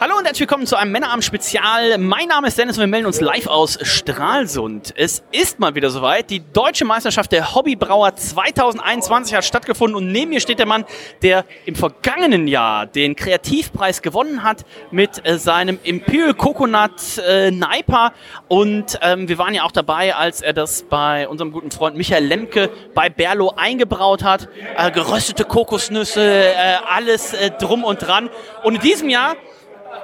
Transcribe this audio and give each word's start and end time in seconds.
Hallo 0.00 0.16
und 0.16 0.26
herzlich 0.26 0.42
willkommen 0.42 0.64
zu 0.64 0.76
einem 0.76 0.92
Männerabend-Spezial. 0.92 1.98
Mein 1.98 2.28
Name 2.28 2.46
ist 2.46 2.56
Dennis 2.56 2.76
und 2.76 2.82
wir 2.82 2.86
melden 2.86 3.06
uns 3.06 3.20
live 3.20 3.48
aus 3.48 3.80
Stralsund. 3.82 4.94
Es 4.96 5.24
ist 5.32 5.58
mal 5.58 5.74
wieder 5.74 5.90
soweit. 5.90 6.30
Die 6.30 6.40
Deutsche 6.52 6.84
Meisterschaft 6.84 7.32
der 7.32 7.52
Hobbybrauer 7.52 8.14
2021 8.14 9.34
hat 9.34 9.44
stattgefunden 9.44 9.96
und 9.96 10.12
neben 10.12 10.30
mir 10.30 10.38
steht 10.38 10.60
der 10.60 10.66
Mann, 10.66 10.84
der 11.22 11.44
im 11.66 11.74
vergangenen 11.74 12.46
Jahr 12.46 12.86
den 12.86 13.16
Kreativpreis 13.16 14.00
gewonnen 14.00 14.44
hat 14.44 14.64
mit 14.92 15.26
äh, 15.26 15.36
seinem 15.36 15.80
Imperial 15.82 16.34
Coconut 16.34 17.18
äh, 17.26 17.50
Niper 17.50 18.12
und 18.46 19.00
ähm, 19.02 19.28
wir 19.28 19.38
waren 19.38 19.52
ja 19.52 19.64
auch 19.64 19.72
dabei, 19.72 20.14
als 20.14 20.42
er 20.42 20.52
das 20.52 20.84
bei 20.84 21.26
unserem 21.26 21.50
guten 21.50 21.72
Freund 21.72 21.96
Michael 21.96 22.24
Lemke 22.24 22.70
bei 22.94 23.10
Berlo 23.10 23.54
eingebraut 23.56 24.22
hat. 24.22 24.48
Äh, 24.76 24.92
geröstete 24.92 25.44
Kokosnüsse, 25.44 26.22
äh, 26.22 26.76
alles 26.88 27.34
drum 27.58 27.82
und 27.82 28.00
dran. 28.00 28.30
Und 28.62 28.76
in 28.76 28.80
diesem 28.80 29.08
Jahr 29.08 29.34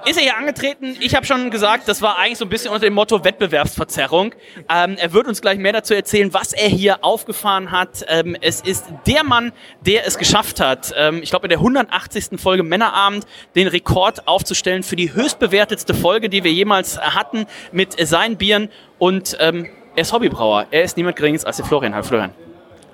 ist 0.04 0.16
er 0.16 0.22
hier 0.22 0.36
angetreten. 0.36 0.96
Ich 1.00 1.14
habe 1.14 1.26
schon 1.26 1.50
gesagt, 1.50 1.88
das 1.88 2.02
war 2.02 2.18
eigentlich 2.18 2.38
so 2.38 2.44
ein 2.44 2.48
bisschen 2.48 2.70
unter 2.70 2.84
dem 2.84 2.94
Motto 2.94 3.24
Wettbewerbsverzerrung. 3.24 4.34
Ähm, 4.68 4.96
er 4.98 5.12
wird 5.12 5.26
uns 5.26 5.40
gleich 5.40 5.58
mehr 5.58 5.72
dazu 5.72 5.94
erzählen, 5.94 6.32
was 6.34 6.52
er 6.52 6.68
hier 6.68 7.04
aufgefahren 7.04 7.70
hat. 7.70 8.04
Ähm, 8.08 8.36
es 8.40 8.60
ist 8.60 8.86
der 9.06 9.24
Mann, 9.24 9.52
der 9.80 10.06
es 10.06 10.18
geschafft 10.18 10.60
hat, 10.60 10.92
ähm, 10.96 11.20
ich 11.22 11.30
glaube 11.30 11.46
in 11.46 11.50
der 11.50 11.58
180. 11.58 12.40
Folge 12.40 12.62
Männerabend 12.62 13.26
den 13.54 13.68
Rekord 13.68 14.26
aufzustellen 14.28 14.82
für 14.82 14.96
die 14.96 15.14
höchstbewertetste 15.14 15.94
Folge, 15.94 16.28
die 16.28 16.44
wir 16.44 16.52
jemals 16.52 16.98
hatten 17.00 17.46
mit 17.72 17.94
seinen 18.06 18.36
Bieren. 18.36 18.68
Und 18.98 19.36
ähm, 19.40 19.68
er 19.96 20.02
ist 20.02 20.12
Hobbybrauer. 20.12 20.66
Er 20.70 20.82
ist 20.82 20.96
niemand 20.96 21.16
geringes 21.16 21.44
als 21.44 21.56
der 21.56 21.66
Florian. 21.66 21.94
Hallo 21.94 22.04
Florian. 22.04 22.32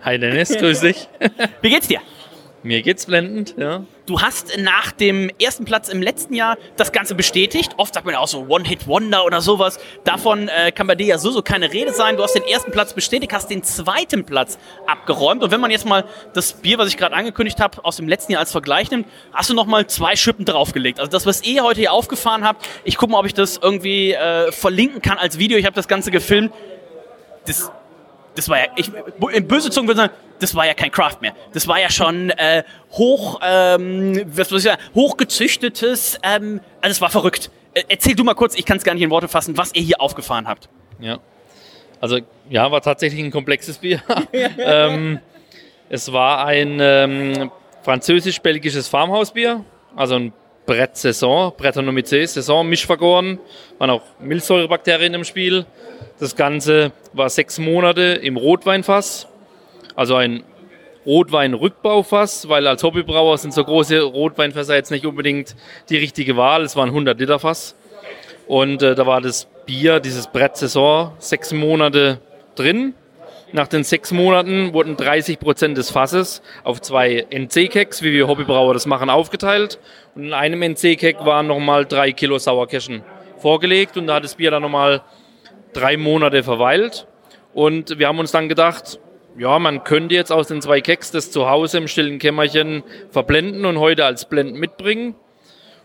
Hi 0.03 0.19
Dennis, 0.19 0.57
grüß 0.57 0.81
dich. 0.81 1.09
Wie 1.61 1.71
geht's 1.71 1.89
dir? 1.89 2.01
Mir 2.63 2.83
geht's 2.83 3.07
blendend, 3.07 3.55
ja. 3.57 3.85
Du 4.05 4.21
hast 4.21 4.59
nach 4.59 4.93
dem 4.93 5.31
ersten 5.41 5.65
Platz 5.65 5.89
im 5.89 6.03
letzten 6.03 6.35
Jahr 6.35 6.59
das 6.77 6.93
Ganze 6.93 7.15
bestätigt. 7.15 7.73
Oft 7.79 7.95
sagt 7.95 8.05
man 8.05 8.13
ja 8.13 8.21
auch 8.21 8.29
so 8.29 8.47
One-Hit-Wonder 8.49 9.25
oder 9.25 9.41
sowas. 9.41 9.79
Davon 10.05 10.49
äh, 10.49 10.71
kann 10.71 10.87
bei 10.87 10.95
dir 10.95 11.07
ja 11.07 11.19
so, 11.19 11.31
so 11.31 11.41
keine 11.41 11.73
Rede 11.73 11.95
sein. 11.95 12.19
Du 12.19 12.23
hast 12.23 12.35
den 12.35 12.43
ersten 12.43 12.71
Platz 12.71 12.93
bestätigt, 12.93 13.33
hast 13.33 13.49
den 13.49 13.63
zweiten 13.63 14.25
Platz 14.25 14.59
abgeräumt. 14.87 15.43
Und 15.43 15.53
wenn 15.53 15.61
man 15.61 15.71
jetzt 15.71 15.87
mal 15.87 16.05
das 16.35 16.53
Bier, 16.53 16.77
was 16.77 16.89
ich 16.89 16.99
gerade 16.99 17.15
angekündigt 17.15 17.61
habe, 17.61 17.83
aus 17.83 17.97
dem 17.97 18.09
letzten 18.09 18.33
Jahr 18.33 18.41
als 18.41 18.53
Vergleich 18.53 18.91
nimmt, 18.91 19.07
hast 19.33 19.49
du 19.49 19.55
nochmal 19.55 19.87
zwei 19.87 20.15
Schippen 20.15 20.45
draufgelegt. 20.45 21.01
Also 21.01 21.11
das, 21.11 21.25
was 21.25 21.43
ihr 21.43 21.65
heute 21.65 21.81
hier 21.81 21.93
aufgefahren 21.93 22.45
habt, 22.45 22.69
ich 22.85 22.99
gucke 22.99 23.13
mal, 23.13 23.21
ob 23.21 23.27
ich 23.27 23.35
das 23.35 23.59
irgendwie 23.63 24.13
äh, 24.13 24.53
verlinken 24.53 25.01
kann 25.01 25.17
als 25.17 25.39
Video. 25.39 25.57
Ich 25.57 25.65
habe 25.65 25.77
das 25.77 25.89
Ganze 25.89 26.11
gefilmt. 26.11 26.53
Das, 27.47 27.73
das 28.35 28.51
war 28.51 28.59
ja, 28.59 28.67
ich, 28.77 28.91
in 29.33 29.49
böse 29.49 29.71
Zungen 29.71 29.89
würde 29.89 30.03
ich 30.03 30.09
sagen, 30.09 30.30
das 30.41 30.55
war 30.55 30.67
ja 30.67 30.75
kein 30.75 30.91
Craft 30.91 31.19
mehr. 31.21 31.35
Das 31.53 31.69
war 31.69 31.81
ja 31.81 31.91
schon 31.91 32.31
äh, 32.31 32.65
hoch, 32.93 33.41
ähm, 33.43 34.23
was 34.27 34.51
muss 34.51 34.65
ich 34.65 34.71
sagen, 34.71 34.83
hochgezüchtetes, 34.95 36.19
ähm, 36.23 36.61
also 36.81 36.93
es 36.93 37.01
war 37.01 37.11
verrückt. 37.11 37.51
Äh, 37.75 37.85
erzähl 37.89 38.15
du 38.15 38.25
mal 38.25 38.35
kurz, 38.35 38.57
ich 38.57 38.65
kann 38.65 38.79
es 38.79 38.85
gar 38.85 38.95
nicht 38.95 39.03
in 39.03 39.11
Worte 39.11 39.29
fassen, 39.29 39.57
was 39.57 39.75
ihr 39.75 39.83
hier 39.83 40.01
aufgefahren 40.01 40.49
habt. 40.49 40.69
Ja, 40.99 41.19
also 42.01 42.19
ja, 42.49 42.71
war 42.71 42.81
tatsächlich 42.81 43.23
ein 43.23 43.31
komplexes 43.31 43.79
Bier. 43.79 44.03
ähm, 44.33 45.21
es 45.89 46.13
war 46.13 46.45
ein 46.47 46.79
ähm, 46.81 47.51
französisch-belgisches 47.83 48.89
Farmhausbier, 48.89 49.65
also 49.97 50.17
ein 50.17 50.33
Brett 50.67 50.97
Saison, 50.97 51.53
Brettanomyces 51.57 52.35
Saison, 52.35 52.69
mischvergoren, 52.69 53.39
waren 53.79 53.91
auch 53.91 54.03
Milchsäurebakterien 54.21 55.15
im 55.15 55.25
Spiel. 55.25 55.67
Das 56.21 56.37
Ganze 56.37 56.93
war 57.13 57.29
sechs 57.29 57.59
Monate 57.59 58.03
im 58.03 58.37
Rotweinfass, 58.37 59.27
also 60.01 60.15
ein 60.15 60.45
Rotwein-Rückbaufass, 61.05 62.49
weil 62.49 62.67
als 62.67 62.83
Hobbybrauer 62.83 63.37
sind 63.37 63.53
so 63.53 63.63
große 63.63 64.01
Rotweinfässer 64.01 64.75
jetzt 64.75 64.91
nicht 64.91 65.05
unbedingt 65.05 65.55
die 65.91 65.99
richtige 65.99 66.39
Wahl. 66.39 66.63
Es 66.63 66.75
war 66.75 66.87
ein 66.87 66.93
100-Liter-Fass. 66.93 67.77
Und 68.47 68.83
äh, 68.83 68.95
da 68.95 69.07
war 69.07 69.21
das 69.21 69.47
Bier, 69.67 70.01
dieses 70.01 70.29
Brett 70.29 70.57
Saison, 70.57 71.13
sechs 71.19 71.53
Monate 71.53 72.19
drin. 72.55 72.95
Nach 73.53 73.69
den 73.69 73.85
sechs 73.85 74.11
Monaten 74.11 74.73
wurden 74.73 74.97
30 74.97 75.39
Prozent 75.39 75.77
des 75.77 75.91
Fasses 75.91 76.41
auf 76.65 76.81
zwei 76.81 77.27
NC-Keks, 77.29 78.01
wie 78.01 78.13
wir 78.13 78.27
Hobbybrauer 78.27 78.73
das 78.73 78.87
machen, 78.87 79.11
aufgeteilt. 79.11 79.79
Und 80.15 80.25
in 80.25 80.33
einem 80.33 80.63
NC-Kek 80.63 81.27
waren 81.27 81.47
nochmal 81.47 81.85
drei 81.85 82.13
Kilo 82.13 82.39
Sauerkirschen 82.39 83.03
vorgelegt. 83.37 83.99
Und 83.99 84.07
da 84.07 84.15
hat 84.15 84.25
das 84.25 84.37
Bier 84.37 84.51
dann 84.51 84.63
nochmal 84.63 85.03
drei 85.75 85.99
Monate 85.99 86.43
verweilt. 86.43 87.07
Und 87.53 87.99
wir 87.99 88.09
haben 88.09 88.19
uns 88.19 88.33
dann 88.33 88.49
gedacht, 88.49 88.99
ja, 89.39 89.59
man 89.59 89.85
könnte 89.85 90.15
jetzt 90.15 90.33
aus 90.33 90.49
den 90.49 90.61
zwei 90.61 90.81
Keks 90.81 91.11
das 91.11 91.31
zu 91.31 91.49
Hause 91.49 91.79
im 91.79 91.89
stillen 91.89 92.19
Kämmerchen 92.19 92.83
verblenden 93.11 93.65
und 93.65 93.79
heute 93.79 94.05
als 94.05 94.29
Blend 94.29 94.55
mitbringen. 94.55 95.15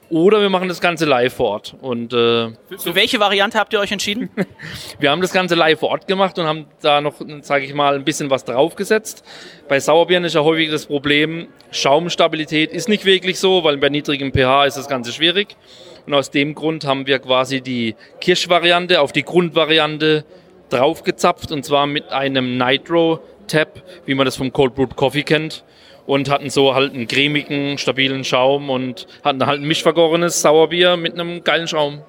Oder 0.10 0.40
wir 0.40 0.50
machen 0.50 0.68
das 0.68 0.82
Ganze 0.82 1.06
live 1.06 1.34
vor 1.34 1.50
Ort. 1.50 1.76
Und, 1.82 2.14
äh, 2.14 2.52
Für 2.78 2.94
welche 2.94 3.20
Variante 3.20 3.58
habt 3.58 3.74
ihr 3.74 3.80
euch 3.80 3.92
entschieden? 3.92 4.30
wir 5.00 5.10
haben 5.10 5.22
das 5.22 5.34
Ganze 5.34 5.56
live 5.56 5.80
vor 5.80 5.90
Ort 5.90 6.08
gemacht 6.08 6.38
und 6.38 6.46
haben 6.46 6.68
da 6.82 7.02
noch, 7.02 7.16
sage 7.42 7.66
ich 7.66 7.74
mal, 7.74 7.96
ein 7.96 8.04
bisschen 8.04 8.30
was 8.30 8.46
draufgesetzt. 8.46 9.24
Bei 9.68 9.80
Sauerbieren 9.80 10.24
ist 10.24 10.36
ja 10.36 10.44
häufig 10.44 10.70
das 10.70 10.86
Problem, 10.86 11.48
Schaumstabilität 11.72 12.72
ist 12.72 12.88
nicht 12.88 13.04
wirklich 13.06 13.40
so, 13.40 13.64
weil 13.64 13.78
bei 13.78 13.90
niedrigem 13.90 14.32
pH 14.32 14.66
ist 14.66 14.78
das 14.78 14.88
Ganze 14.88 15.12
schwierig. 15.12 15.56
Und 16.06 16.14
aus 16.14 16.30
dem 16.30 16.54
Grund 16.54 16.86
haben 16.86 17.08
wir 17.08 17.18
quasi 17.18 17.62
die 17.62 17.96
Kirschvariante 18.22 19.02
auf 19.02 19.12
die 19.12 19.24
Grundvariante 19.24 20.24
draufgezapft 20.70 21.52
und 21.52 21.66
zwar 21.66 21.88
mit 21.88 22.10
einem 22.10 22.58
Nitro 22.58 23.22
Tap, 23.48 23.84
wie 24.06 24.16
man 24.16 24.26
das 24.26 24.36
vom 24.36 24.52
Cold 24.52 24.76
Brewed 24.76 24.96
Coffee 24.96 25.24
kennt. 25.24 25.64
Und 26.06 26.30
hatten 26.30 26.52
so 26.52 26.76
halt 26.76 26.94
einen 26.94 27.08
cremigen, 27.08 27.80
stabilen 27.80 28.24
Schaum 28.24 28.70
und 28.70 29.08
hatten 29.24 29.44
halt 29.46 29.62
ein 29.62 29.68
mischvergorenes 29.68 30.40
Sauerbier 30.42 30.98
mit 30.98 31.14
einem 31.14 31.44
geilen 31.44 31.68
Schaum 31.68 32.04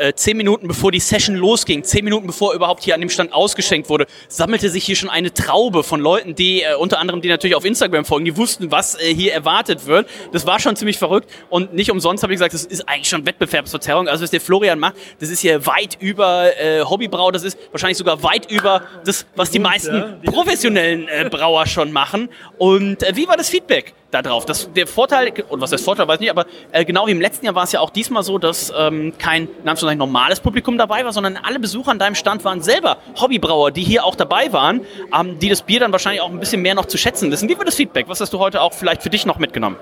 äh, 0.00 0.14
zehn 0.14 0.36
Minuten 0.36 0.66
bevor 0.66 0.90
die 0.90 1.00
Session 1.00 1.36
losging, 1.36 1.84
zehn 1.84 2.04
Minuten 2.04 2.26
bevor 2.26 2.54
überhaupt 2.54 2.82
hier 2.82 2.94
an 2.94 3.00
dem 3.00 3.10
Stand 3.10 3.32
ausgeschenkt 3.32 3.88
wurde, 3.88 4.06
sammelte 4.28 4.70
sich 4.70 4.84
hier 4.84 4.96
schon 4.96 5.10
eine 5.10 5.32
Traube 5.32 5.82
von 5.82 6.00
Leuten, 6.00 6.34
die 6.34 6.62
äh, 6.62 6.74
unter 6.74 6.98
anderem, 6.98 7.20
die 7.20 7.28
natürlich 7.28 7.54
auf 7.54 7.64
Instagram 7.64 8.04
folgen, 8.04 8.24
die 8.24 8.36
wussten, 8.36 8.70
was 8.70 9.00
äh, 9.00 9.14
hier 9.14 9.32
erwartet 9.32 9.86
wird. 9.86 10.08
Das 10.32 10.46
war 10.46 10.58
schon 10.58 10.74
ziemlich 10.76 10.98
verrückt 10.98 11.30
und 11.50 11.74
nicht 11.74 11.90
umsonst 11.90 12.22
habe 12.22 12.32
ich 12.32 12.38
gesagt, 12.38 12.54
das 12.54 12.64
ist 12.64 12.88
eigentlich 12.88 13.08
schon 13.08 13.26
Wettbewerbsverzerrung. 13.26 14.08
Also 14.08 14.22
was 14.22 14.30
der 14.30 14.40
Florian 14.40 14.78
macht, 14.78 14.94
das 15.18 15.28
ist 15.28 15.40
hier 15.40 15.66
weit 15.66 15.98
über 16.00 16.56
äh, 16.58 16.82
Hobbybrau, 16.82 17.30
das 17.30 17.44
ist 17.44 17.58
wahrscheinlich 17.70 17.98
sogar 17.98 18.22
weit 18.22 18.50
über 18.50 18.82
das, 19.04 19.26
was 19.36 19.50
die 19.50 19.58
meisten 19.58 20.20
professionellen 20.24 21.08
äh, 21.08 21.28
Brauer 21.30 21.66
schon 21.66 21.92
machen. 21.92 22.30
Und 22.58 23.02
äh, 23.02 23.14
wie 23.16 23.28
war 23.28 23.36
das 23.36 23.50
Feedback? 23.50 23.94
da 24.10 24.22
drauf. 24.22 24.46
Das, 24.46 24.72
der 24.72 24.86
Vorteil, 24.86 25.32
und 25.48 25.60
was 25.60 25.72
ist 25.72 25.84
Vorteil, 25.84 26.08
weiß 26.08 26.16
ich 26.16 26.20
nicht, 26.20 26.30
aber 26.30 26.46
äh, 26.72 26.84
genau 26.84 27.06
wie 27.06 27.12
im 27.12 27.20
letzten 27.20 27.46
Jahr 27.46 27.54
war 27.54 27.64
es 27.64 27.72
ja 27.72 27.80
auch 27.80 27.90
diesmal 27.90 28.22
so, 28.22 28.38
dass 28.38 28.72
ähm, 28.76 29.12
kein 29.18 29.48
ein 29.90 29.98
normales 29.98 30.40
Publikum 30.40 30.78
dabei 30.78 31.04
war, 31.04 31.12
sondern 31.12 31.36
alle 31.36 31.58
Besucher 31.58 31.90
an 31.90 31.98
deinem 31.98 32.14
Stand 32.14 32.44
waren 32.44 32.62
selber 32.62 32.98
Hobbybrauer, 33.20 33.70
die 33.70 33.82
hier 33.82 34.04
auch 34.04 34.14
dabei 34.14 34.52
waren, 34.52 34.82
ähm, 35.18 35.38
die 35.38 35.48
das 35.48 35.62
Bier 35.62 35.80
dann 35.80 35.92
wahrscheinlich 35.92 36.22
auch 36.22 36.30
ein 36.30 36.40
bisschen 36.40 36.62
mehr 36.62 36.74
noch 36.74 36.86
zu 36.86 36.98
schätzen 36.98 37.30
wissen. 37.30 37.48
Wie 37.48 37.58
war 37.58 37.64
das 37.64 37.74
Feedback? 37.74 38.08
Was 38.08 38.20
hast 38.20 38.32
du 38.32 38.38
heute 38.38 38.62
auch 38.62 38.72
vielleicht 38.72 39.02
für 39.02 39.10
dich 39.10 39.26
noch 39.26 39.38
mitgenommen? 39.38 39.76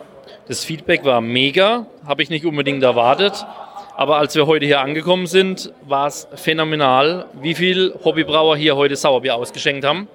Das 0.49 0.65
Feedback 0.65 1.05
war 1.05 1.21
mega, 1.21 1.87
habe 2.07 2.23
ich 2.23 2.31
nicht 2.31 2.47
unbedingt 2.47 2.83
erwartet. 2.83 3.47
Aber 3.97 4.19
als 4.19 4.35
wir 4.37 4.47
heute 4.47 4.65
hier 4.65 4.81
angekommen 4.81 5.27
sind, 5.27 5.73
war 5.83 6.07
es 6.07 6.29
phänomenal, 6.37 7.27
wie 7.41 7.55
viel 7.55 7.95
Hobbybrauer 8.05 8.57
hier 8.57 8.77
heute 8.77 8.95
Sauerbier 8.95 9.35
ausgeschenkt 9.35 9.85
haben. 9.85 10.09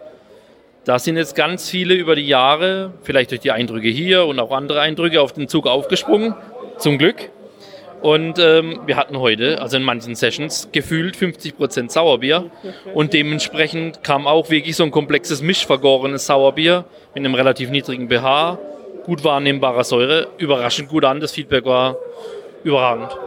Da 0.86 1.00
sind 1.00 1.18
jetzt 1.18 1.36
ganz 1.36 1.70
viele 1.70 1.94
über 1.94 2.16
die 2.16 2.26
Jahre, 2.28 2.94
vielleicht 3.04 3.32
durch 3.32 3.42
die 3.42 3.52
Eindrücke 3.52 3.90
hier 3.90 4.26
und 4.26 4.40
auch 4.40 4.52
andere 4.52 4.82
Eindrücke, 4.82 5.22
auf 5.22 5.34
den 5.34 5.48
Zug 5.48 5.68
aufgesprungen. 5.68 6.34
Zum 6.78 6.98
Glück. 6.98 7.30
Und 8.04 8.38
ähm, 8.38 8.82
wir 8.86 8.98
hatten 8.98 9.18
heute, 9.18 9.62
also 9.62 9.78
in 9.78 9.84
manchen 9.84 10.14
Sessions, 10.14 10.68
gefühlt 10.74 11.16
50% 11.16 11.90
Sauerbier. 11.90 12.52
Und 12.94 13.14
dementsprechend 13.14 14.04
kam 14.04 14.28
auch 14.28 14.50
wirklich 14.50 14.76
so 14.76 14.84
ein 14.84 14.92
komplexes 14.92 15.42
mischvergorenes 15.42 16.26
Sauerbier 16.26 16.84
mit 17.16 17.24
einem 17.24 17.34
relativ 17.34 17.70
niedrigen 17.70 18.10
pH, 18.10 18.60
gut 19.06 19.24
wahrnehmbarer 19.24 19.86
Säure, 19.86 20.28
überraschend 20.38 20.90
gut 20.90 21.06
an. 21.06 21.22
Das 21.22 21.32
Feedback 21.32 21.64
war 21.64 21.96
überragend. 22.66 23.18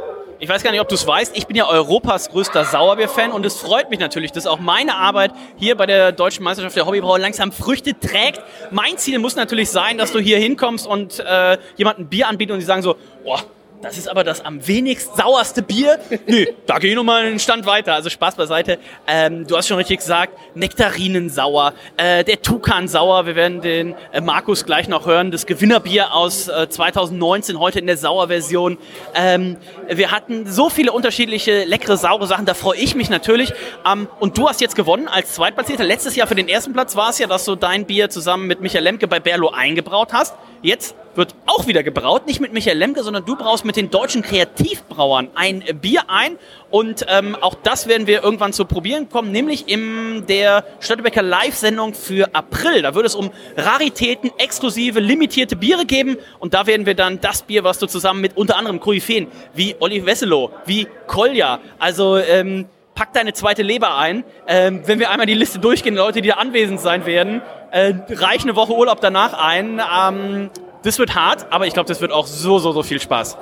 Ich 0.40 0.48
weiß 0.50 0.62
gar 0.62 0.72
nicht, 0.72 0.80
ob 0.82 0.90
du 0.90 0.94
es 0.94 1.06
weißt, 1.06 1.34
ich 1.34 1.46
bin 1.46 1.56
ja 1.56 1.66
Europas 1.66 2.28
größter 2.28 2.66
Sauerbier-Fan 2.66 3.32
und 3.32 3.46
es 3.46 3.58
freut 3.58 3.88
mich 3.88 3.98
natürlich, 3.98 4.32
dass 4.32 4.46
auch 4.46 4.58
meine 4.58 4.94
Arbeit 4.94 5.32
hier 5.56 5.74
bei 5.74 5.86
der 5.86 6.12
Deutschen 6.12 6.44
Meisterschaft 6.44 6.76
der 6.76 6.84
Hobbybrauer 6.84 7.18
langsam 7.18 7.50
Früchte 7.50 7.98
trägt. 7.98 8.42
Mein 8.70 8.98
Ziel 8.98 9.18
muss 9.20 9.36
natürlich 9.36 9.70
sein, 9.70 9.96
dass 9.96 10.12
du 10.12 10.18
hier 10.18 10.36
hinkommst 10.36 10.86
und 10.86 11.20
äh, 11.20 11.56
jemanden 11.76 12.08
Bier 12.08 12.28
anbietest 12.28 12.52
und 12.52 12.60
die 12.60 12.66
sagen 12.66 12.82
so, 12.82 12.96
boah, 13.24 13.40
das 13.82 13.98
ist 13.98 14.08
aber 14.08 14.24
das 14.24 14.44
am 14.44 14.66
wenigst 14.66 15.16
sauerste 15.16 15.62
Bier. 15.62 15.98
nee, 16.26 16.48
da 16.66 16.78
gehe 16.78 16.90
ich 16.90 16.96
nochmal 16.96 17.26
einen 17.26 17.38
Stand 17.38 17.66
weiter. 17.66 17.94
Also 17.94 18.10
Spaß 18.10 18.36
beiseite. 18.36 18.78
Ähm, 19.06 19.46
du 19.46 19.56
hast 19.56 19.68
schon 19.68 19.76
richtig 19.76 19.98
gesagt, 19.98 20.32
Nektarinen 20.54 21.28
sauer, 21.28 21.74
äh, 21.96 22.24
der 22.24 22.42
Tukan 22.42 22.88
sauer. 22.88 23.26
Wir 23.26 23.36
werden 23.36 23.60
den 23.60 23.94
äh, 24.12 24.20
Markus 24.20 24.64
gleich 24.64 24.88
noch 24.88 25.06
hören. 25.06 25.30
Das 25.30 25.46
Gewinnerbier 25.46 26.14
aus 26.14 26.48
äh, 26.48 26.68
2019, 26.68 27.58
heute 27.58 27.78
in 27.78 27.86
der 27.86 27.96
Sauerversion. 27.96 28.78
Ähm, 29.14 29.56
wir 29.88 30.10
hatten 30.10 30.46
so 30.46 30.70
viele 30.70 30.92
unterschiedliche 30.92 31.64
leckere, 31.64 31.96
saure 31.96 32.26
Sachen. 32.26 32.46
Da 32.46 32.54
freue 32.54 32.78
ich 32.78 32.94
mich 32.94 33.10
natürlich. 33.10 33.52
Ähm, 33.90 34.08
und 34.20 34.38
du 34.38 34.48
hast 34.48 34.60
jetzt 34.60 34.74
gewonnen 34.74 35.08
als 35.08 35.34
Zweitplatzierter. 35.34 35.84
Letztes 35.84 36.16
Jahr 36.16 36.26
für 36.26 36.34
den 36.34 36.48
ersten 36.48 36.72
Platz 36.72 36.96
war 36.96 37.10
es 37.10 37.18
ja, 37.18 37.26
dass 37.26 37.44
du 37.44 37.56
dein 37.56 37.84
Bier 37.84 38.10
zusammen 38.10 38.46
mit 38.46 38.60
Michael 38.60 38.84
Lemke 38.84 39.06
bei 39.06 39.20
Berlo 39.20 39.50
eingebraut 39.50 40.12
hast. 40.12 40.34
Jetzt 40.62 40.96
wird 41.16 41.34
auch 41.46 41.66
wieder 41.66 41.82
gebraut, 41.82 42.26
nicht 42.26 42.40
mit 42.40 42.52
Michael 42.52 42.78
Lemke, 42.78 43.02
sondern 43.02 43.24
du 43.24 43.36
brauchst 43.36 43.64
mit 43.64 43.76
den 43.76 43.90
deutschen 43.90 44.22
Kreativbrauern 44.22 45.28
ein 45.34 45.62
Bier 45.80 46.04
ein. 46.08 46.38
Und 46.70 47.06
ähm, 47.08 47.36
auch 47.40 47.54
das 47.54 47.86
werden 47.86 48.06
wir 48.06 48.22
irgendwann 48.22 48.52
zu 48.52 48.64
probieren 48.64 49.08
kommen, 49.08 49.32
nämlich 49.32 49.68
in 49.68 50.26
der 50.26 50.64
Stadtbecker 50.80 51.22
Live-Sendung 51.22 51.94
für 51.94 52.34
April. 52.34 52.82
Da 52.82 52.94
wird 52.94 53.06
es 53.06 53.14
um 53.14 53.30
Raritäten, 53.56 54.30
exklusive, 54.38 55.00
limitierte 55.00 55.56
Biere 55.56 55.86
geben. 55.86 56.16
Und 56.38 56.54
da 56.54 56.66
werden 56.66 56.86
wir 56.86 56.94
dann 56.94 57.20
das 57.20 57.42
Bier, 57.42 57.64
was 57.64 57.78
du 57.78 57.86
zusammen 57.86 58.20
mit 58.20 58.36
unter 58.36 58.56
anderem 58.56 58.80
Koryphäen 58.80 59.28
wie 59.54 59.76
Olli 59.80 60.04
Wesselow, 60.04 60.50
wie 60.66 60.86
Kolja, 61.06 61.60
also 61.78 62.16
ähm, 62.16 62.66
pack 62.96 63.12
deine 63.12 63.32
zweite 63.32 63.62
Leber 63.62 63.96
ein. 63.96 64.24
Ähm, 64.48 64.82
wenn 64.86 64.98
wir 64.98 65.10
einmal 65.10 65.26
die 65.26 65.34
Liste 65.34 65.60
durchgehen, 65.60 65.94
Leute, 65.94 66.22
die 66.22 66.30
da 66.30 66.36
anwesend 66.36 66.80
sein 66.80 67.06
werden, 67.06 67.42
äh, 67.70 67.94
reich 68.08 68.42
eine 68.42 68.56
Woche 68.56 68.72
Urlaub 68.72 69.00
danach 69.00 69.34
ein. 69.34 69.80
Ähm, 69.80 70.50
das 70.86 70.98
wird 70.98 71.14
hart, 71.14 71.46
aber 71.50 71.66
ich 71.66 71.74
glaube, 71.74 71.88
das 71.88 72.00
wird 72.00 72.12
auch 72.12 72.26
so, 72.26 72.58
so, 72.58 72.72
so 72.72 72.82
viel 72.82 73.00
Spaß. 73.00 73.36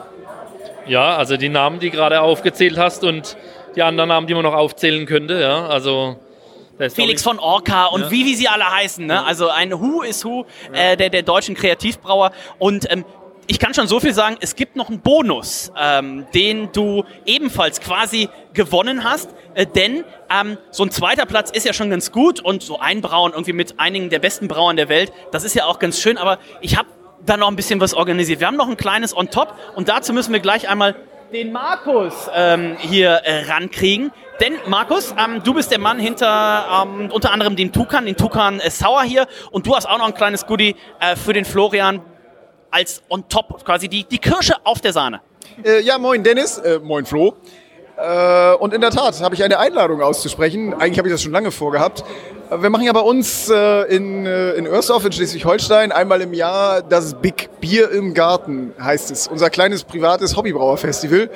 Ja, 0.86 1.16
also 1.16 1.36
die 1.36 1.48
Namen, 1.48 1.78
die 1.78 1.90
gerade 1.90 2.20
aufgezählt 2.20 2.78
hast 2.78 3.04
und 3.04 3.36
die 3.76 3.82
anderen 3.82 4.08
Namen, 4.08 4.26
die 4.26 4.34
man 4.34 4.42
noch 4.42 4.54
aufzählen 4.54 5.06
könnte, 5.06 5.40
ja, 5.40 5.66
also 5.66 6.16
Felix 6.92 7.22
von 7.22 7.38
Orca 7.38 7.86
und 7.86 8.02
ja. 8.02 8.10
wie, 8.10 8.24
wie 8.24 8.34
sie 8.34 8.48
alle 8.48 8.68
heißen. 8.68 9.06
Ne? 9.06 9.24
Also 9.24 9.48
ein 9.48 9.72
Who 9.72 10.02
is 10.02 10.24
Who 10.24 10.44
äh, 10.72 10.96
der, 10.96 11.08
der 11.08 11.22
deutschen 11.22 11.54
Kreativbrauer. 11.54 12.32
Und 12.58 12.90
ähm, 12.90 13.04
ich 13.46 13.60
kann 13.60 13.74
schon 13.74 13.86
so 13.86 14.00
viel 14.00 14.12
sagen, 14.12 14.36
es 14.40 14.56
gibt 14.56 14.74
noch 14.74 14.88
einen 14.88 15.00
Bonus, 15.00 15.70
ähm, 15.78 16.26
den 16.34 16.72
du 16.72 17.04
ebenfalls 17.26 17.80
quasi 17.80 18.28
gewonnen 18.54 19.04
hast, 19.04 19.30
äh, 19.54 19.66
denn 19.66 20.04
ähm, 20.30 20.58
so 20.70 20.82
ein 20.82 20.90
zweiter 20.90 21.26
Platz 21.26 21.50
ist 21.50 21.64
ja 21.64 21.72
schon 21.72 21.90
ganz 21.90 22.10
gut 22.10 22.40
und 22.40 22.62
so 22.62 22.80
ein 22.80 23.02
Brauen 23.02 23.32
irgendwie 23.32 23.52
mit 23.52 23.78
einigen 23.78 24.10
der 24.10 24.18
besten 24.18 24.48
Brauern 24.48 24.76
der 24.76 24.88
Welt, 24.88 25.12
das 25.30 25.44
ist 25.44 25.54
ja 25.54 25.66
auch 25.66 25.78
ganz 25.78 26.00
schön, 26.00 26.18
aber 26.18 26.38
ich 26.60 26.76
habe 26.76 26.88
da 27.24 27.36
noch 27.36 27.48
ein 27.48 27.56
bisschen 27.56 27.80
was 27.80 27.94
organisiert. 27.94 28.40
Wir 28.40 28.46
haben 28.46 28.56
noch 28.56 28.68
ein 28.68 28.76
kleines 28.76 29.16
on 29.16 29.30
top 29.30 29.54
und 29.74 29.88
dazu 29.88 30.12
müssen 30.12 30.32
wir 30.32 30.40
gleich 30.40 30.68
einmal 30.68 30.94
den 31.32 31.52
Markus 31.52 32.30
ähm, 32.34 32.76
hier 32.78 33.10
äh, 33.10 33.44
rankriegen. 33.50 34.12
Denn 34.40 34.54
Markus, 34.66 35.14
ähm, 35.18 35.42
du 35.42 35.54
bist 35.54 35.70
der 35.70 35.78
Mann 35.78 35.98
hinter 35.98 36.86
ähm, 36.86 37.10
unter 37.10 37.32
anderem 37.32 37.56
den 37.56 37.72
Tukan, 37.72 38.06
den 38.06 38.16
Tukan 38.16 38.60
äh, 38.60 38.70
Sauer 38.70 39.02
hier 39.02 39.26
und 39.50 39.66
du 39.66 39.74
hast 39.74 39.86
auch 39.86 39.98
noch 39.98 40.06
ein 40.06 40.14
kleines 40.14 40.46
Goodie 40.46 40.76
äh, 41.00 41.16
für 41.16 41.32
den 41.32 41.44
Florian 41.44 42.00
als 42.70 43.02
on 43.08 43.28
top, 43.28 43.64
quasi 43.64 43.88
die, 43.88 44.04
die 44.04 44.18
Kirsche 44.18 44.54
auf 44.64 44.80
der 44.80 44.92
Sahne. 44.92 45.20
Äh, 45.64 45.80
ja, 45.82 45.98
moin 45.98 46.22
Dennis, 46.22 46.58
äh, 46.58 46.80
moin 46.80 47.04
Flo. 47.04 47.36
Äh, 47.96 48.54
und 48.54 48.74
in 48.74 48.80
der 48.80 48.90
Tat 48.90 49.20
habe 49.20 49.34
ich 49.34 49.44
eine 49.44 49.58
Einladung 49.58 50.02
auszusprechen. 50.02 50.74
Eigentlich 50.74 50.98
habe 50.98 51.08
ich 51.08 51.14
das 51.14 51.22
schon 51.22 51.32
lange 51.32 51.50
vorgehabt. 51.50 52.04
Wir 52.50 52.70
machen 52.70 52.84
ja 52.84 52.92
bei 52.92 53.00
uns 53.00 53.48
äh, 53.48 53.82
in, 53.94 54.26
äh, 54.26 54.52
in 54.52 54.66
Örsdorf 54.66 55.04
in 55.04 55.12
Schleswig-Holstein 55.12 55.92
einmal 55.92 56.20
im 56.20 56.34
Jahr 56.34 56.82
das 56.82 57.14
Big 57.14 57.48
Bier 57.60 57.90
im 57.90 58.14
Garten, 58.14 58.74
heißt 58.80 59.10
es. 59.10 59.28
Unser 59.28 59.50
kleines 59.50 59.84
privates 59.84 60.36
Hobbybrauerfestival. 60.36 61.30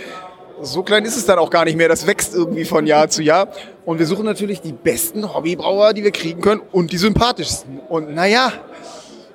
So 0.61 0.83
klein 0.83 1.05
ist 1.05 1.17
es 1.17 1.25
dann 1.25 1.39
auch 1.39 1.51
gar 1.51 1.65
nicht 1.65 1.77
mehr. 1.77 1.89
Das 1.89 2.07
wächst 2.07 2.35
irgendwie 2.35 2.65
von 2.65 2.87
Jahr 2.87 3.09
zu 3.09 3.23
Jahr. 3.23 3.49
Und 3.85 4.01
wir 4.01 4.07
suchen 4.07 4.25
natürlich 4.25 4.61
die 4.61 4.73
besten 4.73 5.33
Hobbybrauer, 5.33 5.93
die 5.93 6.03
wir 6.03 6.11
kriegen 6.11 6.41
können 6.41 6.61
und 6.73 6.93
die 6.93 6.99
sympathischsten. 6.99 7.81
Und 7.89 8.15
naja, 8.15 8.53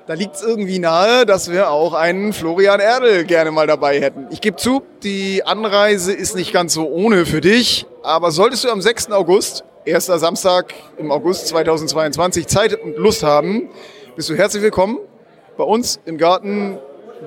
da 0.06 0.14
liegt 0.16 0.36
es 0.36 0.44
irgendwie 0.44 0.80
nahe, 0.80 1.26
dass 1.26 1.50
wir 1.50 1.70
auch 1.70 1.94
einen 1.94 2.34
Florian 2.34 2.80
Erdl 2.80 3.24
gerne 3.24 3.52
mal 3.52 3.68
dabei 3.68 4.02
hätten. 4.02 4.28
Ich 4.32 4.42
gebe 4.42 4.58
zu, 4.58 4.84
die 5.02 5.44
Anreise 5.46 6.12
ist 6.12 6.36
nicht 6.36 6.52
ganz 6.52 6.74
so 6.74 6.90
ohne 6.90 7.26
für 7.26 7.42
dich, 7.42 7.86
aber 8.02 8.32
solltest 8.32 8.66
du 8.66 8.70
am 8.70 8.82
6. 8.82 9.12
August, 9.12 9.64
erster 9.86 10.20
Samstag 10.20 10.74
im 10.98 11.12
August 11.12 11.48
2022, 11.48 12.48
Zeit 12.48 12.80
und 12.82 12.98
Lust 12.98 13.24
haben, 13.24 13.70
bist 14.16 14.30
du 14.30 14.36
herzlich 14.36 14.62
willkommen 14.62 15.00
bei 15.58 15.64
uns 15.64 16.00
im 16.06 16.18
Garten, 16.18 16.80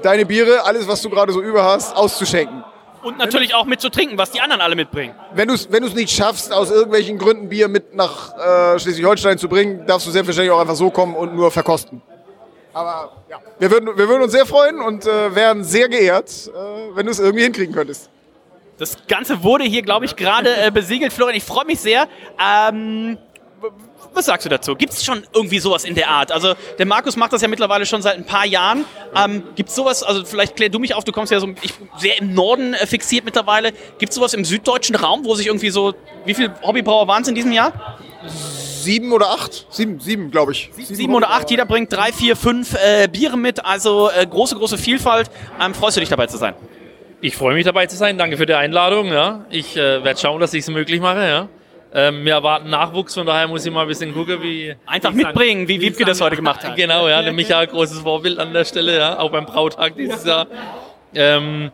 deine 0.02 0.26
Biere, 0.26 0.64
alles, 0.64 0.86
was 0.86 1.00
du 1.00 1.08
gerade 1.08 1.32
so 1.32 1.40
über 1.40 1.64
hast, 1.64 1.96
auszuschenken. 1.96 2.62
Und 3.02 3.18
natürlich 3.18 3.54
auch 3.54 3.66
mit 3.66 3.80
zu 3.80 3.88
trinken, 3.88 4.18
was 4.18 4.32
die 4.32 4.40
anderen 4.40 4.60
alle 4.60 4.74
mitbringen. 4.74 5.14
Wenn 5.32 5.48
du 5.48 5.54
es 5.54 5.70
wenn 5.70 5.84
nicht 5.94 6.10
schaffst, 6.10 6.52
aus 6.52 6.72
irgendwelchen 6.72 7.18
Gründen 7.18 7.48
Bier 7.48 7.68
mit 7.68 7.94
nach 7.94 8.36
äh, 8.36 8.78
Schleswig-Holstein 8.80 9.38
zu 9.38 9.48
bringen, 9.48 9.86
darfst 9.86 10.08
du 10.08 10.10
selbstverständlich 10.10 10.52
auch 10.52 10.60
einfach 10.60 10.74
so 10.74 10.90
kommen 10.90 11.14
und 11.14 11.34
nur 11.34 11.52
verkosten. 11.52 12.02
Aber 12.76 13.10
ja, 13.30 13.40
wir 13.58 13.70
würden, 13.70 13.86
wir 13.96 14.06
würden 14.06 14.22
uns 14.22 14.32
sehr 14.32 14.44
freuen 14.44 14.82
und 14.82 15.06
äh, 15.06 15.34
wären 15.34 15.64
sehr 15.64 15.88
geehrt, 15.88 16.30
äh, 16.48 16.94
wenn 16.94 17.06
du 17.06 17.12
es 17.12 17.18
irgendwie 17.18 17.44
hinkriegen 17.44 17.74
könntest. 17.74 18.10
Das 18.76 18.98
Ganze 19.08 19.42
wurde 19.42 19.64
hier, 19.64 19.80
glaube 19.80 20.04
ich, 20.04 20.14
gerade 20.14 20.54
äh, 20.54 20.70
besiegelt. 20.70 21.10
Florian, 21.14 21.38
ich 21.38 21.42
freue 21.42 21.64
mich 21.64 21.80
sehr. 21.80 22.06
Ähm, 22.38 23.16
was 24.12 24.26
sagst 24.26 24.44
du 24.44 24.50
dazu? 24.50 24.74
Gibt 24.74 24.92
es 24.92 25.02
schon 25.02 25.26
irgendwie 25.32 25.58
sowas 25.58 25.84
in 25.84 25.94
der 25.94 26.10
Art? 26.10 26.30
Also 26.30 26.52
der 26.78 26.84
Markus 26.84 27.16
macht 27.16 27.32
das 27.32 27.40
ja 27.40 27.48
mittlerweile 27.48 27.86
schon 27.86 28.02
seit 28.02 28.18
ein 28.18 28.26
paar 28.26 28.44
Jahren. 28.44 28.84
Ähm, 29.14 29.42
Gibt 29.54 29.70
es 29.70 29.74
sowas, 29.74 30.02
also 30.02 30.26
vielleicht 30.26 30.54
klär 30.54 30.68
du 30.68 30.78
mich 30.78 30.94
auf, 30.94 31.04
du 31.04 31.12
kommst 31.12 31.32
ja 31.32 31.40
so 31.40 31.48
ich, 31.62 31.72
sehr 31.96 32.18
im 32.18 32.34
Norden 32.34 32.74
äh, 32.74 32.86
fixiert 32.86 33.24
mittlerweile. 33.24 33.72
Gibt 33.96 34.10
es 34.10 34.16
sowas 34.16 34.34
im 34.34 34.44
süddeutschen 34.44 34.96
Raum, 34.96 35.24
wo 35.24 35.34
sich 35.34 35.46
irgendwie 35.46 35.70
so, 35.70 35.94
wie 36.26 36.34
viele 36.34 36.54
Hobbybrauer 36.60 37.08
waren 37.08 37.22
es 37.22 37.28
in 37.28 37.34
diesem 37.34 37.52
Jahr? 37.52 37.72
Sieben 38.86 39.12
oder 39.12 39.30
acht? 39.30 39.66
Sieben, 39.68 40.00
sieben 40.00 40.30
glaube 40.30 40.52
ich. 40.52 40.70
Sieben, 40.72 40.94
sieben 40.94 41.14
oder 41.14 41.30
acht, 41.30 41.50
jeder 41.50 41.66
bringt 41.66 41.92
drei, 41.92 42.12
vier, 42.12 42.36
fünf 42.36 42.74
äh, 42.74 43.08
Biere 43.08 43.36
mit, 43.36 43.64
also 43.64 44.08
äh, 44.10 44.26
große, 44.26 44.56
große 44.56 44.78
Vielfalt. 44.78 45.30
Ähm, 45.60 45.74
freust 45.74 45.96
du 45.96 46.00
dich 46.00 46.08
dabei 46.08 46.26
zu 46.26 46.38
sein? 46.38 46.54
Ich 47.20 47.36
freue 47.36 47.54
mich 47.54 47.64
dabei 47.64 47.86
zu 47.86 47.96
sein, 47.96 48.16
danke 48.16 48.36
für 48.36 48.46
die 48.46 48.54
Einladung. 48.54 49.08
Ja. 49.08 49.44
Ich 49.50 49.76
äh, 49.76 50.04
werde 50.04 50.18
schauen, 50.18 50.40
dass 50.40 50.54
ich 50.54 50.60
es 50.60 50.70
möglich 50.70 51.00
mache. 51.00 51.26
Ja. 51.26 51.48
Ähm, 51.92 52.24
wir 52.24 52.34
erwarten 52.34 52.70
Nachwuchs, 52.70 53.14
von 53.14 53.26
daher 53.26 53.48
muss 53.48 53.66
ich 53.66 53.72
mal 53.72 53.82
ein 53.82 53.88
bisschen 53.88 54.14
gucken, 54.14 54.42
wie. 54.42 54.74
Einfach 54.86 55.12
wie 55.12 55.24
mitbringen, 55.24 55.66
wie 55.66 55.80
Wiebke 55.80 56.04
das 56.04 56.20
heute 56.20 56.36
gemacht 56.42 56.62
hat. 56.62 56.76
Genau, 56.76 57.08
ja, 57.08 57.22
nämlich 57.22 57.48
ja 57.50 57.64
großes 57.64 58.00
Vorbild 58.00 58.38
an 58.38 58.52
der 58.52 58.64
Stelle, 58.64 58.96
ja, 58.96 59.18
auch 59.18 59.30
beim 59.30 59.46
Brautag 59.46 59.96
dieses 59.96 60.24
Jahr. 60.24 60.46
Ähm, 61.14 61.70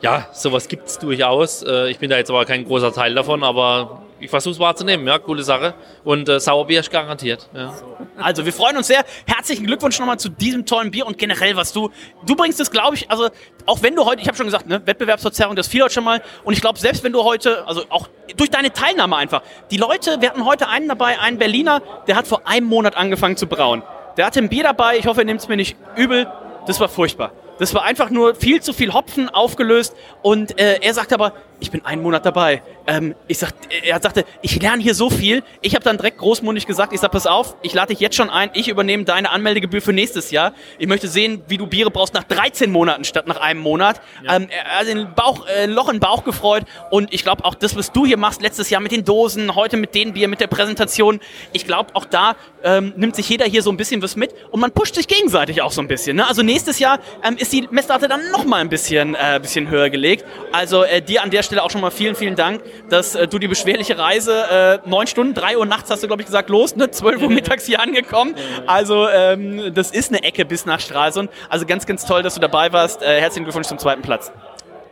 ja, 0.00 0.28
sowas 0.32 0.68
gibt 0.68 0.86
es 0.86 0.98
durchaus. 0.98 1.62
Äh, 1.62 1.90
ich 1.90 1.98
bin 1.98 2.10
da 2.10 2.16
jetzt 2.16 2.30
aber 2.30 2.44
kein 2.44 2.64
großer 2.64 2.92
Teil 2.92 3.14
davon, 3.14 3.42
aber 3.42 4.05
ich 4.18 4.30
versuche 4.30 4.52
es 4.52 4.58
wahrzunehmen, 4.58 5.06
ja, 5.06 5.18
coole 5.18 5.42
Sache. 5.42 5.74
Und 6.04 6.28
äh, 6.28 6.40
Sauerbier 6.40 6.80
ist 6.80 6.90
garantiert. 6.90 7.48
Ja. 7.54 7.74
Also 8.16 8.44
wir 8.44 8.52
freuen 8.52 8.76
uns 8.76 8.86
sehr. 8.86 9.04
Herzlichen 9.26 9.66
Glückwunsch 9.66 9.98
nochmal 9.98 10.18
zu 10.18 10.28
diesem 10.28 10.64
tollen 10.64 10.90
Bier 10.90 11.06
und 11.06 11.18
generell, 11.18 11.56
was 11.56 11.72
du, 11.72 11.90
du 12.24 12.34
bringst 12.34 12.60
es, 12.60 12.70
glaube 12.70 12.96
ich, 12.96 13.10
also 13.10 13.28
auch 13.66 13.82
wenn 13.82 13.94
du 13.94 14.04
heute, 14.04 14.22
ich 14.22 14.28
habe 14.28 14.36
schon 14.36 14.46
gesagt, 14.46 14.66
ne, 14.66 14.80
Wettbewerbsverzerrung, 14.84 15.56
das 15.56 15.68
fiel 15.68 15.82
heute 15.82 15.94
schon 15.94 16.04
mal. 16.04 16.22
Und 16.44 16.54
ich 16.54 16.60
glaube, 16.60 16.78
selbst 16.78 17.04
wenn 17.04 17.12
du 17.12 17.24
heute, 17.24 17.66
also 17.66 17.84
auch 17.90 18.08
durch 18.36 18.50
deine 18.50 18.72
Teilnahme 18.72 19.16
einfach, 19.16 19.42
die 19.70 19.76
Leute, 19.76 20.20
wir 20.20 20.30
hatten 20.30 20.44
heute 20.44 20.68
einen 20.68 20.88
dabei, 20.88 21.18
einen 21.20 21.38
Berliner, 21.38 21.82
der 22.06 22.16
hat 22.16 22.26
vor 22.26 22.46
einem 22.46 22.66
Monat 22.66 22.96
angefangen 22.96 23.36
zu 23.36 23.46
brauen. 23.46 23.82
Der 24.16 24.26
hatte 24.26 24.40
ein 24.40 24.48
Bier 24.48 24.62
dabei, 24.62 24.96
ich 24.96 25.06
hoffe, 25.06 25.20
er 25.20 25.26
nimmt 25.26 25.40
es 25.40 25.48
mir 25.48 25.56
nicht 25.56 25.76
übel. 25.96 26.26
Das 26.66 26.80
war 26.80 26.88
furchtbar. 26.88 27.32
Das 27.58 27.74
war 27.74 27.84
einfach 27.84 28.10
nur 28.10 28.34
viel 28.34 28.60
zu 28.60 28.72
viel 28.72 28.92
Hopfen 28.92 29.28
aufgelöst 29.28 29.94
und 30.22 30.58
äh, 30.60 30.78
er 30.82 30.94
sagt 30.94 31.12
aber, 31.12 31.32
ich 31.58 31.70
bin 31.70 31.84
einen 31.84 32.02
Monat 32.02 32.26
dabei. 32.26 32.62
Ähm, 32.86 33.14
ich 33.28 33.38
sag, 33.38 33.52
er 33.82 34.00
sagte, 34.00 34.24
ich 34.42 34.60
lerne 34.60 34.82
hier 34.82 34.94
so 34.94 35.08
viel. 35.08 35.42
Ich 35.62 35.74
habe 35.74 35.84
dann 35.84 35.96
direkt 35.96 36.18
großmundig 36.18 36.66
gesagt, 36.66 36.92
ich 36.92 37.00
sag, 37.00 37.10
pass 37.12 37.26
auf, 37.26 37.56
ich 37.62 37.72
lade 37.72 37.88
dich 37.88 38.00
jetzt 38.00 38.14
schon 38.14 38.28
ein, 38.28 38.50
ich 38.52 38.68
übernehme 38.68 39.04
deine 39.04 39.30
Anmeldegebühr 39.30 39.80
für 39.80 39.92
nächstes 39.92 40.30
Jahr. 40.30 40.52
Ich 40.78 40.86
möchte 40.86 41.08
sehen, 41.08 41.42
wie 41.48 41.56
du 41.56 41.66
Biere 41.66 41.90
brauchst 41.90 42.14
nach 42.14 42.24
13 42.24 42.70
Monaten 42.70 43.04
statt 43.04 43.26
nach 43.26 43.40
einem 43.40 43.60
Monat. 43.60 44.00
Ja. 44.24 44.36
Ähm, 44.36 44.48
er 44.50 44.80
hat 44.80 44.86
den 44.86 45.14
Bauch, 45.14 45.46
äh, 45.46 45.66
Loch 45.66 45.88
in 45.88 45.96
den 45.96 46.00
Bauch 46.00 46.24
gefreut 46.24 46.64
und 46.90 47.12
ich 47.12 47.22
glaube 47.22 47.44
auch 47.44 47.54
das, 47.54 47.74
was 47.76 47.90
du 47.90 48.04
hier 48.04 48.18
machst, 48.18 48.42
letztes 48.42 48.68
Jahr 48.70 48.80
mit 48.80 48.92
den 48.92 49.04
Dosen, 49.04 49.54
heute 49.54 49.76
mit 49.76 49.94
den 49.94 50.12
Bier, 50.12 50.28
mit 50.28 50.40
der 50.40 50.46
Präsentation, 50.46 51.20
ich 51.52 51.66
glaube 51.66 51.94
auch 51.94 52.04
da 52.04 52.36
ähm, 52.62 52.92
nimmt 52.96 53.16
sich 53.16 53.28
jeder 53.28 53.46
hier 53.46 53.62
so 53.62 53.70
ein 53.70 53.76
bisschen 53.76 54.02
was 54.02 54.16
mit 54.16 54.34
und 54.50 54.60
man 54.60 54.72
pusht 54.72 54.94
sich 54.94 55.08
gegenseitig 55.08 55.62
auch 55.62 55.72
so 55.72 55.80
ein 55.80 55.88
bisschen. 55.88 56.16
Ne? 56.16 56.26
Also 56.26 56.42
nächstes 56.42 56.78
Jahr 56.78 56.98
ähm, 57.22 57.36
ist 57.38 57.45
die 57.52 57.68
Messlatte 57.70 58.08
dann 58.08 58.30
noch 58.30 58.44
mal 58.44 58.58
ein 58.58 58.68
bisschen, 58.68 59.14
äh, 59.14 59.38
bisschen 59.40 59.68
höher 59.68 59.90
gelegt. 59.90 60.24
Also 60.52 60.84
äh, 60.84 61.02
dir 61.02 61.22
an 61.22 61.30
der 61.30 61.42
Stelle 61.42 61.62
auch 61.62 61.70
schon 61.70 61.80
mal 61.80 61.90
vielen, 61.90 62.14
vielen 62.14 62.36
Dank, 62.36 62.62
dass 62.88 63.14
äh, 63.14 63.28
du 63.28 63.38
die 63.38 63.48
beschwerliche 63.48 63.98
Reise, 63.98 64.80
äh, 64.84 64.88
neun 64.88 65.06
Stunden, 65.06 65.34
drei 65.34 65.56
Uhr 65.58 65.66
nachts 65.66 65.90
hast 65.90 66.02
du, 66.02 66.06
glaube 66.06 66.22
ich, 66.22 66.26
gesagt, 66.26 66.48
los, 66.50 66.76
ne? 66.76 66.90
zwölf 66.90 67.22
Uhr 67.22 67.30
mittags 67.30 67.66
hier 67.66 67.80
angekommen. 67.80 68.34
Also 68.66 69.08
ähm, 69.08 69.74
das 69.74 69.90
ist 69.90 70.12
eine 70.12 70.22
Ecke 70.22 70.44
bis 70.44 70.66
nach 70.66 70.80
Stralsund. 70.80 71.30
Also 71.48 71.66
ganz, 71.66 71.86
ganz 71.86 72.04
toll, 72.06 72.22
dass 72.22 72.34
du 72.34 72.40
dabei 72.40 72.72
warst. 72.72 73.02
Äh, 73.02 73.20
herzlichen 73.20 73.44
Glückwunsch 73.44 73.68
zum 73.68 73.78
zweiten 73.78 74.02
Platz. 74.02 74.32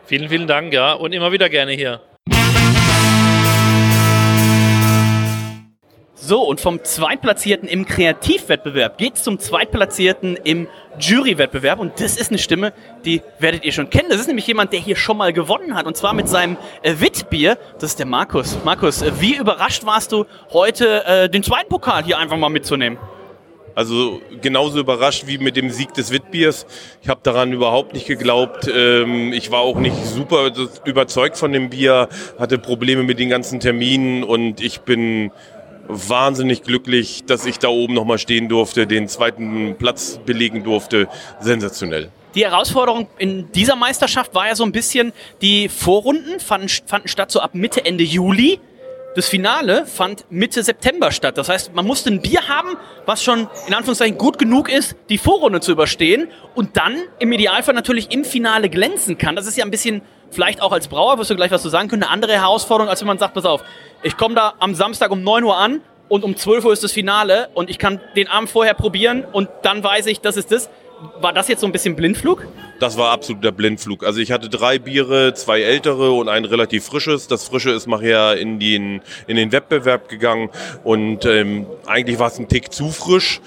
Vielen, 0.06 0.28
vielen 0.28 0.46
Dank, 0.46 0.72
ja, 0.72 0.92
und 0.92 1.12
immer 1.12 1.32
wieder 1.32 1.48
gerne 1.48 1.72
hier. 1.72 2.00
So, 6.26 6.40
und 6.40 6.58
vom 6.58 6.82
Zweitplatzierten 6.82 7.68
im 7.68 7.84
Kreativwettbewerb 7.84 8.96
geht's 8.96 9.22
zum 9.22 9.38
Zweitplatzierten 9.38 10.38
im 10.42 10.68
Jurywettbewerb. 10.98 11.78
Und 11.78 12.00
das 12.00 12.16
ist 12.16 12.30
eine 12.30 12.38
Stimme, 12.38 12.72
die 13.04 13.20
werdet 13.40 13.62
ihr 13.62 13.72
schon 13.72 13.90
kennen. 13.90 14.08
Das 14.08 14.20
ist 14.20 14.26
nämlich 14.26 14.46
jemand, 14.46 14.72
der 14.72 14.80
hier 14.80 14.96
schon 14.96 15.18
mal 15.18 15.34
gewonnen 15.34 15.74
hat. 15.74 15.84
Und 15.84 15.98
zwar 15.98 16.14
mit 16.14 16.26
seinem 16.26 16.56
äh, 16.80 16.94
Wittbier. 16.98 17.58
Das 17.74 17.90
ist 17.90 17.98
der 17.98 18.06
Markus. 18.06 18.56
Markus, 18.64 19.02
äh, 19.02 19.12
wie 19.20 19.36
überrascht 19.36 19.84
warst 19.84 20.12
du 20.12 20.24
heute, 20.54 21.04
äh, 21.04 21.28
den 21.28 21.42
zweiten 21.42 21.68
Pokal 21.68 22.04
hier 22.04 22.16
einfach 22.16 22.38
mal 22.38 22.48
mitzunehmen? 22.48 22.98
Also 23.74 24.20
genauso 24.40 24.78
überrascht 24.78 25.26
wie 25.26 25.36
mit 25.38 25.56
dem 25.56 25.68
Sieg 25.68 25.92
des 25.94 26.12
Witbiers. 26.12 26.64
Ich 27.02 27.08
habe 27.08 27.20
daran 27.22 27.52
überhaupt 27.52 27.92
nicht 27.92 28.06
geglaubt. 28.06 28.70
Ähm, 28.72 29.32
ich 29.32 29.50
war 29.50 29.60
auch 29.60 29.78
nicht 29.78 29.96
super 30.06 30.52
überzeugt 30.84 31.36
von 31.36 31.52
dem 31.52 31.70
Bier, 31.70 32.08
hatte 32.38 32.58
Probleme 32.58 33.02
mit 33.02 33.18
den 33.18 33.28
ganzen 33.28 33.58
Terminen 33.60 34.22
und 34.22 34.60
ich 34.60 34.82
bin 34.82 35.32
wahnsinnig 35.88 36.62
glücklich, 36.62 37.24
dass 37.26 37.46
ich 37.46 37.58
da 37.58 37.68
oben 37.68 37.94
nochmal 37.94 38.18
stehen 38.18 38.48
durfte, 38.48 38.86
den 38.86 39.08
zweiten 39.08 39.76
Platz 39.76 40.18
belegen 40.24 40.64
durfte. 40.64 41.08
Sensationell. 41.40 42.10
Die 42.34 42.44
Herausforderung 42.44 43.06
in 43.18 43.50
dieser 43.52 43.76
Meisterschaft 43.76 44.34
war 44.34 44.48
ja 44.48 44.56
so 44.56 44.64
ein 44.64 44.72
bisschen, 44.72 45.12
die 45.40 45.68
Vorrunden 45.68 46.40
fanden, 46.40 46.68
fanden 46.68 47.08
statt 47.08 47.30
so 47.30 47.40
ab 47.40 47.54
Mitte, 47.54 47.84
Ende 47.84 48.02
Juli. 48.02 48.58
Das 49.14 49.28
Finale 49.28 49.86
fand 49.86 50.24
Mitte 50.30 50.64
September 50.64 51.12
statt. 51.12 51.38
Das 51.38 51.48
heißt, 51.48 51.72
man 51.72 51.86
musste 51.86 52.10
ein 52.10 52.20
Bier 52.20 52.48
haben, 52.48 52.70
was 53.06 53.22
schon 53.22 53.46
in 53.68 53.74
Anführungszeichen 53.74 54.18
gut 54.18 54.40
genug 54.40 54.68
ist, 54.68 54.96
die 55.08 55.18
Vorrunde 55.18 55.60
zu 55.60 55.70
überstehen 55.70 56.26
und 56.56 56.76
dann 56.76 56.96
im 57.20 57.30
Idealfall 57.30 57.74
natürlich 57.74 58.10
im 58.10 58.24
Finale 58.24 58.68
glänzen 58.68 59.16
kann. 59.16 59.36
Das 59.36 59.46
ist 59.46 59.56
ja 59.56 59.64
ein 59.64 59.70
bisschen, 59.70 60.02
vielleicht 60.34 60.60
auch 60.60 60.72
als 60.72 60.88
Brauer, 60.88 61.18
wirst 61.18 61.30
du 61.30 61.36
gleich 61.36 61.50
was 61.50 61.62
zu 61.62 61.68
sagen 61.68 61.88
können, 61.88 62.02
eine 62.02 62.12
andere 62.12 62.32
Herausforderung, 62.32 62.90
als 62.90 63.00
wenn 63.00 63.08
man 63.08 63.18
sagt, 63.18 63.34
pass 63.34 63.44
auf, 63.44 63.62
ich 64.02 64.16
komme 64.16 64.34
da 64.34 64.54
am 64.58 64.74
Samstag 64.74 65.10
um 65.10 65.22
9 65.22 65.44
Uhr 65.44 65.56
an 65.56 65.80
und 66.08 66.24
um 66.24 66.36
12 66.36 66.64
Uhr 66.64 66.72
ist 66.72 66.84
das 66.84 66.92
Finale 66.92 67.48
und 67.54 67.70
ich 67.70 67.78
kann 67.78 68.00
den 68.16 68.28
Abend 68.28 68.50
vorher 68.50 68.74
probieren 68.74 69.24
und 69.32 69.48
dann 69.62 69.82
weiß 69.82 70.06
ich, 70.06 70.20
das 70.20 70.36
ist 70.36 70.52
das. 70.52 70.68
War 71.20 71.32
das 71.32 71.48
jetzt 71.48 71.60
so 71.60 71.66
ein 71.66 71.72
bisschen 71.72 71.96
Blindflug? 71.96 72.46
Das 72.78 72.96
war 72.96 73.10
absoluter 73.10 73.52
Blindflug. 73.52 74.04
Also 74.04 74.20
ich 74.20 74.32
hatte 74.32 74.48
drei 74.48 74.78
Biere, 74.78 75.34
zwei 75.34 75.60
ältere 75.60 76.12
und 76.12 76.28
ein 76.28 76.44
relativ 76.44 76.84
frisches. 76.86 77.26
Das 77.26 77.44
frische 77.44 77.70
ist 77.70 77.86
nachher 77.86 78.36
in 78.36 78.58
den, 78.58 79.02
in 79.26 79.36
den 79.36 79.52
Wettbewerb 79.52 80.08
gegangen 80.08 80.50
und 80.82 81.26
ähm, 81.26 81.66
eigentlich 81.86 82.18
war 82.18 82.28
es 82.28 82.38
ein 82.38 82.48
Tick 82.48 82.72
zu 82.72 82.90
frisch. 82.90 83.40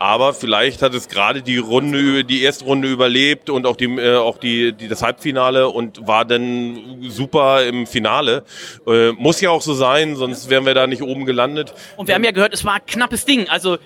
Aber 0.00 0.32
vielleicht 0.32 0.80
hat 0.80 0.94
es 0.94 1.08
gerade 1.10 1.42
die 1.42 1.58
Runde, 1.58 2.24
die 2.24 2.42
erste 2.42 2.64
Runde 2.64 2.88
überlebt 2.88 3.50
und 3.50 3.66
auch 3.66 3.76
die, 3.76 3.84
äh, 3.84 4.16
auch 4.16 4.38
die, 4.38 4.72
die 4.72 4.88
das 4.88 5.02
Halbfinale 5.02 5.68
und 5.68 6.06
war 6.06 6.24
dann 6.24 7.02
super 7.02 7.66
im 7.66 7.86
Finale. 7.86 8.44
Äh, 8.86 9.12
muss 9.12 9.42
ja 9.42 9.50
auch 9.50 9.60
so 9.60 9.74
sein, 9.74 10.16
sonst 10.16 10.48
wären 10.48 10.64
wir 10.64 10.72
da 10.72 10.86
nicht 10.86 11.02
oben 11.02 11.26
gelandet. 11.26 11.74
Und 11.98 12.08
wir 12.08 12.14
haben 12.14 12.24
ja 12.24 12.30
gehört, 12.30 12.54
es 12.54 12.64
war 12.64 12.76
ein 12.76 12.86
knappes 12.86 13.26
Ding. 13.26 13.50
Also 13.50 13.76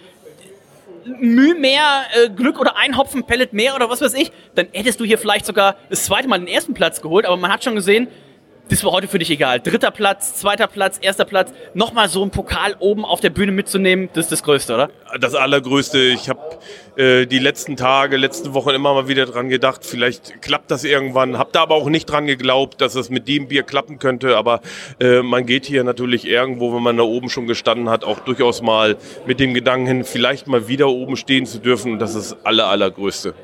Mühe 1.05 1.57
mehr 1.57 2.05
äh, 2.15 2.31
Glück 2.31 2.61
oder 2.61 2.77
ein 2.77 2.97
Hopfen 2.97 3.25
Pellet 3.25 3.53
mehr 3.53 3.75
oder 3.75 3.91
was 3.91 4.01
weiß 4.01 4.15
ich, 4.15 4.31
dann 4.55 4.69
hättest 4.71 5.01
du 5.01 5.05
hier 5.05 5.19
vielleicht 5.19 5.47
sogar 5.47 5.75
das 5.91 6.05
zweite 6.05 6.29
Mal 6.29 6.39
den 6.39 6.47
ersten 6.47 6.75
Platz 6.75 7.03
geholt. 7.03 7.27
Aber 7.27 7.37
man 7.37 7.53
hat 7.53 7.65
schon 7.65 7.75
gesehen, 7.75 8.07
das 8.69 8.83
war 8.83 8.93
heute 8.93 9.09
für 9.09 9.19
dich 9.19 9.31
egal. 9.31 9.61
Dritter 9.61 9.91
Platz, 9.91 10.35
zweiter 10.35 10.67
Platz, 10.67 10.99
erster 11.01 11.25
Platz, 11.25 11.53
nochmal 11.75 12.09
so 12.09 12.23
einen 12.23 12.31
Pokal 12.31 12.75
oben 12.79 13.05
auf 13.05 13.21
der 13.21 13.31
Bühne 13.31 13.53
mitzunehmen, 13.53 14.09
das 14.15 14.27
ist 14.27 14.33
das 14.33 14.43
Größte, 14.43 14.75
oder? 14.75 14.91
Das 15.21 15.35
Allergrößte. 15.35 15.99
Ich 15.99 16.29
habe 16.29 16.41
äh, 16.97 17.27
die 17.27 17.39
letzten 17.39 17.77
Tage, 17.77 18.17
letzten 18.17 18.55
Wochen 18.55 18.71
immer 18.71 18.95
mal 18.95 19.07
wieder 19.07 19.27
dran 19.27 19.49
gedacht, 19.49 19.85
vielleicht 19.85 20.41
klappt 20.41 20.71
das 20.71 20.85
irgendwann. 20.85 21.39
Hab 21.39 21.53
da 21.53 21.63
aber 21.63 21.75
auch 21.75 21.89
nicht 21.89 22.07
dran 22.07 22.27
geglaubt, 22.27 22.81
dass 22.81 22.95
es 22.95 23.11
mit 23.11 23.29
dem 23.29 23.49
Bier 23.49 23.65
klappen 23.65 23.99
könnte. 23.99 24.37
Aber 24.37 24.61
äh, 24.99 25.21
man 25.23 25.45
geht 25.47 25.67
hier 25.67 25.85
natürlich 25.85 26.27
irgendwo, 26.27 26.75
wenn 26.75 26.83
man 26.83 26.97
da 26.97 27.03
oben 27.03 27.29
schon 27.29 27.47
gestanden 27.47 27.91
hat, 27.91 28.03
auch 28.05 28.21
durchaus 28.21 28.63
mal 28.63 28.97
mit 29.27 29.41
dem 29.41 29.53
Gedanken 29.55 29.87
hin, 29.87 30.05
vielleicht 30.05 30.47
mal 30.47 30.69
wieder 30.69 30.89
oben 30.89 31.17
stehen 31.17 31.47
zu 31.47 31.59
dürfen. 31.59 31.99
Das 31.99 32.15
ist 32.15 32.33
das 32.33 32.45
Aller, 32.47 32.67
Allergrößte. 32.67 33.35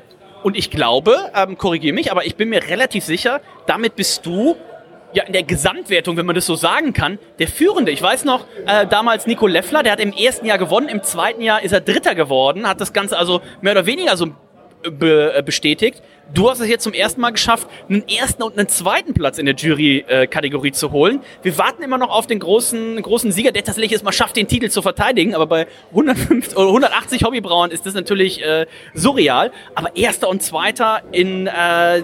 Und 0.43 0.57
ich 0.57 0.71
glaube, 0.71 1.15
ähm, 1.35 1.57
korrigiere 1.57 1.93
mich, 1.93 2.11
aber 2.11 2.25
ich 2.25 2.35
bin 2.35 2.49
mir 2.49 2.67
relativ 2.67 3.03
sicher, 3.03 3.41
damit 3.67 3.95
bist 3.95 4.25
du 4.25 4.55
ja, 5.13 5.23
in 5.23 5.33
der 5.33 5.43
Gesamtwertung, 5.43 6.17
wenn 6.17 6.25
man 6.25 6.35
das 6.35 6.45
so 6.45 6.55
sagen 6.55 6.93
kann, 6.93 7.19
der 7.39 7.47
Führende. 7.47 7.91
Ich 7.91 8.01
weiß 8.01 8.25
noch, 8.25 8.45
äh, 8.65 8.87
damals 8.87 9.27
Nico 9.27 9.47
Leffler, 9.47 9.83
der 9.83 9.93
hat 9.93 9.99
im 9.99 10.13
ersten 10.13 10.45
Jahr 10.45 10.57
gewonnen, 10.57 10.87
im 10.87 11.03
zweiten 11.03 11.41
Jahr 11.41 11.61
ist 11.61 11.71
er 11.71 11.81
Dritter 11.81 12.15
geworden, 12.15 12.67
hat 12.67 12.81
das 12.81 12.93
Ganze 12.93 13.17
also 13.17 13.41
mehr 13.61 13.73
oder 13.73 13.85
weniger 13.85 14.15
so 14.17 14.27
äh, 14.83 14.89
be 14.89 15.33
äh, 15.35 15.43
bestätigt. 15.43 16.01
Du 16.33 16.49
hast 16.49 16.61
es 16.61 16.69
jetzt 16.69 16.83
zum 16.83 16.93
ersten 16.93 17.19
Mal 17.19 17.31
geschafft, 17.31 17.67
einen 17.89 18.07
ersten 18.07 18.41
und 18.41 18.57
einen 18.57 18.69
zweiten 18.69 19.13
Platz 19.13 19.37
in 19.37 19.45
der 19.45 19.55
Jury-Kategorie 19.55 20.69
äh, 20.69 20.73
zu 20.73 20.91
holen. 20.93 21.19
Wir 21.43 21.57
warten 21.57 21.83
immer 21.83 21.97
noch 21.97 22.09
auf 22.09 22.25
den 22.25 22.39
großen, 22.39 23.01
großen 23.01 23.33
Sieger, 23.33 23.51
der 23.51 23.65
tatsächlich 23.65 23.91
es 23.91 24.01
mal 24.01 24.13
schafft, 24.13 24.37
den 24.37 24.47
Titel 24.47 24.69
zu 24.69 24.81
verteidigen. 24.81 25.35
Aber 25.35 25.45
bei 25.45 25.67
150 25.89 26.55
oder 26.55 26.67
180 26.67 27.25
Hobbybrauern 27.25 27.71
ist 27.71 27.85
das 27.85 27.95
natürlich 27.95 28.41
äh, 28.41 28.65
surreal. 28.93 29.51
Aber 29.75 29.93
erster 29.97 30.29
und 30.29 30.41
zweiter 30.41 31.01
in 31.11 31.47
äh, 31.47 32.03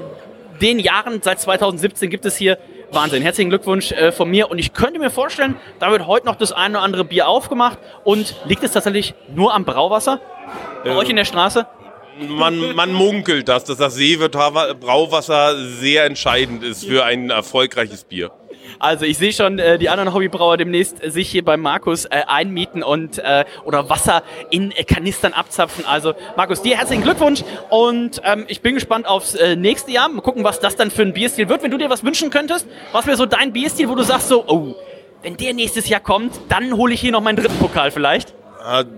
den 0.62 0.80
Jahren 0.80 1.22
seit 1.22 1.40
2017 1.40 2.10
gibt 2.10 2.26
es 2.26 2.36
hier 2.36 2.58
Wahnsinn. 2.92 3.22
Herzlichen 3.22 3.50
Glückwunsch 3.50 3.92
äh, 3.92 4.12
von 4.12 4.30
mir. 4.30 4.50
Und 4.50 4.60
ich 4.60 4.74
könnte 4.74 5.00
mir 5.00 5.10
vorstellen, 5.10 5.56
da 5.80 5.92
wird 5.92 6.08
heute 6.08 6.26
noch 6.26 6.36
das 6.36 6.52
eine 6.52 6.78
oder 6.78 6.84
andere 6.84 7.04
Bier 7.04 7.28
aufgemacht. 7.28 7.78
Und 8.04 8.36
liegt 8.46 8.64
es 8.64 8.72
tatsächlich 8.72 9.14
nur 9.34 9.54
am 9.54 9.66
Brauwasser? 9.66 10.20
Bei 10.84 10.92
ähm, 10.92 10.98
euch 10.98 11.10
in 11.10 11.16
der 11.16 11.26
Straße? 11.26 11.68
Man, 12.30 12.76
man 12.76 12.94
munkelt 12.94 13.48
das, 13.48 13.66
dass 13.66 13.78
das 13.78 13.96
Seebrauwasser 13.96 15.56
sehr 15.66 16.06
entscheidend 16.06 16.64
ist 16.64 16.86
für 16.86 17.06
ein 17.06 17.30
erfolgreiches 17.30 18.06
Bier. 18.06 18.32
Also 18.80 19.06
ich 19.06 19.18
sehe 19.18 19.34
schon 19.34 19.60
äh, 19.60 19.78
die 19.78 19.90
anderen 19.90 20.14
Hobbybrauer 20.14 20.58
demnächst 20.58 21.04
äh, 21.04 21.10
sich 21.10 21.30
hier 21.30 21.44
bei 21.44 21.58
Markus 21.58 22.06
äh, 22.06 22.24
einmieten 22.28 22.84
und 22.84 23.20
äh, 23.20 23.46
oder 23.66 23.90
Wasser 23.90 24.24
in 24.50 24.72
äh, 24.72 24.84
Kanistern 24.84 25.34
abzapfen. 25.34 25.86
Also 25.86 26.14
Markus, 26.36 26.62
dir 26.62 26.78
herzlichen 26.78 27.04
Glückwunsch 27.04 27.44
und 27.70 28.22
ähm, 28.24 28.46
ich 28.48 28.62
bin 28.62 28.76
gespannt 28.76 29.08
aufs 29.08 29.36
äh, 29.36 29.56
nächste 29.56 29.92
Jahr. 29.92 30.10
Mal 30.10 30.22
gucken, 30.22 30.44
was 30.44 30.60
das 30.60 30.76
dann 30.76 30.92
für 30.92 31.02
ein 31.02 31.14
Bierstil 31.14 31.50
wird. 31.50 31.64
Wenn 31.64 31.72
du 31.72 31.78
dir 31.78 31.90
was 31.90 32.04
wünschen 32.04 32.30
könntest, 32.30 32.68
was 32.92 33.08
wäre 33.08 33.18
so 33.18 33.26
dein 33.26 33.54
Bierstil, 33.54 33.90
wo 33.90 33.96
du 33.96 34.04
sagst 34.04 34.28
so, 34.28 34.44
oh, 34.48 34.76
wenn 35.24 35.38
der 35.38 35.54
nächstes 35.54 35.90
Jahr 35.90 36.00
kommt, 36.00 36.40
dann 36.50 36.76
hole 36.78 36.94
ich 36.94 37.02
hier 37.02 37.12
noch 37.12 37.22
meinen 37.22 37.38
dritten 37.38 37.58
Pokal 37.58 37.92
vielleicht? 37.92 38.34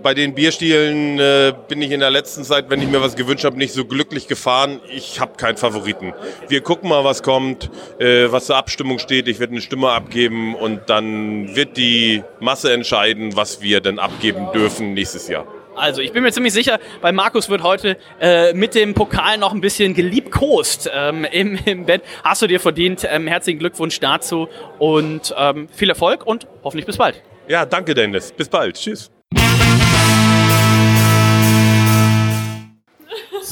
Bei 0.02 0.14
den 0.14 0.34
Bierstielen 0.34 1.18
äh, 1.18 1.52
bin 1.68 1.80
ich 1.82 1.90
in 1.90 2.00
der 2.00 2.10
letzten 2.10 2.44
Zeit, 2.44 2.70
wenn 2.70 2.80
ich 2.82 2.88
mir 2.88 3.00
was 3.00 3.14
gewünscht 3.14 3.44
habe, 3.44 3.56
nicht 3.56 3.72
so 3.72 3.84
glücklich 3.84 4.26
gefahren. 4.26 4.80
Ich 4.92 5.20
habe 5.20 5.36
keinen 5.36 5.56
Favoriten. 5.56 6.12
Wir 6.48 6.60
gucken 6.60 6.88
mal, 6.88 7.04
was 7.04 7.22
kommt, 7.22 7.70
äh, 7.98 8.32
was 8.32 8.46
zur 8.46 8.56
Abstimmung 8.56 8.98
steht. 8.98 9.28
Ich 9.28 9.38
werde 9.38 9.52
eine 9.52 9.60
Stimme 9.60 9.90
abgeben 9.90 10.54
und 10.54 10.88
dann 10.88 11.54
wird 11.54 11.76
die 11.76 12.24
Masse 12.40 12.72
entscheiden, 12.72 13.36
was 13.36 13.62
wir 13.62 13.80
denn 13.80 13.98
abgeben 13.98 14.48
dürfen 14.52 14.94
nächstes 14.94 15.28
Jahr. 15.28 15.46
Also 15.76 16.02
ich 16.02 16.12
bin 16.12 16.22
mir 16.22 16.32
ziemlich 16.32 16.52
sicher, 16.52 16.78
bei 17.00 17.12
Markus 17.12 17.48
wird 17.48 17.62
heute 17.62 17.96
äh, 18.20 18.52
mit 18.52 18.74
dem 18.74 18.94
Pokal 18.94 19.38
noch 19.38 19.54
ein 19.54 19.60
bisschen 19.60 19.94
geliebkost 19.94 20.90
ähm, 20.92 21.24
im, 21.24 21.58
im 21.64 21.86
Bett. 21.86 22.02
Hast 22.24 22.42
du 22.42 22.46
dir 22.46 22.60
verdient. 22.60 23.06
Ähm, 23.08 23.26
herzlichen 23.26 23.58
Glückwunsch 23.58 24.00
dazu 24.00 24.48
und 24.78 25.34
ähm, 25.38 25.68
viel 25.72 25.88
Erfolg 25.88 26.26
und 26.26 26.46
hoffentlich 26.64 26.86
bis 26.86 26.96
bald. 26.96 27.22
Ja, 27.48 27.64
danke 27.64 27.94
Dennis. 27.94 28.32
Bis 28.32 28.48
bald. 28.48 28.76
Tschüss. 28.76 29.10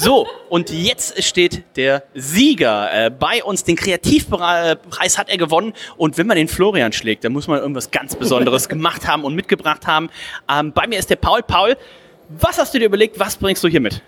So, 0.01 0.29
und 0.49 0.71
jetzt 0.71 1.25
steht 1.25 1.65
der 1.75 2.05
Sieger 2.15 3.07
äh, 3.07 3.11
bei 3.11 3.43
uns. 3.43 3.65
Den 3.65 3.75
Kreativpreis 3.75 5.19
hat 5.19 5.29
er 5.29 5.37
gewonnen. 5.39 5.73
Und 5.97 6.17
wenn 6.19 6.29
man 6.29 6.37
den 6.37 6.47
Florian 6.47 6.93
schlägt, 6.93 7.25
dann 7.25 7.33
muss 7.33 7.49
man 7.49 7.59
irgendwas 7.59 7.91
ganz 7.91 8.15
Besonderes 8.15 8.69
gemacht 8.69 9.09
haben 9.09 9.25
und 9.25 9.35
mitgebracht 9.35 9.89
haben. 9.89 10.09
Ähm, 10.49 10.73
bei 10.73 10.87
mir 10.87 11.01
ist 11.01 11.11
der 11.11 11.17
Paul. 11.17 11.43
Paul, 11.43 11.77
was 12.29 12.59
hast 12.59 12.75
du 12.75 12.79
dir 12.79 12.85
überlegt? 12.85 13.19
Was 13.19 13.35
bringst 13.35 13.65
du 13.65 13.69
hier 13.69 13.81
mit? 13.81 14.01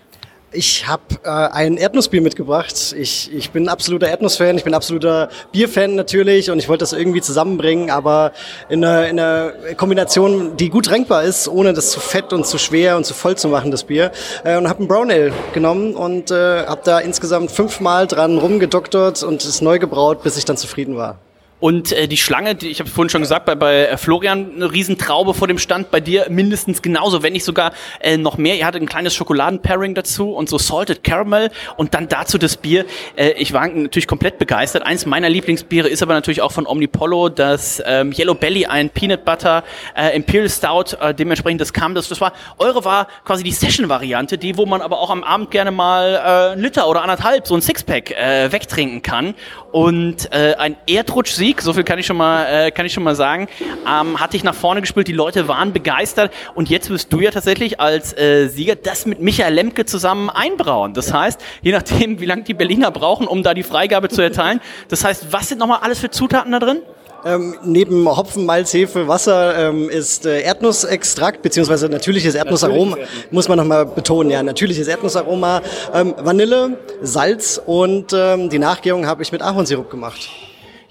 Ich 0.53 0.85
habe 0.85 1.03
äh, 1.23 1.29
ein 1.29 1.77
Erdnussbier 1.77 2.21
mitgebracht. 2.21 2.93
Ich, 2.97 3.33
ich 3.33 3.51
bin 3.51 3.69
absoluter 3.69 4.09
Erdnussfan, 4.09 4.57
ich 4.57 4.65
bin 4.65 4.73
absoluter 4.73 5.29
Bierfan 5.53 5.95
natürlich 5.95 6.51
und 6.51 6.59
ich 6.59 6.67
wollte 6.67 6.81
das 6.81 6.91
irgendwie 6.91 7.21
zusammenbringen, 7.21 7.89
aber 7.89 8.33
in 8.67 8.83
einer, 8.83 9.07
in 9.07 9.17
einer 9.17 9.53
Kombination, 9.77 10.57
die 10.57 10.69
gut 10.69 10.87
trinkbar 10.87 11.23
ist, 11.23 11.47
ohne 11.47 11.71
das 11.71 11.91
zu 11.91 12.01
fett 12.01 12.33
und 12.33 12.45
zu 12.45 12.57
schwer 12.57 12.97
und 12.97 13.05
zu 13.05 13.13
voll 13.13 13.37
zu 13.37 13.47
machen, 13.47 13.71
das 13.71 13.85
Bier. 13.85 14.11
Äh, 14.43 14.57
und 14.57 14.67
habe 14.67 14.83
ein 14.83 14.89
Brown 14.89 15.09
Ale 15.09 15.31
genommen 15.53 15.95
und 15.95 16.31
äh, 16.31 16.65
habe 16.65 16.81
da 16.83 16.99
insgesamt 16.99 17.49
fünfmal 17.49 18.07
dran 18.07 18.37
rumgedoktert 18.37 19.23
und 19.23 19.45
es 19.45 19.61
neu 19.61 19.79
gebraut, 19.79 20.21
bis 20.21 20.35
ich 20.35 20.43
dann 20.43 20.57
zufrieden 20.57 20.97
war. 20.97 21.17
Und 21.61 21.91
äh, 21.91 22.07
die 22.07 22.17
Schlange, 22.17 22.55
die, 22.55 22.69
ich 22.69 22.79
habe 22.79 22.89
vorhin 22.89 23.09
schon 23.09 23.21
gesagt, 23.21 23.45
bei, 23.45 23.53
bei 23.53 23.85
äh, 23.85 23.97
Florian 23.97 24.51
eine 24.55 24.71
Riesentraube 24.71 25.35
vor 25.35 25.47
dem 25.47 25.59
Stand, 25.59 25.91
bei 25.91 26.01
dir 26.01 26.25
mindestens 26.27 26.81
genauso, 26.81 27.21
wenn 27.21 27.33
nicht 27.33 27.45
sogar 27.45 27.71
äh, 27.99 28.17
noch 28.17 28.37
mehr. 28.39 28.57
Ihr 28.57 28.65
hattet 28.65 28.81
ein 28.81 28.87
kleines 28.87 29.13
Schokoladen-Pairing 29.13 29.93
dazu 29.93 30.31
und 30.31 30.49
so 30.49 30.57
Salted 30.57 31.03
Caramel 31.03 31.51
und 31.77 31.93
dann 31.93 32.07
dazu 32.07 32.39
das 32.39 32.57
Bier. 32.57 32.85
Äh, 33.15 33.33
ich 33.33 33.53
war 33.53 33.67
natürlich 33.67 34.07
komplett 34.07 34.39
begeistert. 34.39 34.87
Eins 34.87 35.05
meiner 35.05 35.29
Lieblingsbiere 35.29 35.87
ist 35.87 36.01
aber 36.01 36.15
natürlich 36.15 36.41
auch 36.41 36.51
von 36.51 36.65
Omnipollo, 36.65 37.29
das 37.29 37.81
ähm, 37.85 38.11
Yellow 38.11 38.33
Belly, 38.33 38.65
ein 38.65 38.89
Peanut 38.89 39.23
Butter 39.23 39.63
äh, 39.95 40.15
Imperial 40.15 40.49
Stout. 40.49 40.97
Äh, 40.99 41.13
dementsprechend, 41.13 41.61
das 41.61 41.73
kam, 41.73 41.93
das, 41.93 42.09
das 42.09 42.19
war, 42.19 42.33
eure 42.57 42.83
war 42.85 43.07
quasi 43.23 43.43
die 43.43 43.51
Session-Variante, 43.51 44.39
die, 44.39 44.57
wo 44.57 44.65
man 44.65 44.81
aber 44.81 44.99
auch 44.99 45.11
am 45.11 45.23
Abend 45.23 45.51
gerne 45.51 45.69
mal 45.69 46.15
äh, 46.15 46.51
einen 46.53 46.61
Liter 46.63 46.89
oder 46.89 47.03
anderthalb, 47.03 47.45
so 47.45 47.53
ein 47.53 47.61
Sixpack 47.61 48.09
äh, 48.09 48.51
wegtrinken 48.51 49.03
kann. 49.03 49.35
Und 49.71 50.33
äh, 50.33 50.55
ein 50.55 50.75
Erdrutsch-Sieg 50.87 51.50
Sieg, 51.51 51.61
so 51.61 51.73
viel 51.73 51.83
kann 51.83 51.99
ich 51.99 52.05
schon 52.05 52.15
mal, 52.15 52.45
äh, 52.45 52.71
kann 52.71 52.85
ich 52.85 52.93
schon 52.93 53.03
mal 53.03 53.15
sagen. 53.15 53.47
Ähm, 53.85 54.19
hat 54.19 54.31
dich 54.31 54.43
nach 54.43 54.55
vorne 54.55 54.79
gespielt, 54.79 55.09
die 55.09 55.13
Leute 55.13 55.49
waren 55.49 55.73
begeistert 55.73 56.31
und 56.55 56.69
jetzt 56.69 56.89
wirst 56.89 57.11
du 57.11 57.19
ja 57.19 57.29
tatsächlich 57.29 57.79
als 57.81 58.17
äh, 58.17 58.47
Sieger 58.47 58.75
das 58.75 59.05
mit 59.05 59.19
Michael 59.19 59.53
Lemke 59.53 59.85
zusammen 59.85 60.29
einbrauen. 60.29 60.93
Das 60.93 61.11
heißt, 61.11 61.41
je 61.61 61.73
nachdem, 61.73 62.21
wie 62.21 62.25
lange 62.25 62.43
die 62.43 62.53
Berliner 62.53 62.89
brauchen, 62.89 63.27
um 63.27 63.43
da 63.43 63.53
die 63.53 63.63
Freigabe 63.63 64.07
zu 64.07 64.21
erteilen, 64.21 64.61
das 64.87 65.03
heißt, 65.03 65.27
was 65.31 65.49
sind 65.49 65.57
nochmal 65.57 65.79
alles 65.81 65.99
für 65.99 66.09
Zutaten 66.09 66.53
da 66.53 66.59
drin? 66.59 66.83
Ähm, 67.25 67.55
neben 67.63 68.07
Hopfen, 68.07 68.45
Malz, 68.45 68.73
Hefe, 68.73 69.07
Wasser 69.09 69.69
ähm, 69.69 69.89
ist 69.89 70.25
äh, 70.25 70.41
Erdnussextrakt 70.41 71.41
beziehungsweise 71.41 71.89
natürliches 71.89 72.33
Erdnussaroma, 72.33 72.97
muss 73.29 73.49
man 73.49 73.57
nochmal 73.57 73.85
betonen, 73.85 74.31
ja, 74.31 74.41
natürliches 74.41 74.87
Erdnussaroma, 74.87 75.61
ähm, 75.93 76.15
Vanille, 76.17 76.77
Salz 77.01 77.61
und 77.63 78.13
ähm, 78.13 78.49
die 78.49 78.57
Nachgärung 78.57 79.05
habe 79.05 79.21
ich 79.21 79.31
mit 79.31 79.41
Ahornsirup 79.41 79.91
gemacht. 79.91 80.29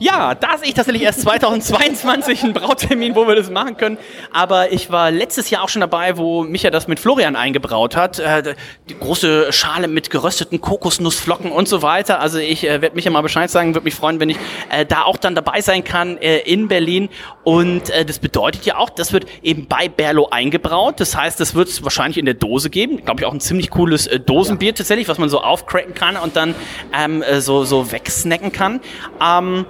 Ja, 0.02 0.35
da 0.35 0.57
sehe 0.57 0.69
ich 0.69 0.75
tatsächlich 0.75 1.02
erst 1.02 1.21
2022 1.21 2.42
einen 2.42 2.54
Brautermin, 2.54 3.14
wo 3.14 3.28
wir 3.28 3.35
das 3.35 3.50
machen 3.50 3.76
können. 3.76 3.99
Aber 4.33 4.73
ich 4.73 4.90
war 4.90 5.11
letztes 5.11 5.50
Jahr 5.50 5.62
auch 5.62 5.69
schon 5.69 5.80
dabei, 5.80 6.16
wo 6.16 6.42
Micha 6.42 6.71
das 6.71 6.88
mit 6.88 6.99
Florian 6.99 7.37
eingebraut 7.37 7.97
hat. 7.97 8.19
Äh, 8.19 8.54
die 8.88 8.99
große 8.99 9.52
Schale 9.52 9.88
mit 9.88 10.09
gerösteten 10.09 10.62
Kokosnussflocken 10.62 11.52
und 11.52 11.69
so 11.69 11.83
weiter. 11.83 12.19
Also 12.19 12.38
ich 12.38 12.64
äh, 12.64 12.80
werde 12.80 12.97
Micha 12.97 13.11
mal 13.11 13.21
Bescheid 13.21 13.50
sagen, 13.50 13.75
würde 13.75 13.85
mich 13.85 13.95
freuen, 13.95 14.21
wenn 14.21 14.30
ich 14.30 14.38
äh, 14.71 14.87
da 14.87 15.02
auch 15.02 15.19
dann 15.19 15.35
dabei 15.35 15.61
sein 15.61 15.85
kann 15.85 16.16
in 16.16 16.69
Berlin. 16.69 17.11
Und 17.45 17.92
das 18.07 18.21
bedeutet 18.21 18.64
ja 18.64 18.78
auch, 18.78 18.88
das 18.88 19.12
wird 19.12 19.26
eben 19.42 19.66
bei 19.69 19.88
Berlo 19.90 20.28
eingebraut. 20.30 20.99
Das 20.99 21.14
heißt, 21.14 21.38
das 21.38 21.54
wird 21.54 21.69
es 21.69 21.83
wahrscheinlich 21.83 22.16
in 22.16 22.25
der 22.25 22.35
Dose 22.35 22.71
geben. 22.71 23.04
Glaube 23.04 23.21
ich 23.21 23.26
auch 23.26 23.35
ein 23.35 23.40
ziemlich 23.40 23.69
cooles 23.69 24.09
Dosenbier 24.25 24.75
tatsächlich, 24.75 25.09
was 25.09 25.19
man 25.19 25.28
so 25.28 25.42
aufcracken 25.42 25.92
kann 25.92 26.16
und 26.16 26.37
dann 26.37 26.54
ähm, 26.99 27.23
äh, 27.23 27.42
so, 27.42 27.64
so 27.64 27.92
wegsnacken 27.92 28.50
kann. 28.50 28.80
Ähm, 29.23 29.66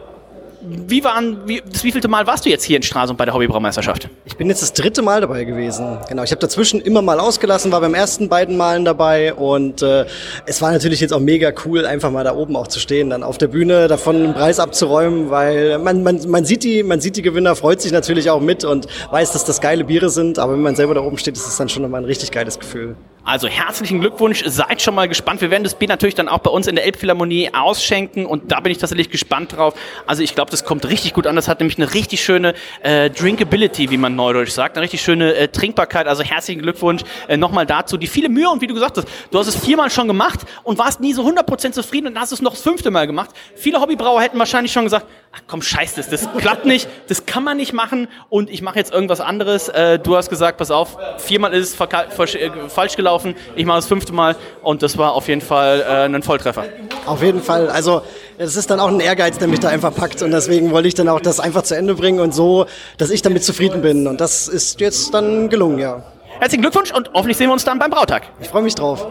wie 0.62 1.02
waren, 1.04 1.38
wie, 1.46 1.62
das 1.66 1.84
wievielte 1.84 2.08
Mal 2.08 2.26
warst 2.26 2.44
du 2.44 2.50
jetzt 2.50 2.64
hier 2.64 2.76
in 2.76 2.82
Stralsund 2.82 3.18
bei 3.18 3.24
der 3.24 3.34
Hobbybraumeisterschaft? 3.34 4.08
Ich 4.24 4.36
bin 4.36 4.48
jetzt 4.48 4.62
das 4.62 4.72
dritte 4.72 5.02
Mal 5.02 5.20
dabei 5.20 5.44
gewesen. 5.44 5.98
Genau, 6.08 6.22
ich 6.22 6.30
habe 6.30 6.40
dazwischen 6.40 6.80
immer 6.80 7.02
mal 7.02 7.18
ausgelassen, 7.18 7.72
war 7.72 7.80
beim 7.80 7.94
ersten 7.94 8.28
beiden 8.28 8.56
Malen 8.56 8.84
dabei 8.84 9.34
und 9.34 9.82
äh, 9.82 10.06
es 10.46 10.60
war 10.60 10.72
natürlich 10.72 11.00
jetzt 11.00 11.12
auch 11.12 11.20
mega 11.20 11.52
cool, 11.64 11.86
einfach 11.86 12.10
mal 12.10 12.24
da 12.24 12.34
oben 12.34 12.56
auch 12.56 12.66
zu 12.66 12.78
stehen, 12.80 13.10
dann 13.10 13.22
auf 13.22 13.38
der 13.38 13.48
Bühne 13.48 13.88
davon 13.88 14.16
einen 14.16 14.34
Preis 14.34 14.60
abzuräumen, 14.60 15.30
weil 15.30 15.78
man, 15.78 16.02
man, 16.02 16.28
man, 16.28 16.44
sieht 16.44 16.64
die, 16.64 16.82
man 16.82 17.00
sieht 17.00 17.16
die 17.16 17.22
Gewinner, 17.22 17.56
freut 17.56 17.80
sich 17.80 17.92
natürlich 17.92 18.30
auch 18.30 18.40
mit 18.40 18.64
und 18.64 18.86
weiß, 19.10 19.32
dass 19.32 19.44
das 19.44 19.60
geile 19.60 19.84
Biere 19.84 20.10
sind, 20.10 20.38
aber 20.38 20.52
wenn 20.52 20.62
man 20.62 20.76
selber 20.76 20.94
da 20.94 21.00
oben 21.00 21.18
steht, 21.18 21.36
ist 21.36 21.46
es 21.46 21.56
dann 21.56 21.68
schon 21.68 21.82
nochmal 21.82 22.02
ein 22.02 22.06
richtig 22.06 22.30
geiles 22.30 22.58
Gefühl. 22.58 22.96
Also 23.22 23.48
herzlichen 23.48 24.00
Glückwunsch, 24.00 24.42
seid 24.46 24.80
schon 24.80 24.94
mal 24.94 25.06
gespannt. 25.06 25.42
Wir 25.42 25.50
werden 25.50 25.64
das 25.64 25.74
Bier 25.74 25.88
natürlich 25.88 26.14
dann 26.14 26.28
auch 26.28 26.38
bei 26.38 26.50
uns 26.50 26.66
in 26.66 26.74
der 26.74 26.84
Elbphilharmonie 26.86 27.50
ausschenken 27.52 28.24
und 28.24 28.50
da 28.50 28.60
bin 28.60 28.72
ich 28.72 28.78
tatsächlich 28.78 29.10
gespannt 29.10 29.56
drauf. 29.56 29.74
Also 30.06 30.22
ich 30.22 30.34
glaube, 30.34 30.50
das 30.50 30.64
kommt 30.64 30.88
richtig 30.88 31.12
gut 31.12 31.26
an. 31.26 31.36
Das 31.36 31.46
hat 31.46 31.60
nämlich 31.60 31.76
eine 31.76 31.92
richtig 31.92 32.24
schöne 32.24 32.54
äh, 32.82 33.10
Drinkability, 33.10 33.90
wie 33.90 33.98
man 33.98 34.16
neudeutsch 34.16 34.52
sagt, 34.52 34.76
eine 34.76 34.84
richtig 34.84 35.02
schöne 35.02 35.34
äh, 35.34 35.48
Trinkbarkeit. 35.48 36.06
Also 36.06 36.22
herzlichen 36.22 36.62
Glückwunsch 36.62 37.02
äh, 37.28 37.36
nochmal 37.36 37.66
dazu. 37.66 37.98
Die 37.98 38.06
viele 38.06 38.30
Mühe 38.30 38.48
und 38.48 38.62
wie 38.62 38.66
du 38.66 38.74
gesagt 38.74 38.96
hast, 38.96 39.06
du 39.30 39.38
hast 39.38 39.48
es 39.48 39.56
viermal 39.56 39.90
schon 39.90 40.08
gemacht 40.08 40.40
und 40.62 40.78
warst 40.78 41.00
nie 41.00 41.12
so 41.12 41.22
100% 41.22 41.72
zufrieden 41.72 42.06
und 42.06 42.18
hast 42.18 42.32
es 42.32 42.40
noch 42.40 42.52
das 42.52 42.62
fünfte 42.62 42.90
Mal 42.90 43.06
gemacht. 43.06 43.30
Viele 43.54 43.80
Hobbybrauer 43.80 44.22
hätten 44.22 44.38
wahrscheinlich 44.38 44.72
schon 44.72 44.84
gesagt, 44.84 45.06
ach 45.32 45.40
komm, 45.46 45.62
scheiß 45.62 45.94
das, 45.94 46.08
das 46.08 46.28
klappt 46.38 46.64
nicht, 46.64 46.88
das 47.08 47.26
kann 47.26 47.44
man 47.44 47.56
nicht 47.56 47.72
machen 47.72 48.08
und 48.28 48.50
ich 48.50 48.62
mache 48.62 48.78
jetzt 48.78 48.92
irgendwas 48.92 49.20
anderes. 49.20 49.68
Äh, 49.68 49.98
du 49.98 50.16
hast 50.16 50.28
gesagt, 50.28 50.58
pass 50.58 50.70
auf, 50.70 50.96
viermal 51.18 51.54
ist 51.54 51.80
es 51.80 52.34
äh, 52.34 52.50
falsch 52.68 52.96
gelaufen. 52.96 53.34
Ich 53.56 53.64
mache 53.64 53.78
das 53.78 53.86
fünfte 53.86 54.12
Mal 54.12 54.36
und 54.62 54.82
das 54.82 54.98
war 54.98 55.12
auf 55.12 55.28
jeden 55.28 55.40
Fall 55.40 55.84
äh, 55.86 56.04
ein 56.04 56.22
Volltreffer. 56.22 56.64
Auf 57.06 57.22
jeden 57.22 57.42
Fall. 57.42 57.68
Also 57.68 58.02
es 58.38 58.56
ist 58.56 58.70
dann 58.70 58.80
auch 58.80 58.88
ein 58.88 59.00
Ehrgeiz, 59.00 59.38
der 59.38 59.48
mich 59.48 59.60
da 59.60 59.68
einfach 59.68 59.94
packt 59.94 60.22
und 60.22 60.30
deswegen 60.30 60.72
wollte 60.72 60.88
ich 60.88 60.94
dann 60.94 61.08
auch 61.08 61.20
das 61.20 61.40
einfach 61.40 61.62
zu 61.62 61.76
Ende 61.76 61.94
bringen 61.94 62.20
und 62.20 62.34
so, 62.34 62.66
dass 62.98 63.10
ich 63.10 63.22
damit 63.22 63.44
zufrieden 63.44 63.82
bin 63.82 64.06
und 64.06 64.20
das 64.20 64.48
ist 64.48 64.80
jetzt 64.80 65.14
dann 65.14 65.48
gelungen, 65.48 65.78
ja. 65.78 66.02
Herzlichen 66.40 66.62
Glückwunsch 66.62 66.92
und 66.92 67.10
hoffentlich 67.12 67.36
sehen 67.36 67.48
wir 67.48 67.52
uns 67.52 67.64
dann 67.64 67.78
beim 67.78 67.90
Brautag. 67.90 68.22
Ich 68.40 68.48
freue 68.48 68.62
mich 68.62 68.74
drauf. 68.74 69.06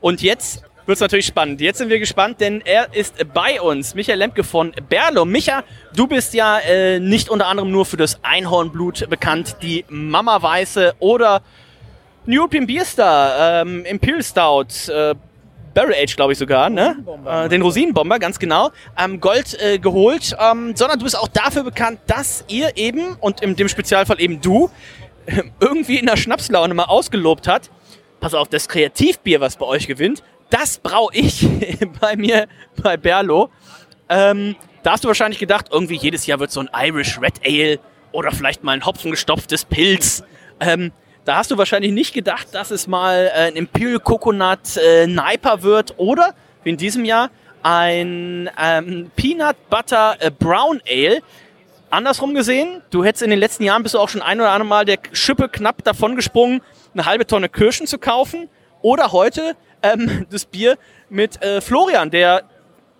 Und 0.00 0.22
jetzt 0.22 0.62
wird 0.86 0.96
es 0.96 1.00
natürlich 1.00 1.26
spannend. 1.26 1.60
Jetzt 1.60 1.78
sind 1.78 1.88
wir 1.88 1.98
gespannt, 1.98 2.40
denn 2.40 2.62
er 2.64 2.94
ist 2.94 3.14
bei 3.34 3.60
uns, 3.60 3.94
Michael 3.94 4.18
Lemke 4.18 4.44
von 4.44 4.72
Berlo. 4.88 5.24
Micha, 5.24 5.64
du 5.94 6.06
bist 6.06 6.32
ja 6.32 6.58
äh, 6.60 7.00
nicht 7.00 7.28
unter 7.28 7.48
anderem 7.48 7.70
nur 7.70 7.84
für 7.84 7.96
das 7.96 8.18
Einhornblut 8.22 9.08
bekannt, 9.10 9.56
die 9.62 9.84
Mama 9.88 10.40
Weiße 10.40 10.94
oder 11.00 11.42
New 12.24 12.40
European 12.40 12.66
Beer 12.66 12.84
Star, 12.84 13.62
ähm, 13.62 13.84
Imperial 13.84 14.22
Stout, 14.22 14.90
äh, 14.90 15.14
Barrel 15.74 15.94
Age, 15.94 16.16
glaube 16.16 16.32
ich 16.32 16.38
sogar, 16.38 16.70
ne? 16.70 16.96
Äh, 17.26 17.50
den 17.50 17.60
Rosinenbomber, 17.60 18.18
ganz 18.18 18.38
genau, 18.38 18.70
ähm, 18.98 19.20
Gold 19.20 19.60
äh, 19.60 19.78
geholt, 19.78 20.34
ähm, 20.40 20.74
sondern 20.74 20.98
du 20.98 21.04
bist 21.04 21.18
auch 21.18 21.28
dafür 21.28 21.64
bekannt, 21.64 22.00
dass 22.06 22.44
ihr 22.48 22.76
eben, 22.76 23.16
und 23.20 23.42
in 23.42 23.56
dem 23.56 23.68
Spezialfall 23.68 24.20
eben 24.20 24.40
du, 24.40 24.70
irgendwie 25.60 25.98
in 25.98 26.06
der 26.06 26.16
Schnapslaune 26.16 26.72
mal 26.72 26.84
ausgelobt 26.84 27.46
hat, 27.46 27.70
pass 28.20 28.32
auf, 28.32 28.48
das 28.48 28.68
Kreativbier, 28.68 29.40
was 29.40 29.56
bei 29.56 29.66
euch 29.66 29.86
gewinnt, 29.86 30.22
das 30.50 30.78
brauche 30.78 31.14
ich 31.14 31.46
bei 32.00 32.16
mir 32.16 32.46
bei 32.82 32.96
Berlo. 32.96 33.50
Ähm, 34.08 34.56
da 34.82 34.92
hast 34.92 35.04
du 35.04 35.08
wahrscheinlich 35.08 35.40
gedacht, 35.40 35.66
irgendwie 35.72 35.96
jedes 35.96 36.26
Jahr 36.26 36.38
wird 36.38 36.52
so 36.52 36.60
ein 36.60 36.70
Irish 36.74 37.20
Red 37.20 37.40
Ale 37.44 37.78
oder 38.12 38.30
vielleicht 38.30 38.62
mal 38.62 38.72
ein 38.72 38.86
hopfengestopftes 38.86 39.64
Pilz. 39.64 40.22
Ähm, 40.60 40.92
da 41.24 41.38
hast 41.38 41.50
du 41.50 41.58
wahrscheinlich 41.58 41.92
nicht 41.92 42.14
gedacht, 42.14 42.48
dass 42.52 42.70
es 42.70 42.86
mal 42.86 43.30
äh, 43.34 43.48
ein 43.48 43.56
Imperial 43.56 43.98
Coconut 43.98 44.76
äh, 44.76 45.06
Niper 45.08 45.62
wird 45.62 45.94
oder 45.96 46.34
wie 46.62 46.70
in 46.70 46.76
diesem 46.76 47.04
Jahr 47.04 47.30
ein 47.62 48.48
ähm, 48.62 49.10
Peanut 49.16 49.56
Butter 49.68 50.16
äh, 50.20 50.30
Brown 50.30 50.80
Ale. 50.88 51.20
Andersrum 51.90 52.34
gesehen, 52.34 52.80
du 52.90 53.04
hättest 53.04 53.22
in 53.22 53.30
den 53.30 53.40
letzten 53.40 53.64
Jahren 53.64 53.82
bist 53.82 53.96
du 53.96 53.98
auch 53.98 54.08
schon 54.08 54.22
ein 54.22 54.40
oder 54.40 54.50
andere 54.52 54.68
Mal 54.68 54.84
der 54.84 54.98
Schippe 55.12 55.48
knapp 55.48 55.82
davon 55.82 56.14
gesprungen, 56.14 56.60
eine 56.94 57.06
halbe 57.06 57.26
Tonne 57.26 57.48
Kirschen 57.48 57.88
zu 57.88 57.98
kaufen. 57.98 58.48
Oder 58.82 59.10
heute 59.10 59.56
ähm, 59.82 60.26
das 60.30 60.44
Bier 60.44 60.78
mit 61.08 61.42
äh, 61.42 61.60
Florian, 61.60 62.10
der, 62.10 62.42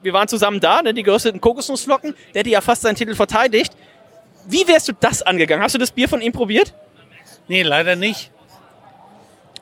wir 0.02 0.12
waren 0.12 0.28
zusammen 0.28 0.60
da, 0.60 0.82
ne, 0.82 0.94
die 0.94 1.02
gerösteten 1.02 1.40
Kokosnussflocken, 1.40 2.14
der 2.34 2.40
hätte 2.40 2.50
ja 2.50 2.60
fast 2.60 2.82
seinen 2.82 2.96
Titel 2.96 3.14
verteidigt. 3.14 3.72
Wie 4.46 4.66
wärst 4.68 4.88
du 4.88 4.92
das 4.98 5.22
angegangen? 5.22 5.62
Hast 5.62 5.74
du 5.74 5.78
das 5.78 5.90
Bier 5.90 6.08
von 6.08 6.20
ihm 6.20 6.32
probiert? 6.32 6.74
Nee, 7.48 7.62
leider 7.62 7.96
nicht. 7.96 8.30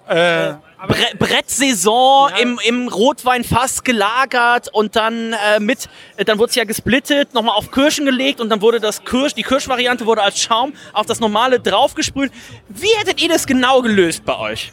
Äh, 0.07 0.55
Bre 0.87 1.16
Brettsaison 1.18 2.29
ja. 2.31 2.37
im, 2.37 2.61
im 2.62 2.88
Rotweinfass 2.88 3.85
gelagert 3.85 4.68
und 4.70 4.96
dann 4.96 5.33
äh, 5.33 5.61
mit, 5.61 5.88
äh, 6.16 6.24
dann 6.27 6.38
wurde 6.38 6.50
es 6.50 6.57
ja 6.57 6.64
gesplittet, 6.64 7.33
nochmal 7.33 7.57
auf 7.57 7.70
Kirschen 7.70 8.05
gelegt 8.05 8.40
und 8.40 8.50
dann 8.50 8.61
wurde 8.61 8.81
das 8.81 9.03
Kirsch, 9.05 9.33
die 9.33 9.42
Kirschvariante 9.42 10.05
wurde 10.05 10.22
als 10.22 10.38
Schaum 10.40 10.74
auf 10.92 11.07
das 11.07 11.20
normale 11.20 11.59
draufgesprüht. 11.59 12.33
Wie 12.68 12.94
hättet 12.98 13.22
ihr 13.22 13.31
das 13.31 13.46
genau 13.46 13.81
gelöst 13.81 14.27
bei 14.27 14.38
euch? 14.38 14.72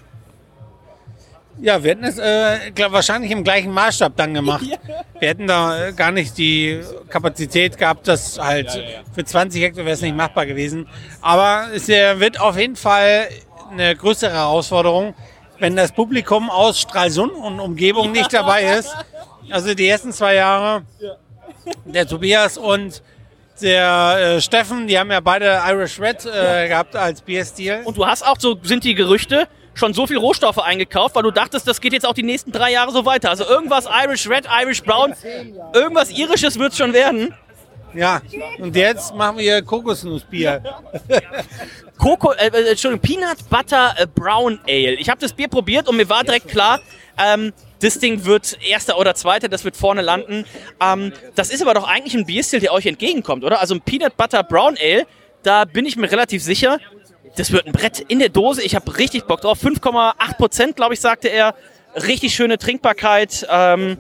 Ja, 1.62 1.84
wir 1.84 1.92
hätten 1.92 2.04
es 2.04 2.18
äh, 2.18 2.72
glaub, 2.74 2.92
wahrscheinlich 2.92 3.30
im 3.30 3.44
gleichen 3.44 3.72
Maßstab 3.72 4.16
dann 4.16 4.34
gemacht. 4.34 4.66
Ja. 4.72 4.78
Wir 5.20 5.30
hätten 5.30 5.48
da 5.48 5.88
äh, 5.88 5.94
gar 5.94 6.12
nicht 6.12 6.38
die 6.38 6.82
Kapazität 7.10 7.78
gehabt, 7.78 8.08
das 8.08 8.40
halt 8.40 8.74
ja, 8.74 8.82
ja, 8.82 9.00
für 9.14 9.24
20 9.24 9.62
Hektar 9.62 9.86
wäre 9.86 9.94
es 9.94 10.02
nicht 10.02 10.16
machbar 10.16 10.46
gewesen. 10.48 10.88
Aber 11.22 11.68
es 11.74 11.88
äh, 11.90 12.20
wird 12.20 12.40
auf 12.40 12.58
jeden 12.58 12.76
Fall 12.76 13.28
eine 13.70 13.96
größere 13.96 14.32
Herausforderung, 14.32 15.14
wenn 15.60 15.76
das 15.76 15.92
Publikum 15.92 16.50
aus 16.50 16.80
Stralsund 16.80 17.34
und 17.34 17.60
Umgebung 17.60 18.12
nicht 18.14 18.34
dabei 18.34 18.78
ist. 18.78 18.96
Also 19.52 19.74
die 19.76 19.88
ersten 19.88 20.12
zwei 20.12 20.36
Jahre, 20.36 20.84
der 21.86 22.08
Tobias 22.08 22.58
und 22.58 23.04
der 23.62 24.38
äh, 24.38 24.42
Steffen, 24.42 24.88
die 24.88 24.98
haben 24.98 25.12
ja 25.12 25.20
beide 25.20 25.62
Irish 25.68 26.00
Red 26.00 26.26
äh, 26.26 26.68
gehabt 26.68 26.96
als 26.96 27.22
Bierstil. 27.22 27.82
Und 27.86 27.98
du 27.98 28.06
hast 28.06 28.26
auch 28.26 28.38
so, 28.40 28.58
sind 28.64 28.84
die 28.84 28.96
Gerüchte, 28.96 29.48
schon 29.82 29.94
so 29.94 30.06
viel 30.06 30.18
Rohstoffe 30.18 30.60
eingekauft, 30.60 31.16
weil 31.16 31.24
du 31.24 31.32
dachtest, 31.32 31.68
das 31.68 31.82
geht 31.82 31.92
jetzt 31.92 32.06
auch 32.06 32.14
die 32.14 32.24
nächsten 32.24 32.52
drei 32.52 32.72
Jahre 32.72 32.92
so 32.92 33.04
weiter. 33.04 33.32
Also 33.32 33.46
irgendwas 33.46 33.86
Irish 33.86 34.30
Red, 34.30 34.48
Irish 34.62 34.84
Brown, 34.84 35.14
irgendwas 35.74 36.12
Irisches 36.12 36.60
wird 36.60 36.72
es 36.72 36.78
schon 36.78 36.94
werden. 36.94 37.34
Ja, 37.94 38.22
und 38.60 38.76
jetzt 38.76 39.14
machen 39.16 39.40
wir 39.40 39.62
Kokosnussbier. 39.64 40.64
Koko, 41.98 42.32
äh, 42.32 42.48
äh, 42.48 42.70
Entschuldigung, 42.70 43.02
Peanut 43.02 43.50
Butter 43.50 43.94
äh, 43.98 44.08
Brown 44.08 44.60
Ale. 44.68 44.94
Ich 44.94 45.10
habe 45.10 45.20
das 45.20 45.34
Bier 45.34 45.48
probiert 45.48 45.90
und 45.90 45.98
mir 45.98 46.08
war 46.08 46.24
direkt 46.24 46.48
klar, 46.48 46.80
ähm, 47.18 47.52
das 47.82 48.00
Ding 48.00 48.24
wird 48.24 48.58
erster 48.64 48.98
oder 48.98 49.14
zweiter, 49.16 49.50
das 49.50 49.66
wird 49.66 49.76
vorne 49.76 50.02
landen. 50.02 50.46
Ähm, 50.80 51.12
das 51.36 51.50
ist 51.50 51.62
aber 51.62 51.74
doch 51.74 51.88
eigentlich 51.88 52.14
ein 52.16 52.26
Bierstil, 52.26 52.60
der 52.60 52.72
euch 52.72 52.86
entgegenkommt, 52.86 53.44
oder? 53.44 53.60
Also 53.60 53.76
ein 53.76 53.82
Peanut 53.82 54.16
Butter 54.16 54.44
Brown 54.44 54.78
Ale, 54.82 55.06
da 55.44 55.66
bin 55.66 55.86
ich 55.86 55.98
mir 55.98 56.10
relativ 56.10 56.44
sicher, 56.44 56.80
das 57.36 57.52
wird 57.52 57.66
ein 57.66 57.72
Brett 57.72 58.00
in 58.00 58.20
der 58.20 58.30
Dose. 58.30 58.62
Ich 58.64 58.76
habe 58.76 58.98
richtig 58.98 59.26
Bock 59.26 59.42
drauf. 59.42 59.64
5,8 59.64 60.38
Prozent, 60.38 60.76
glaube 60.76 60.94
ich, 60.94 61.02
sagte 61.02 61.28
er. 61.30 61.56
Richtig 61.96 62.34
schöne 62.34 62.58
Trinkbarkeit. 62.58 63.46
Ähm, 63.50 63.98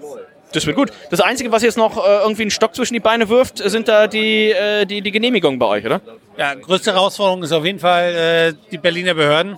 das 0.53 0.65
wird 0.65 0.75
gut. 0.75 0.91
Das 1.09 1.21
Einzige, 1.21 1.51
was 1.51 1.63
jetzt 1.63 1.77
noch 1.77 1.97
äh, 1.97 2.21
irgendwie 2.21 2.43
einen 2.43 2.51
Stock 2.51 2.75
zwischen 2.75 2.93
die 2.93 2.99
Beine 2.99 3.29
wirft, 3.29 3.57
sind 3.57 3.87
da 3.87 4.07
die, 4.07 4.51
äh, 4.51 4.85
die, 4.85 5.01
die 5.01 5.11
Genehmigungen 5.11 5.59
bei 5.59 5.65
euch, 5.65 5.85
oder? 5.85 6.01
Ja, 6.37 6.55
größte 6.55 6.93
Herausforderung 6.93 7.43
ist 7.43 7.51
auf 7.51 7.65
jeden 7.65 7.79
Fall 7.79 8.55
äh, 8.55 8.69
die 8.71 8.77
Berliner 8.77 9.13
Behörden. 9.13 9.57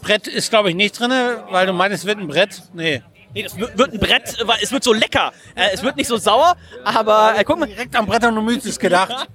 Brett 0.00 0.26
ist, 0.26 0.50
glaube 0.50 0.70
ich, 0.70 0.74
nicht 0.74 0.98
drin, 0.98 1.12
weil 1.50 1.66
du 1.66 1.72
meinst, 1.72 1.98
es 1.98 2.04
wird 2.06 2.18
ein 2.18 2.28
Brett. 2.28 2.62
Nee. 2.72 3.02
Nee, 3.34 3.42
das 3.42 3.56
wird 3.56 3.92
ein 3.92 3.98
Brett, 3.98 4.36
weil 4.44 4.58
es 4.62 4.72
wird 4.72 4.84
so 4.84 4.92
lecker. 4.92 5.32
Äh, 5.54 5.70
es 5.72 5.82
wird 5.82 5.96
nicht 5.96 6.06
so 6.06 6.18
sauer, 6.18 6.56
aber 6.84 7.34
äh, 7.38 7.44
guck 7.44 7.58
mal. 7.58 7.66
Direkt 7.66 7.96
am 7.96 8.06
Brettanomyces 8.06 8.78
gedacht. 8.78 9.28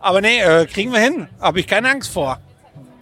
Aber 0.00 0.20
nee, 0.20 0.40
äh, 0.40 0.66
kriegen 0.66 0.92
wir 0.92 1.00
hin. 1.00 1.28
Habe 1.40 1.60
ich 1.60 1.66
keine 1.66 1.90
Angst 1.90 2.12
vor. 2.12 2.40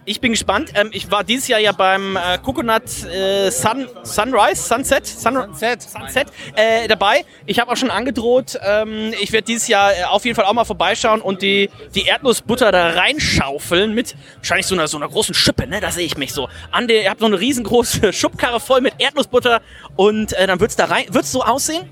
Ich 0.03 0.19
bin 0.19 0.31
gespannt. 0.31 0.71
Ähm, 0.73 0.89
ich 0.93 1.11
war 1.11 1.23
dieses 1.23 1.47
Jahr 1.47 1.59
ja 1.59 1.71
beim 1.73 2.15
äh, 2.15 2.39
Coconut 2.39 2.83
äh, 3.03 3.51
Sun, 3.51 3.87
Sunrise, 4.01 4.55
Sunset, 4.55 5.05
Sun, 5.05 5.35
Sunset, 5.35 5.81
Sunset 5.83 6.27
äh, 6.55 6.87
dabei. 6.87 7.23
Ich 7.45 7.59
habe 7.59 7.71
auch 7.71 7.77
schon 7.77 7.91
angedroht, 7.91 8.59
ähm, 8.65 9.13
ich 9.21 9.31
werde 9.31 9.45
dieses 9.45 9.67
Jahr 9.67 9.93
äh, 9.93 10.03
auf 10.05 10.25
jeden 10.25 10.35
Fall 10.35 10.45
auch 10.45 10.53
mal 10.53 10.65
vorbeischauen 10.65 11.21
und 11.21 11.43
die, 11.43 11.69
die 11.93 12.07
Erdnussbutter 12.07 12.71
da 12.71 12.89
reinschaufeln 12.89 13.93
mit 13.93 14.15
wahrscheinlich 14.37 14.65
so 14.65 14.73
einer, 14.73 14.87
so 14.87 14.97
einer 14.97 15.07
großen 15.07 15.35
Schippe, 15.35 15.67
ne? 15.67 15.79
Da 15.81 15.91
sehe 15.91 16.05
ich 16.05 16.17
mich 16.17 16.33
so. 16.33 16.49
An 16.71 16.87
der, 16.87 17.03
ihr 17.03 17.09
habt 17.11 17.19
so 17.19 17.27
eine 17.27 17.39
riesengroße 17.39 18.11
Schubkarre 18.13 18.59
voll 18.59 18.81
mit 18.81 18.95
Erdnussbutter 18.97 19.61
und 19.97 20.33
äh, 20.33 20.47
dann 20.47 20.59
wird's 20.59 20.75
da 20.75 20.85
rein. 20.85 21.05
Wird's 21.09 21.31
so 21.31 21.43
aussehen? 21.43 21.91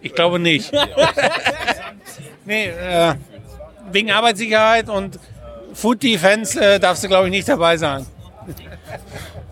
Ich 0.00 0.14
glaube 0.14 0.38
nicht. 0.38 0.70
nee, 2.44 2.66
äh, 2.68 3.14
wegen 3.90 4.12
Arbeitssicherheit 4.12 4.88
und 4.88 5.18
Food 5.80 6.02
Defense 6.02 6.60
äh, 6.60 6.78
darfst 6.78 7.02
du, 7.02 7.08
glaube 7.08 7.26
ich, 7.28 7.30
nicht 7.30 7.48
dabei 7.48 7.76
sein. 7.76 8.06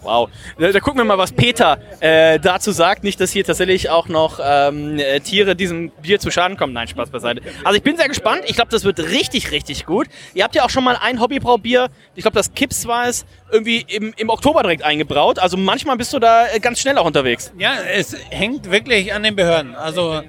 Wow. 0.03 0.31
Da, 0.59 0.73
da 0.73 0.81
gucken 0.81 1.01
wir 1.01 1.05
mal, 1.05 1.19
was 1.19 1.33
Peter 1.33 1.79
äh, 2.01 2.39
dazu 2.39 2.73
sagt. 2.73 3.05
Nicht, 3.05 3.21
dass 3.21 3.33
hier 3.33 3.45
tatsächlich 3.45 3.91
auch 3.91 4.09
noch 4.09 4.41
ähm, 4.43 4.99
äh, 4.99 5.21
Tiere 5.21 5.57
diesem 5.57 5.91
Bier 6.03 6.19
zu 6.19 6.31
Schaden 6.31 6.57
kommen. 6.57 6.73
Nein, 6.73 6.89
Spaß 6.89 7.11
beiseite. 7.11 7.43
Also 7.65 7.77
ich 7.77 7.83
bin 7.83 7.97
sehr 7.97 8.09
gespannt. 8.09 8.43
Ich 8.47 8.55
glaube, 8.55 8.71
das 8.71 8.85
wird 8.85 8.99
richtig, 9.01 9.51
richtig 9.51 9.87
gut. 9.87 10.07
Ihr 10.35 10.45
habt 10.45 10.55
ja 10.55 10.65
auch 10.65 10.71
schon 10.71 10.85
mal 10.85 10.97
ein 11.01 11.21
Hobbybraubier, 11.21 11.89
ich 12.15 12.23
glaube, 12.23 12.37
das 12.37 12.55
Kips 12.55 12.87
war 12.87 13.09
es, 13.09 13.27
irgendwie 13.51 13.85
im, 13.89 14.15
im 14.17 14.29
Oktober 14.29 14.63
direkt 14.63 14.83
eingebraut. 14.83 15.39
Also 15.39 15.57
manchmal 15.57 15.97
bist 15.97 16.13
du 16.13 16.19
da 16.19 16.47
äh, 16.49 16.61
ganz 16.61 16.81
schnell 16.81 16.99
auch 16.99 17.07
unterwegs. 17.07 17.53
Ja, 17.59 17.73
es 17.95 18.17
hängt 18.31 18.71
wirklich 18.71 19.13
an 19.13 19.23
den 19.23 19.37
Behörden. 19.37 19.75
Also 19.75 20.23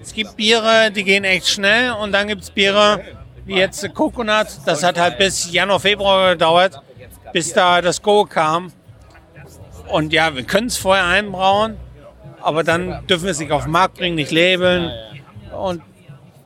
es 0.00 0.14
gibt 0.14 0.36
Biere, 0.36 0.90
die 0.90 1.04
gehen 1.04 1.24
echt 1.24 1.48
schnell 1.48 1.92
und 1.92 2.12
dann 2.12 2.28
gibt 2.28 2.42
es 2.42 2.50
Biere, 2.50 3.00
wie 3.46 3.54
jetzt 3.54 3.94
Coconut. 3.94 4.46
Das 4.66 4.82
hat 4.82 4.98
halt 4.98 5.18
bis 5.18 5.50
Januar, 5.50 5.80
Februar 5.80 6.32
gedauert, 6.32 6.80
bis 7.32 7.52
da 7.52 7.80
das 7.80 8.02
Go 8.02 8.24
kam. 8.24 8.72
Und 9.88 10.12
ja, 10.12 10.34
wir 10.34 10.42
können 10.42 10.66
es 10.66 10.76
vorher 10.76 11.06
einbrauen, 11.06 11.76
aber 12.42 12.64
dann 12.64 13.06
dürfen 13.06 13.24
wir 13.24 13.30
es 13.30 13.38
nicht 13.38 13.52
auf 13.52 13.62
den 13.62 13.72
Markt 13.72 13.98
bringen, 13.98 14.16
nicht 14.16 14.32
labeln. 14.32 14.90
Und 15.56 15.80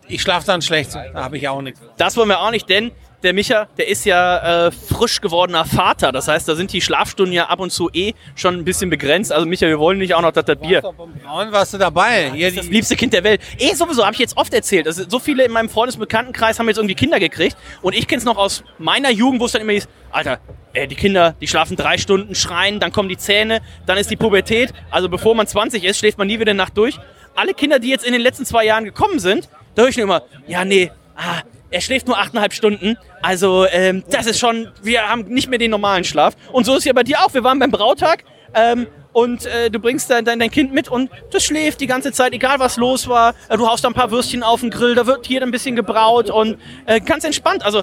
ich 0.06 0.20
schlafe 0.20 0.46
dann 0.46 0.60
schlecht, 0.60 0.94
da 0.94 1.14
habe 1.14 1.38
ich 1.38 1.48
auch 1.48 1.62
nichts. 1.62 1.80
Das 1.96 2.16
wollen 2.16 2.28
wir 2.28 2.40
auch 2.40 2.50
nicht, 2.50 2.68
denn 2.68 2.92
der 3.22 3.32
Micha, 3.32 3.68
der 3.76 3.88
ist 3.88 4.04
ja 4.04 4.66
äh, 4.66 4.70
frisch 4.70 5.20
gewordener 5.20 5.64
Vater. 5.64 6.12
Das 6.12 6.28
heißt, 6.28 6.48
da 6.48 6.54
sind 6.54 6.72
die 6.72 6.80
Schlafstunden 6.80 7.32
ja 7.32 7.46
ab 7.46 7.60
und 7.60 7.70
zu 7.70 7.90
eh 7.92 8.14
schon 8.34 8.54
ein 8.54 8.64
bisschen 8.64 8.90
begrenzt. 8.90 9.32
Also 9.32 9.46
Micha, 9.46 9.66
wir 9.66 9.78
wollen 9.78 9.98
nicht 9.98 10.14
auch 10.14 10.22
noch, 10.22 10.32
dass 10.32 10.44
das 10.44 10.58
Bier... 10.58 10.82
Und 10.84 11.52
warst 11.52 11.74
du 11.74 11.78
dabei? 11.78 12.32
Hier 12.32 12.48
das, 12.48 12.56
das 12.56 12.68
liebste 12.68 12.96
Kind 12.96 13.12
der 13.12 13.24
Welt. 13.24 13.40
Eh, 13.58 13.74
sowieso, 13.74 14.04
habe 14.04 14.14
ich 14.14 14.20
jetzt 14.20 14.36
oft 14.36 14.52
erzählt. 14.54 14.86
Also, 14.86 15.04
so 15.08 15.18
viele 15.18 15.44
in 15.44 15.52
meinem 15.52 15.68
Freundesbekanntenkreis 15.68 16.58
haben 16.58 16.68
jetzt 16.68 16.78
irgendwie 16.78 16.94
Kinder 16.94 17.20
gekriegt. 17.20 17.56
Und 17.82 17.94
ich 17.94 18.08
kenne 18.08 18.18
es 18.18 18.24
noch 18.24 18.36
aus 18.36 18.64
meiner 18.78 19.10
Jugend, 19.10 19.40
wo 19.40 19.46
es 19.46 19.52
dann 19.52 19.62
immer 19.62 19.72
hieß, 19.72 19.88
Alter, 20.10 20.40
äh, 20.72 20.86
die 20.86 20.94
Kinder, 20.94 21.34
die 21.40 21.46
schlafen 21.46 21.76
drei 21.76 21.98
Stunden, 21.98 22.34
schreien, 22.34 22.80
dann 22.80 22.92
kommen 22.92 23.08
die 23.08 23.16
Zähne, 23.16 23.60
dann 23.86 23.98
ist 23.98 24.10
die 24.10 24.16
Pubertät. 24.16 24.72
Also 24.90 25.08
bevor 25.08 25.34
man 25.34 25.46
20 25.46 25.84
ist, 25.84 25.98
schläft 25.98 26.18
man 26.18 26.26
nie 26.26 26.40
wieder 26.40 26.54
Nacht 26.54 26.76
durch. 26.76 26.98
Alle 27.34 27.54
Kinder, 27.54 27.78
die 27.78 27.88
jetzt 27.88 28.04
in 28.04 28.12
den 28.12 28.22
letzten 28.22 28.44
zwei 28.44 28.64
Jahren 28.64 28.84
gekommen 28.84 29.18
sind, 29.18 29.48
da 29.74 29.82
höre 29.82 29.90
ich 29.90 29.96
nur 29.96 30.04
immer, 30.04 30.22
ja, 30.46 30.64
nee, 30.64 30.90
ah, 31.16 31.42
er 31.70 31.80
schläft 31.80 32.06
nur 32.06 32.18
achteinhalb 32.18 32.52
Stunden. 32.52 32.96
Also 33.22 33.66
ähm, 33.70 34.04
das 34.10 34.26
ist 34.26 34.38
schon, 34.38 34.70
wir 34.82 35.08
haben 35.08 35.24
nicht 35.24 35.48
mehr 35.48 35.58
den 35.58 35.70
normalen 35.70 36.04
Schlaf. 36.04 36.34
Und 36.52 36.64
so 36.64 36.72
ist 36.72 36.80
es 36.80 36.84
ja 36.86 36.92
bei 36.92 37.02
dir 37.02 37.18
auch. 37.20 37.32
Wir 37.32 37.44
waren 37.44 37.58
beim 37.58 37.70
Brautag 37.70 38.24
ähm, 38.54 38.86
und 39.12 39.46
äh, 39.46 39.70
du 39.70 39.78
bringst 39.78 40.10
dein, 40.10 40.24
dein, 40.24 40.38
dein 40.38 40.50
Kind 40.50 40.72
mit 40.72 40.88
und 40.88 41.10
das 41.30 41.44
schläft 41.44 41.80
die 41.80 41.86
ganze 41.86 42.12
Zeit, 42.12 42.32
egal 42.32 42.58
was 42.58 42.76
los 42.76 43.08
war. 43.08 43.34
Äh, 43.48 43.56
du 43.56 43.68
haust 43.68 43.84
da 43.84 43.88
ein 43.88 43.94
paar 43.94 44.10
Würstchen 44.10 44.42
auf 44.42 44.60
den 44.60 44.70
Grill, 44.70 44.94
da 44.94 45.06
wird 45.06 45.26
hier 45.26 45.42
ein 45.42 45.50
bisschen 45.50 45.76
gebraut 45.76 46.30
und 46.30 46.58
äh, 46.86 47.00
ganz 47.00 47.24
entspannt. 47.24 47.64
Also 47.64 47.82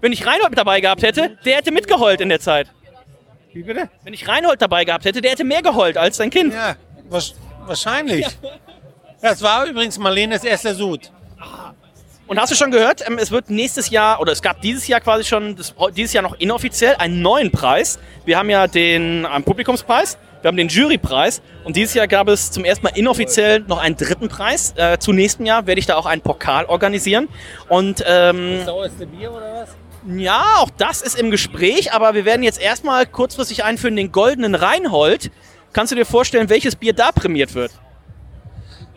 wenn 0.00 0.12
ich 0.12 0.26
Reinhold 0.26 0.50
mit 0.50 0.58
dabei 0.58 0.80
gehabt 0.80 1.02
hätte, 1.02 1.36
der 1.44 1.56
hätte 1.56 1.72
mitgeheult 1.72 2.20
in 2.20 2.28
der 2.28 2.40
Zeit. 2.40 2.68
Wie 3.52 3.62
bitte? 3.62 3.88
Wenn 4.02 4.14
ich 4.14 4.26
Reinhold 4.26 4.60
dabei 4.60 4.84
gehabt 4.84 5.04
hätte, 5.04 5.20
der 5.20 5.32
hätte 5.32 5.44
mehr 5.44 5.62
geheult 5.62 5.96
als 5.96 6.16
dein 6.16 6.30
Kind. 6.30 6.54
Ja, 6.54 6.76
wahrscheinlich. 7.66 8.26
Ja. 8.26 8.50
Das 9.20 9.42
war 9.42 9.66
übrigens 9.66 9.98
Marlenes 9.98 10.42
erster 10.42 10.74
Sud. 10.74 11.12
Und 12.26 12.40
hast 12.40 12.50
du 12.52 12.56
schon 12.56 12.70
gehört, 12.70 13.06
ähm, 13.06 13.18
es 13.18 13.30
wird 13.30 13.50
nächstes 13.50 13.90
Jahr, 13.90 14.20
oder 14.20 14.32
es 14.32 14.42
gab 14.42 14.60
dieses 14.60 14.86
Jahr 14.86 15.00
quasi 15.00 15.24
schon, 15.24 15.56
das, 15.56 15.74
dieses 15.96 16.12
Jahr 16.12 16.22
noch 16.22 16.38
inoffiziell, 16.38 16.94
einen 16.96 17.20
neuen 17.20 17.50
Preis. 17.50 17.98
Wir 18.24 18.38
haben 18.38 18.48
ja 18.48 18.66
den 18.66 19.26
Publikumspreis, 19.44 20.16
wir 20.40 20.48
haben 20.48 20.56
den 20.56 20.68
Jurypreis 20.68 21.42
und 21.64 21.76
dieses 21.76 21.94
Jahr 21.94 22.08
gab 22.08 22.28
es 22.28 22.50
zum 22.50 22.64
ersten 22.64 22.84
Mal 22.84 22.96
inoffiziell 22.96 23.60
noch 23.60 23.78
einen 23.78 23.96
dritten 23.96 24.28
Preis. 24.28 24.74
Äh, 24.76 24.98
zu 24.98 25.12
nächsten 25.12 25.46
Jahr 25.46 25.66
werde 25.66 25.78
ich 25.78 25.86
da 25.86 25.96
auch 25.96 26.06
einen 26.06 26.22
Pokal 26.22 26.64
organisieren. 26.66 27.28
Und, 27.68 28.02
ähm, 28.06 28.56
das 28.58 28.66
sauerste 28.66 29.06
Bier 29.06 29.30
oder 29.32 29.62
was? 29.62 29.76
Ja, 30.16 30.56
auch 30.58 30.70
das 30.70 31.00
ist 31.00 31.18
im 31.18 31.30
Gespräch, 31.30 31.92
aber 31.92 32.14
wir 32.14 32.24
werden 32.24 32.42
jetzt 32.42 32.60
erstmal 32.60 33.06
kurzfristig 33.06 33.62
einführen 33.62 33.94
den 33.94 34.10
goldenen 34.10 34.56
Reinhold. 34.56 35.30
Kannst 35.72 35.92
du 35.92 35.96
dir 35.96 36.04
vorstellen, 36.04 36.48
welches 36.48 36.74
Bier 36.74 36.92
da 36.92 37.12
prämiert 37.12 37.54
wird? 37.54 37.72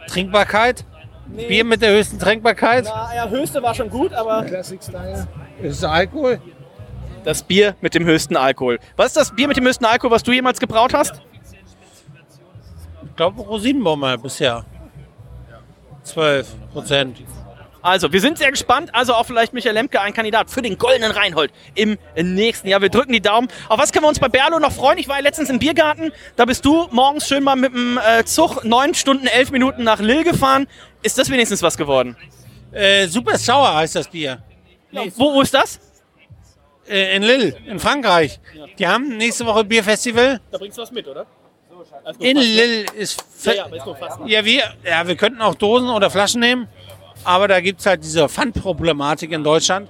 Trinkbarkeit? 0.07 0.83
Nee. 1.27 1.47
Bier 1.47 1.63
mit 1.63 1.81
der 1.81 1.91
höchsten 1.91 2.19
Trinkbarkeit? 2.19 2.85
Na, 2.85 3.15
ja, 3.15 3.27
höchste 3.27 3.61
war 3.61 3.73
schon 3.73 3.89
gut, 3.89 4.13
aber. 4.13 4.43
Classic 4.43 4.81
Style. 4.81 5.27
Ist 5.61 5.77
es 5.77 5.83
Alkohol? 5.83 6.39
Das 7.23 7.41
Bier 7.41 7.75
mit 7.81 7.95
dem 7.95 8.05
höchsten 8.05 8.37
Alkohol. 8.37 8.79
Was 8.95 9.07
ist 9.07 9.17
das 9.17 9.35
Bier 9.35 9.47
mit 9.47 9.57
dem 9.57 9.65
höchsten 9.65 9.85
Alkohol, 9.85 10.11
was 10.11 10.23
du 10.23 10.31
jemals 10.31 10.59
gebraut 10.59 10.93
hast? 10.93 11.21
Ich 13.03 13.15
glaube 13.15 13.41
Rosinenbomber 13.41 14.17
bisher. 14.17 14.65
12 16.03 16.55
Prozent. 16.71 17.23
Also, 17.85 18.11
wir 18.11 18.19
sind 18.19 18.39
sehr 18.39 18.49
gespannt. 18.49 18.89
Also 18.93 19.13
auch 19.13 19.27
vielleicht 19.27 19.53
Michael 19.53 19.75
Lemke, 19.75 20.01
ein 20.01 20.11
Kandidat 20.11 20.49
für 20.49 20.63
den 20.63 20.75
goldenen 20.79 21.11
Reinhold 21.11 21.51
im 21.75 21.99
nächsten 22.15 22.67
Jahr. 22.67 22.81
Wir 22.81 22.89
drücken 22.89 23.13
die 23.13 23.21
Daumen. 23.21 23.47
Auf 23.69 23.79
was 23.79 23.91
können 23.91 24.05
wir 24.05 24.09
uns 24.09 24.19
bei 24.19 24.27
Berlo 24.27 24.57
noch 24.57 24.71
freuen? 24.71 24.97
Ich 24.97 25.07
war 25.07 25.17
ja 25.17 25.21
letztens 25.21 25.51
im 25.51 25.59
Biergarten. 25.59 26.11
Da 26.35 26.45
bist 26.45 26.65
du 26.65 26.87
morgens 26.89 27.27
schön 27.27 27.43
mal 27.43 27.55
mit 27.55 27.73
dem 27.73 27.99
äh, 27.99 28.25
Zug 28.25 28.63
neun 28.63 28.95
Stunden, 28.95 29.27
elf 29.27 29.51
Minuten 29.51 29.83
nach 29.83 29.99
Lille 29.99 30.23
gefahren. 30.23 30.65
Ist 31.05 31.19
das 31.19 31.29
wenigstens 31.29 31.61
was 31.61 31.77
geworden? 31.77 32.17
Äh, 32.71 33.05
Super 33.05 33.37
Sauer 33.37 33.75
heißt 33.75 33.95
das 33.95 34.07
Bier. 34.07 34.41
Ja, 34.91 35.03
wo, 35.15 35.35
wo 35.35 35.41
ist 35.41 35.53
das? 35.53 35.79
Äh, 36.87 37.15
in 37.15 37.21
Lille, 37.21 37.55
in 37.67 37.79
Frankreich. 37.79 38.39
Die 38.79 38.87
haben 38.87 39.15
nächste 39.15 39.45
Woche 39.45 39.63
Bierfestival. 39.63 40.41
Da 40.49 40.57
bringst 40.57 40.79
du 40.79 40.81
was 40.81 40.91
mit, 40.91 41.07
oder? 41.07 41.27
In 42.17 42.37
Lille 42.37 42.85
ist, 42.97 43.23
ja, 43.43 43.53
ja, 43.53 43.65
ist 43.67 43.85
nur 43.85 43.95
fast. 43.95 44.19
Ja, 44.25 44.43
wir, 44.43 44.63
ja, 44.83 45.07
wir 45.07 45.15
könnten 45.15 45.43
auch 45.43 45.53
Dosen 45.53 45.89
oder 45.89 46.09
Flaschen 46.09 46.41
nehmen. 46.41 46.67
Aber 47.23 47.47
da 47.47 47.61
gibt 47.61 47.81
es 47.81 47.85
halt 47.85 48.03
diese 48.03 48.27
Pfandproblematik 48.27 49.31
in 49.31 49.43
Deutschland. 49.43 49.89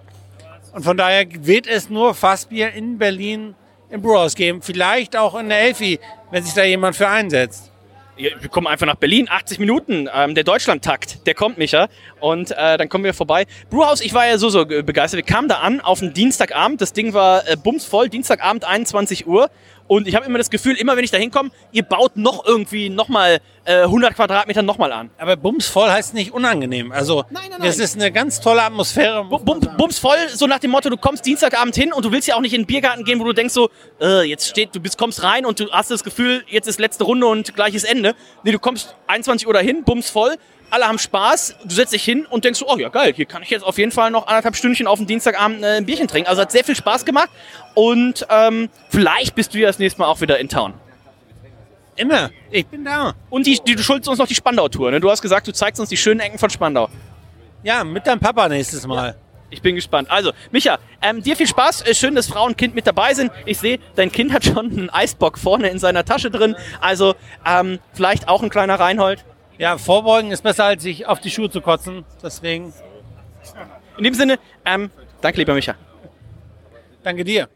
Und 0.74 0.84
von 0.84 0.98
daher 0.98 1.26
wird 1.30 1.66
es 1.66 1.90
nur 1.90 2.14
Fassbier 2.14 2.74
in 2.74 2.98
Berlin 2.98 3.56
im 3.90 4.02
Brewhouse 4.02 4.36
geben. 4.36 4.62
Vielleicht 4.62 5.16
auch 5.16 5.36
in 5.36 5.48
der 5.48 5.62
Elfi, 5.62 5.98
wenn 6.32 6.44
sich 6.44 6.54
da 6.54 6.66
jemand 6.66 6.98
für 6.98 7.08
einsetzt. 7.08 7.72
Wir 8.18 8.50
kommen 8.50 8.68
einfach 8.68 8.86
nach 8.86 8.96
Berlin, 8.96 9.28
80 9.30 9.60
Minuten, 9.60 10.08
ähm, 10.14 10.36
der 10.36 10.46
Deutschlandtakt, 10.46 11.28
der 11.28 11.34
kommt, 11.34 11.58
Micha. 11.58 11.90
Und 12.22 12.52
äh, 12.52 12.78
dann 12.78 12.88
kommen 12.88 13.04
wir 13.04 13.14
vorbei. 13.14 13.46
Brewhouse, 13.70 14.00
ich 14.00 14.14
war 14.14 14.26
ja 14.26 14.38
so, 14.38 14.50
so 14.50 14.66
begeistert. 14.66 15.18
Wir 15.18 15.26
kamen 15.26 15.50
da 15.50 15.56
an 15.56 15.82
auf 15.82 16.02
einen 16.02 16.14
Dienstagabend. 16.14 16.80
Das 16.80 16.94
Ding 16.94 17.14
war 17.14 17.48
äh, 17.48 17.58
bumsvoll, 17.58 18.08
Dienstagabend 18.08 18.64
21 18.64 19.28
Uhr. 19.28 19.50
Und 19.88 20.08
ich 20.08 20.16
habe 20.16 20.26
immer 20.26 20.38
das 20.38 20.50
Gefühl, 20.50 20.76
immer 20.76 20.96
wenn 20.96 21.04
ich 21.04 21.12
da 21.12 21.18
hinkomme, 21.18 21.52
ihr 21.72 21.84
baut 21.84 22.16
noch 22.16 22.46
irgendwie 22.46 22.90
nochmal 22.90 23.40
äh, 23.66 23.84
100 23.84 24.16
Quadratmeter 24.16 24.62
nochmal 24.62 24.92
an. 24.92 25.10
Aber 25.18 25.36
bumsvoll 25.36 25.90
heißt 25.90 26.14
nicht 26.14 26.34
unangenehm. 26.34 26.92
Also 26.92 27.24
nein, 27.30 27.44
nein, 27.50 27.60
nein. 27.60 27.62
das 27.62 27.80
ist 27.80 27.96
eine 27.96 28.12
ganz 28.12 28.40
tolle 28.40 28.64
Atmosphäre. 28.64 29.26
Bum, 29.26 29.60
bumsvoll, 29.60 30.18
so 30.34 30.48
nach 30.48 30.60
dem 30.60 30.72
Motto, 30.72 30.90
du 30.90 30.98
kommst 30.98 31.26
Dienstagabend 31.26 31.76
hin 31.76 31.92
und 31.92 32.06
du 32.06 32.12
willst 32.12 32.28
ja 32.28 32.36
auch 32.36 32.42
nicht 32.42 32.54
in 32.54 32.62
den 32.62 32.68
Biergarten 32.68 33.04
gehen, 33.04 33.20
wo 33.20 33.24
du 33.24 33.34
denkst 33.34 33.54
so, 33.54 33.70
äh, 34.00 34.24
jetzt 34.24 34.48
steht, 34.48 34.76
du 34.76 34.80
bist, 34.80 34.98
kommst 34.98 35.24
rein 35.24 35.46
und 35.46 35.60
du 35.60 35.70
hast 35.72 35.92
das 35.92 36.04
Gefühl, 36.04 36.44
jetzt 36.48 36.68
ist 36.68 36.80
letzte 36.80 37.04
Runde 37.04 37.28
und 37.28 37.56
gleiches 37.56 37.84
Ende. 37.84 38.16
Nee, 38.44 38.52
du 38.52 38.60
kommst 38.60 38.96
21 39.08 39.48
Uhr 39.48 39.54
dahin, 39.54 39.84
bumsvoll, 39.84 40.38
alle 40.70 40.88
haben 40.88 41.00
Spaß, 41.00 41.56
du 41.64 41.74
setzt 41.76 41.94
dich 41.94 42.04
hin 42.04 42.26
und 42.30 42.44
denkst 42.44 42.60
so, 42.60 42.68
oh 42.68 42.78
ja 42.78 42.90
geil, 42.90 43.14
hier 43.16 43.26
kann 43.26 43.44
ich 43.44 43.50
jetzt 43.50 43.64
auf 43.64 43.78
jeden 43.78 43.92
Fall 43.92 44.12
noch 44.12 44.28
anderthalb 44.28 44.56
Stündchen 44.56 44.88
auf 44.88 45.00
dem 45.00 45.08
Dienstagabend 45.08 45.64
äh, 45.64 45.78
ein 45.78 45.86
Bierchen 45.86 46.08
trinken. 46.08 46.30
Also 46.30 46.42
hat 46.42 46.52
sehr 46.52 46.64
viel 46.64 46.76
Spaß 46.76 47.06
gemacht 47.06 47.30
und 47.74 48.26
ähm, 48.30 48.70
vielleicht 48.90 49.36
bist 49.36 49.54
du 49.54 49.60
ja 49.60 49.68
das 49.68 49.80
nächste 49.80 50.02
Mal 50.02 50.08
auch 50.08 50.22
wieder 50.22 50.40
in 50.40 50.50
Town. 50.50 50.74
Immer, 51.96 52.32
ich 52.52 52.66
bin 52.68 52.84
da. 52.84 53.14
Und 53.30 53.46
die, 53.48 53.60
die, 53.66 53.76
du 53.76 53.82
schuldest 53.82 54.10
uns 54.10 54.20
noch 54.20 54.28
die 54.28 54.36
Spandau-Tour, 54.36 54.92
ne? 54.92 55.00
Du 55.00 55.10
hast 55.10 55.22
gesagt, 55.22 55.48
du 55.48 55.54
zeigst 55.54 55.80
uns 55.80 55.90
die 55.90 55.98
schönen 55.98 56.20
Ecken 56.20 56.38
von 56.38 56.50
Spandau. 56.50 56.90
Ja, 57.64 57.84
mit 57.84 58.06
deinem 58.06 58.20
Papa 58.20 58.50
nächstes 58.50 58.86
Mal. 58.86 59.10
Ja. 59.10 59.16
Ich 59.50 59.62
bin 59.62 59.76
gespannt. 59.76 60.10
Also, 60.12 60.32
Micha, 60.52 60.80
ähm, 61.02 61.24
dir 61.24 61.36
viel 61.36 61.48
Spaß. 61.48 61.84
Äh, 61.84 61.94
schön, 61.94 62.16
dass 62.16 62.28
Frau 62.28 62.46
und 62.46 62.58
Kind 62.58 62.76
mit 62.76 62.86
dabei 62.86 63.14
sind. 63.14 63.32
Ich 63.46 63.60
sehe, 63.60 63.80
dein 63.96 64.12
Kind 64.12 64.34
hat 64.34 64.44
schon 64.44 64.72
einen 64.72 64.90
Eisbock 64.90 65.38
vorne 65.38 65.70
in 65.70 65.80
seiner 65.80 66.04
Tasche 66.04 66.30
drin. 66.30 66.56
Also, 66.82 67.16
ähm, 67.46 67.80
vielleicht 67.94 68.28
auch 68.28 68.44
ein 68.44 68.50
kleiner 68.50 68.80
Reinhold. 68.80 69.24
Ja, 69.58 69.78
vorbeugen 69.78 70.32
ist 70.32 70.44
besser, 70.44 70.66
als 70.66 70.84
sich 70.84 71.06
auf 71.06 71.20
die 71.22 71.32
Schuhe 71.32 71.50
zu 71.50 71.62
kotzen. 71.62 72.04
Deswegen. 72.22 72.74
In 73.98 74.04
dem 74.04 74.14
Sinne, 74.14 74.40
ähm, 74.66 74.92
danke, 75.22 75.40
lieber 75.40 75.54
Micha. 75.54 75.76
Danke 77.04 77.24
dir. 77.24 77.48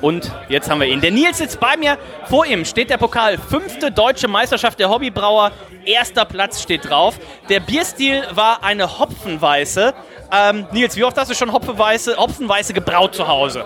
Und 0.00 0.30
jetzt 0.48 0.70
haben 0.70 0.80
wir 0.80 0.88
ihn. 0.88 1.00
Der 1.00 1.10
Nils 1.10 1.38
sitzt 1.38 1.58
bei 1.58 1.76
mir. 1.76 1.98
Vor 2.26 2.44
ihm 2.44 2.64
steht 2.64 2.90
der 2.90 2.98
Pokal. 2.98 3.38
Fünfte 3.38 3.90
deutsche 3.90 4.28
Meisterschaft 4.28 4.78
der 4.78 4.90
Hobbybrauer. 4.90 5.52
Erster 5.84 6.24
Platz 6.24 6.62
steht 6.62 6.88
drauf. 6.88 7.18
Der 7.48 7.60
Bierstil 7.60 8.24
war 8.32 8.62
eine 8.62 8.98
Hopfenweiße. 8.98 9.94
Ähm, 10.32 10.66
Nils, 10.72 10.96
wie 10.96 11.04
oft 11.04 11.16
hast 11.16 11.30
du 11.30 11.34
schon 11.34 11.52
Hopfenweiße, 11.52 12.16
Hopfenweiße 12.16 12.74
gebraut 12.74 13.14
zu 13.14 13.26
Hause? 13.26 13.64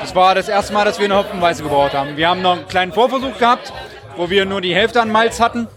Das 0.00 0.14
war 0.14 0.34
das 0.34 0.48
erste 0.48 0.72
Mal, 0.72 0.84
dass 0.84 0.98
wir 0.98 1.04
eine 1.04 1.16
Hopfenweiße 1.16 1.62
gebraut 1.62 1.92
haben. 1.92 2.16
Wir 2.16 2.28
haben 2.28 2.42
noch 2.42 2.56
einen 2.56 2.68
kleinen 2.68 2.92
Vorversuch 2.92 3.38
gehabt, 3.38 3.72
wo 4.16 4.30
wir 4.30 4.46
nur 4.46 4.60
die 4.60 4.74
Hälfte 4.74 5.00
an 5.00 5.12
Malz 5.12 5.40
hatten, 5.40 5.68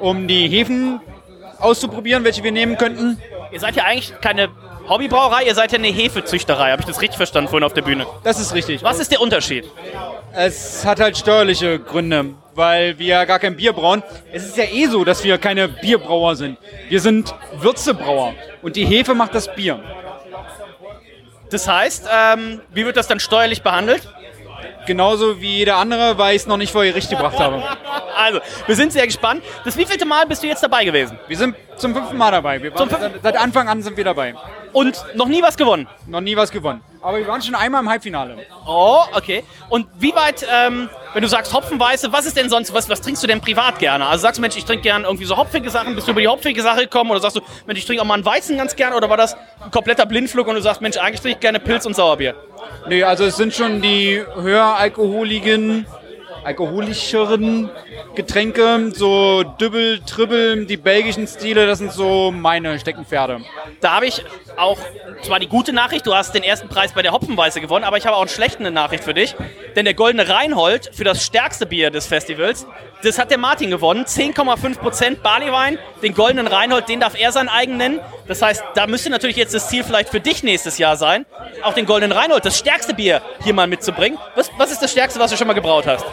um 0.00 0.26
die 0.26 0.48
Hefen 0.48 1.00
auszuprobieren, 1.58 2.24
welche 2.24 2.42
wir 2.42 2.52
nehmen 2.52 2.78
könnten. 2.78 3.20
Ihr 3.52 3.60
seid 3.60 3.76
ja 3.76 3.84
eigentlich 3.84 4.18
keine 4.20 4.48
Hobbybrauerei, 4.88 5.44
ihr 5.44 5.54
seid 5.54 5.72
ja 5.72 5.78
eine 5.78 5.88
Hefezüchterei. 5.88 6.70
Habe 6.70 6.80
ich 6.80 6.86
das 6.86 7.00
richtig 7.00 7.16
verstanden 7.16 7.50
vorhin 7.50 7.64
auf 7.64 7.74
der 7.74 7.82
Bühne? 7.82 8.06
Das 8.24 8.40
ist 8.40 8.54
richtig. 8.54 8.82
Was 8.82 8.98
ist 8.98 9.12
der 9.12 9.20
Unterschied? 9.20 9.70
Es 10.32 10.84
hat 10.84 11.00
halt 11.00 11.18
steuerliche 11.18 11.78
Gründe, 11.78 12.34
weil 12.54 12.98
wir 12.98 13.26
gar 13.26 13.38
kein 13.38 13.56
Bier 13.56 13.72
brauen. 13.72 14.02
Es 14.32 14.44
ist 14.46 14.56
ja 14.56 14.64
eh 14.64 14.86
so, 14.86 15.04
dass 15.04 15.24
wir 15.24 15.38
keine 15.38 15.68
Bierbrauer 15.68 16.36
sind. 16.36 16.58
Wir 16.88 17.00
sind 17.00 17.34
Würzebrauer 17.56 18.34
und 18.62 18.76
die 18.76 18.86
Hefe 18.86 19.14
macht 19.14 19.34
das 19.34 19.54
Bier. 19.54 19.80
Das 21.50 21.68
heißt, 21.68 22.08
ähm, 22.12 22.60
wie 22.72 22.84
wird 22.84 22.96
das 22.96 23.08
dann 23.08 23.20
steuerlich 23.20 23.62
behandelt? 23.62 24.08
Genauso 24.86 25.40
wie 25.40 25.58
jeder 25.58 25.76
andere, 25.76 26.16
weil 26.16 26.34
ich 26.34 26.42
es 26.42 26.46
noch 26.46 26.56
nicht 26.56 26.72
vor 26.72 26.84
Gericht 26.84 27.10
gebracht 27.10 27.38
habe. 27.38 27.62
Also, 28.20 28.40
wir 28.66 28.74
sind 28.74 28.92
sehr 28.92 29.06
gespannt. 29.06 29.44
Das 29.64 29.76
wievielte 29.76 30.04
Mal 30.04 30.26
bist 30.26 30.42
du 30.42 30.48
jetzt 30.48 30.60
dabei 30.60 30.84
gewesen? 30.84 31.16
Wir 31.28 31.36
sind 31.36 31.54
zum 31.76 31.94
fünften 31.94 32.16
Mal 32.16 32.32
dabei. 32.32 32.60
Wir 32.60 32.74
waren, 32.74 32.90
seit, 32.90 33.12
seit 33.22 33.36
Anfang 33.36 33.68
an 33.68 33.80
sind 33.80 33.96
wir 33.96 34.02
dabei. 34.02 34.34
Und 34.72 35.04
noch 35.14 35.26
nie 35.28 35.42
was 35.42 35.56
gewonnen? 35.56 35.86
Noch 36.06 36.20
nie 36.20 36.36
was 36.36 36.50
gewonnen. 36.50 36.80
Aber 37.00 37.18
wir 37.18 37.26
waren 37.28 37.40
schon 37.42 37.54
einmal 37.54 37.82
im 37.82 37.88
Halbfinale. 37.88 38.36
Oh, 38.66 39.02
okay. 39.14 39.44
Und 39.68 39.86
wie 39.98 40.14
weit, 40.14 40.46
ähm, 40.52 40.90
wenn 41.14 41.22
du 41.22 41.28
sagst 41.28 41.52
Hopfenweiße, 41.52 42.12
was 42.12 42.26
ist 42.26 42.36
denn 42.36 42.50
sonst, 42.50 42.74
was, 42.74 42.88
was 42.88 43.00
trinkst 43.00 43.22
du 43.22 43.26
denn 43.26 43.40
privat 43.40 43.78
gerne? 43.78 44.06
Also 44.06 44.22
sagst 44.22 44.38
du, 44.38 44.42
Mensch, 44.42 44.56
ich 44.56 44.64
trinke 44.64 44.82
gerne 44.82 45.04
irgendwie 45.04 45.24
so 45.24 45.36
hopfige 45.36 45.70
Sachen, 45.70 45.94
bist 45.94 46.08
du 46.08 46.12
über 46.12 46.20
die 46.20 46.28
hopfige 46.28 46.60
Sache 46.60 46.82
gekommen? 46.82 47.10
Oder 47.10 47.20
sagst 47.20 47.36
du, 47.36 47.40
Mensch, 47.66 47.78
ich 47.78 47.86
trinke 47.86 48.02
auch 48.02 48.06
mal 48.06 48.14
einen 48.14 48.24
Weizen 48.24 48.56
ganz 48.56 48.74
gerne? 48.74 48.96
Oder 48.96 49.08
war 49.08 49.16
das 49.16 49.34
ein 49.34 49.70
kompletter 49.70 50.06
Blindflug 50.06 50.46
und 50.48 50.56
du 50.56 50.62
sagst, 50.62 50.80
Mensch, 50.80 50.96
eigentlich 50.96 51.20
trinke 51.20 51.36
ich 51.36 51.40
gerne 51.40 51.60
Pilz 51.60 51.86
und 51.86 51.94
Sauerbier? 51.94 52.34
Nee, 52.88 53.04
also 53.04 53.24
es 53.24 53.36
sind 53.36 53.54
schon 53.54 53.80
die 53.80 54.22
höher 54.34 54.76
alkoholigen, 54.76 55.86
alkoholischeren 56.48 57.68
Getränke, 58.14 58.90
so 58.94 59.42
Dübbel, 59.42 60.00
Tribbel, 60.00 60.64
die 60.64 60.78
belgischen 60.78 61.26
Stile, 61.26 61.66
das 61.66 61.78
sind 61.78 61.92
so 61.92 62.30
meine 62.30 62.78
Steckenpferde. 62.78 63.42
Da 63.82 63.96
habe 63.96 64.06
ich 64.06 64.24
auch 64.56 64.78
zwar 65.22 65.40
die 65.40 65.46
gute 65.46 65.74
Nachricht, 65.74 66.06
du 66.06 66.14
hast 66.14 66.34
den 66.34 66.42
ersten 66.42 66.68
Preis 66.68 66.92
bei 66.92 67.02
der 67.02 67.12
Hopfenweiße 67.12 67.60
gewonnen, 67.60 67.84
aber 67.84 67.98
ich 67.98 68.06
habe 68.06 68.16
auch 68.16 68.22
eine 68.22 68.30
schlechte 68.30 68.70
Nachricht 68.70 69.04
für 69.04 69.12
dich. 69.12 69.34
Denn 69.76 69.84
der 69.84 69.92
Goldene 69.92 70.26
Reinhold 70.26 70.90
für 70.94 71.04
das 71.04 71.22
stärkste 71.22 71.66
Bier 71.66 71.90
des 71.90 72.06
Festivals, 72.06 72.66
das 73.02 73.18
hat 73.18 73.30
der 73.30 73.38
Martin 73.38 73.70
gewonnen. 73.70 74.04
10,5% 74.04 75.20
Barleywein. 75.22 75.78
Den 76.02 76.14
Goldenen 76.14 76.46
Reinhold, 76.46 76.88
den 76.88 76.98
darf 76.98 77.14
er 77.18 77.30
sein 77.30 77.48
eigen 77.48 77.76
nennen. 77.76 78.00
Das 78.28 78.42
heißt, 78.42 78.62
da 78.74 78.86
müsste 78.86 79.10
natürlich 79.10 79.36
jetzt 79.36 79.54
das 79.54 79.68
Ziel 79.68 79.82
vielleicht 79.82 80.10
für 80.10 80.20
dich 80.20 80.42
nächstes 80.42 80.76
Jahr 80.78 80.96
sein, 80.96 81.24
auch 81.62 81.72
den 81.72 81.86
Goldenen 81.86 82.16
Reinhold, 82.16 82.44
das 82.44 82.58
stärkste 82.58 82.94
Bier 82.94 83.22
hier 83.42 83.54
mal 83.54 83.66
mitzubringen. 83.66 84.18
Was, 84.36 84.50
was 84.58 84.70
ist 84.70 84.82
das 84.82 84.92
stärkste, 84.92 85.18
was 85.18 85.30
du 85.30 85.36
schon 85.36 85.46
mal 85.46 85.54
gebraut 85.54 85.86
hast? 85.86 86.04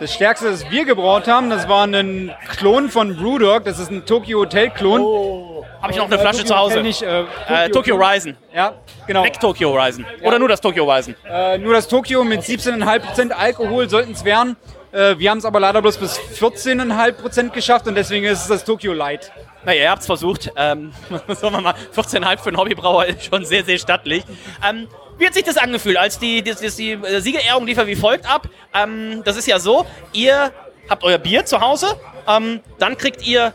Das 0.00 0.14
stärkste, 0.14 0.50
das 0.50 0.70
wir 0.70 0.84
gebraut 0.84 1.28
haben, 1.28 1.50
das 1.50 1.68
war 1.68 1.86
ein 1.86 2.32
Klon 2.56 2.90
von 2.90 3.16
Brewdog. 3.16 3.64
Das 3.64 3.78
ist 3.78 3.90
ein 3.90 4.04
Tokyo 4.06 4.40
Hotel 4.40 4.70
Klon. 4.70 5.00
Oh. 5.00 5.64
Habe 5.80 5.92
ich 5.92 5.98
noch 5.98 6.06
eine 6.06 6.18
Flasche 6.18 6.44
zu 6.44 6.56
Hause? 6.56 6.80
Nicht, 6.80 7.02
äh, 7.02 7.24
Tokyo, 7.24 7.54
äh, 7.54 7.70
Tokyo 7.70 7.96
Ryzen. 7.96 8.36
Ja, 8.54 8.74
genau. 9.06 9.22
Weg 9.22 9.38
Tokyo 9.38 9.72
Ryzen. 9.76 10.06
Oder 10.22 10.38
nur 10.38 10.48
das 10.48 10.60
Tokyo 10.60 10.90
Ryzen? 10.90 11.14
Äh, 11.28 11.58
nur 11.58 11.74
das 11.74 11.88
Tokyo 11.88 12.24
mit 12.24 12.40
17,5% 12.40 13.30
Alkohol 13.30 13.88
sollten 13.88 14.12
es 14.12 14.24
werden. 14.24 14.56
Äh, 14.92 15.18
wir 15.18 15.30
haben 15.30 15.38
es 15.38 15.44
aber 15.44 15.60
leider 15.60 15.82
bloß 15.82 15.98
bis 15.98 16.18
14,5% 16.18 17.50
geschafft 17.50 17.86
und 17.86 17.96
deswegen 17.96 18.24
ist 18.24 18.42
es 18.42 18.48
das 18.48 18.64
Tokyo 18.64 18.92
Light. 18.94 19.30
Naja, 19.64 19.82
ihr 19.82 19.90
habt 19.90 20.00
es 20.00 20.06
versucht. 20.06 20.52
Ähm, 20.56 20.92
sagen 21.28 21.54
wir 21.54 21.60
mal, 21.60 21.74
14,5 21.94 22.38
für 22.38 22.48
einen 22.48 22.56
Hobbybrauer 22.56 23.06
ist 23.06 23.24
schon 23.24 23.44
sehr, 23.44 23.64
sehr 23.64 23.78
stattlich. 23.78 24.24
Ähm, 24.68 24.88
wie 25.18 25.26
hat 25.26 25.34
sich 25.34 25.44
das 25.44 25.56
angefühlt, 25.56 25.96
als 25.96 26.18
die, 26.18 26.42
die, 26.42 26.54
die, 26.54 26.70
die 26.70 26.92
äh, 26.92 27.20
Siegerehrung 27.20 27.66
lief 27.66 27.78
wie 27.86 27.96
folgt 27.96 28.28
ab? 28.28 28.48
Ähm, 28.74 29.22
das 29.24 29.36
ist 29.36 29.46
ja 29.46 29.58
so, 29.58 29.86
ihr 30.12 30.52
habt 30.88 31.04
euer 31.04 31.18
Bier 31.18 31.44
zu 31.44 31.60
Hause, 31.60 31.98
ähm, 32.26 32.60
dann 32.78 32.98
kriegt 32.98 33.26
ihr 33.26 33.54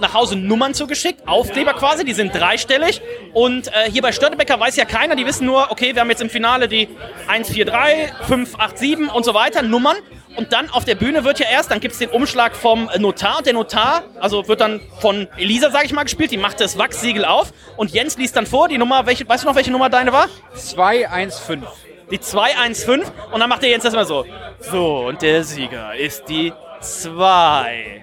nach 0.00 0.14
Hause 0.14 0.36
Nummern 0.36 0.74
zugeschickt, 0.74 1.26
Aufkleber 1.26 1.74
quasi, 1.74 2.04
die 2.04 2.14
sind 2.14 2.34
dreistellig. 2.34 3.00
Und 3.32 3.68
äh, 3.68 3.90
hier 3.90 4.02
bei 4.02 4.12
Störtebecker 4.12 4.58
weiß 4.58 4.76
ja 4.76 4.84
keiner, 4.84 5.16
die 5.16 5.26
wissen 5.26 5.46
nur, 5.46 5.70
okay, 5.70 5.94
wir 5.94 6.00
haben 6.00 6.10
jetzt 6.10 6.22
im 6.22 6.30
Finale 6.30 6.68
die 6.68 6.88
143, 7.28 8.12
587 8.26 9.14
und 9.14 9.24
so 9.24 9.34
weiter, 9.34 9.62
Nummern. 9.62 9.96
Und 10.36 10.52
dann 10.52 10.70
auf 10.70 10.84
der 10.84 10.94
Bühne 10.94 11.24
wird 11.24 11.38
ja 11.38 11.46
erst, 11.50 11.70
dann 11.70 11.80
gibt 11.80 11.92
es 11.92 11.98
den 11.98 12.10
Umschlag 12.10 12.54
vom 12.54 12.90
Notar. 12.98 13.38
Und 13.38 13.46
der 13.46 13.54
Notar, 13.54 14.02
also 14.20 14.46
wird 14.48 14.60
dann 14.60 14.80
von 15.00 15.28
Elisa, 15.36 15.70
sage 15.70 15.86
ich 15.86 15.92
mal, 15.92 16.02
gespielt. 16.04 16.30
Die 16.30 16.36
macht 16.36 16.60
das 16.60 16.78
Wachssiegel 16.78 17.24
auf. 17.24 17.52
Und 17.76 17.90
Jens 17.92 18.16
liest 18.18 18.36
dann 18.36 18.46
vor, 18.46 18.68
die 18.68 18.78
Nummer, 18.78 19.06
welche, 19.06 19.28
weißt 19.28 19.44
du 19.44 19.48
noch, 19.48 19.56
welche 19.56 19.72
Nummer 19.72 19.88
deine 19.88 20.12
war? 20.12 20.28
215. 20.54 21.62
Die 22.10 22.20
215. 22.20 23.02
Und 23.32 23.40
dann 23.40 23.48
macht 23.48 23.62
der 23.62 23.70
Jens 23.70 23.84
das 23.84 23.94
immer 23.94 24.04
so. 24.04 24.24
So, 24.60 25.06
und 25.06 25.22
der 25.22 25.42
Sieger 25.42 25.94
ist 25.96 26.28
die 26.28 26.52
2. 26.80 28.02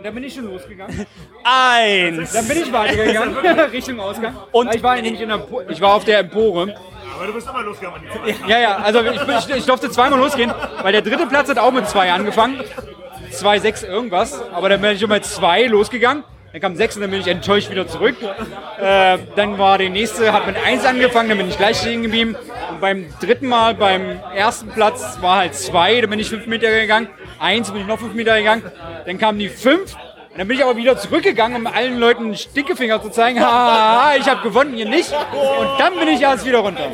Und 0.00 0.04
dann 0.04 0.14
bin 0.14 0.24
ich 0.24 0.34
schon 0.34 0.50
losgegangen. 0.50 1.06
Eins. 1.44 2.32
Dann 2.32 2.48
bin 2.48 2.62
ich 2.62 2.72
weitergegangen, 2.72 3.36
Richtung 3.72 4.00
Ausgang. 4.00 4.34
Und 4.50 4.74
ich 4.74 4.82
war 4.82 4.96
nämlich 4.96 5.20
in 5.20 5.28
der, 5.28 5.46
ich 5.68 5.80
war 5.80 5.94
auf 5.94 6.04
der 6.04 6.20
Empore. 6.20 6.74
Aber 7.20 7.26
du 7.26 7.34
bist 7.34 7.50
immer 7.50 7.62
losgegangen. 7.62 8.00
Ja, 8.46 8.58
ja, 8.58 8.76
also 8.76 9.02
ich, 9.02 9.20
ich, 9.20 9.56
ich 9.56 9.66
durfte 9.66 9.90
zweimal 9.90 10.18
losgehen, 10.18 10.50
weil 10.80 10.92
der 10.92 11.02
dritte 11.02 11.26
Platz 11.26 11.50
hat 11.50 11.58
auch 11.58 11.70
mit 11.70 11.86
zwei 11.86 12.10
angefangen. 12.10 12.62
2,6 13.30 13.86
irgendwas. 13.86 14.42
Aber 14.52 14.70
dann 14.70 14.80
bin 14.80 14.92
ich 14.92 15.02
immer 15.02 15.20
zwei 15.20 15.64
losgegangen. 15.64 16.24
Dann 16.52 16.62
kam 16.62 16.76
sechs 16.76 16.96
und 16.96 17.02
dann 17.02 17.10
bin 17.10 17.20
ich 17.20 17.26
enttäuscht 17.26 17.70
wieder 17.70 17.86
zurück. 17.86 18.16
Äh, 18.80 19.18
dann 19.36 19.58
war 19.58 19.76
der 19.76 19.90
nächste, 19.90 20.32
hat 20.32 20.46
mit 20.46 20.56
eins 20.56 20.86
angefangen, 20.86 21.28
dann 21.28 21.36
bin 21.36 21.48
ich 21.50 21.58
gleich 21.58 21.76
stehen 21.76 22.02
geblieben. 22.02 22.36
Und 22.70 22.80
beim 22.80 23.12
dritten 23.20 23.48
Mal, 23.48 23.74
beim 23.74 24.18
ersten 24.34 24.70
Platz, 24.70 25.18
war 25.20 25.36
halt 25.36 25.54
zwei, 25.54 26.00
dann 26.00 26.08
bin 26.08 26.20
ich 26.20 26.30
fünf 26.30 26.46
Meter 26.46 26.70
gegangen. 26.70 27.08
1 27.38 27.70
bin 27.70 27.82
ich 27.82 27.86
noch 27.86 27.98
fünf 27.98 28.14
Meter 28.14 28.38
gegangen. 28.38 28.62
Dann 29.04 29.18
kamen 29.18 29.38
die 29.38 29.50
fünf 29.50 29.94
dann 30.40 30.48
bin 30.48 30.56
ich 30.56 30.64
aber 30.64 30.74
wieder 30.74 30.96
zurückgegangen, 30.96 31.58
um 31.58 31.66
allen 31.66 31.98
Leuten 31.98 32.24
einen 32.24 32.34
Stinkefinger 32.34 33.02
zu 33.02 33.10
zeigen. 33.10 33.38
Haha, 33.38 34.16
ich 34.16 34.26
habe 34.26 34.40
gewonnen, 34.40 34.74
ihr 34.74 34.88
nicht. 34.88 35.12
Und 35.12 35.78
dann 35.78 35.94
bin 35.98 36.08
ich 36.08 36.22
erst 36.22 36.46
wieder 36.46 36.60
runter. 36.60 36.90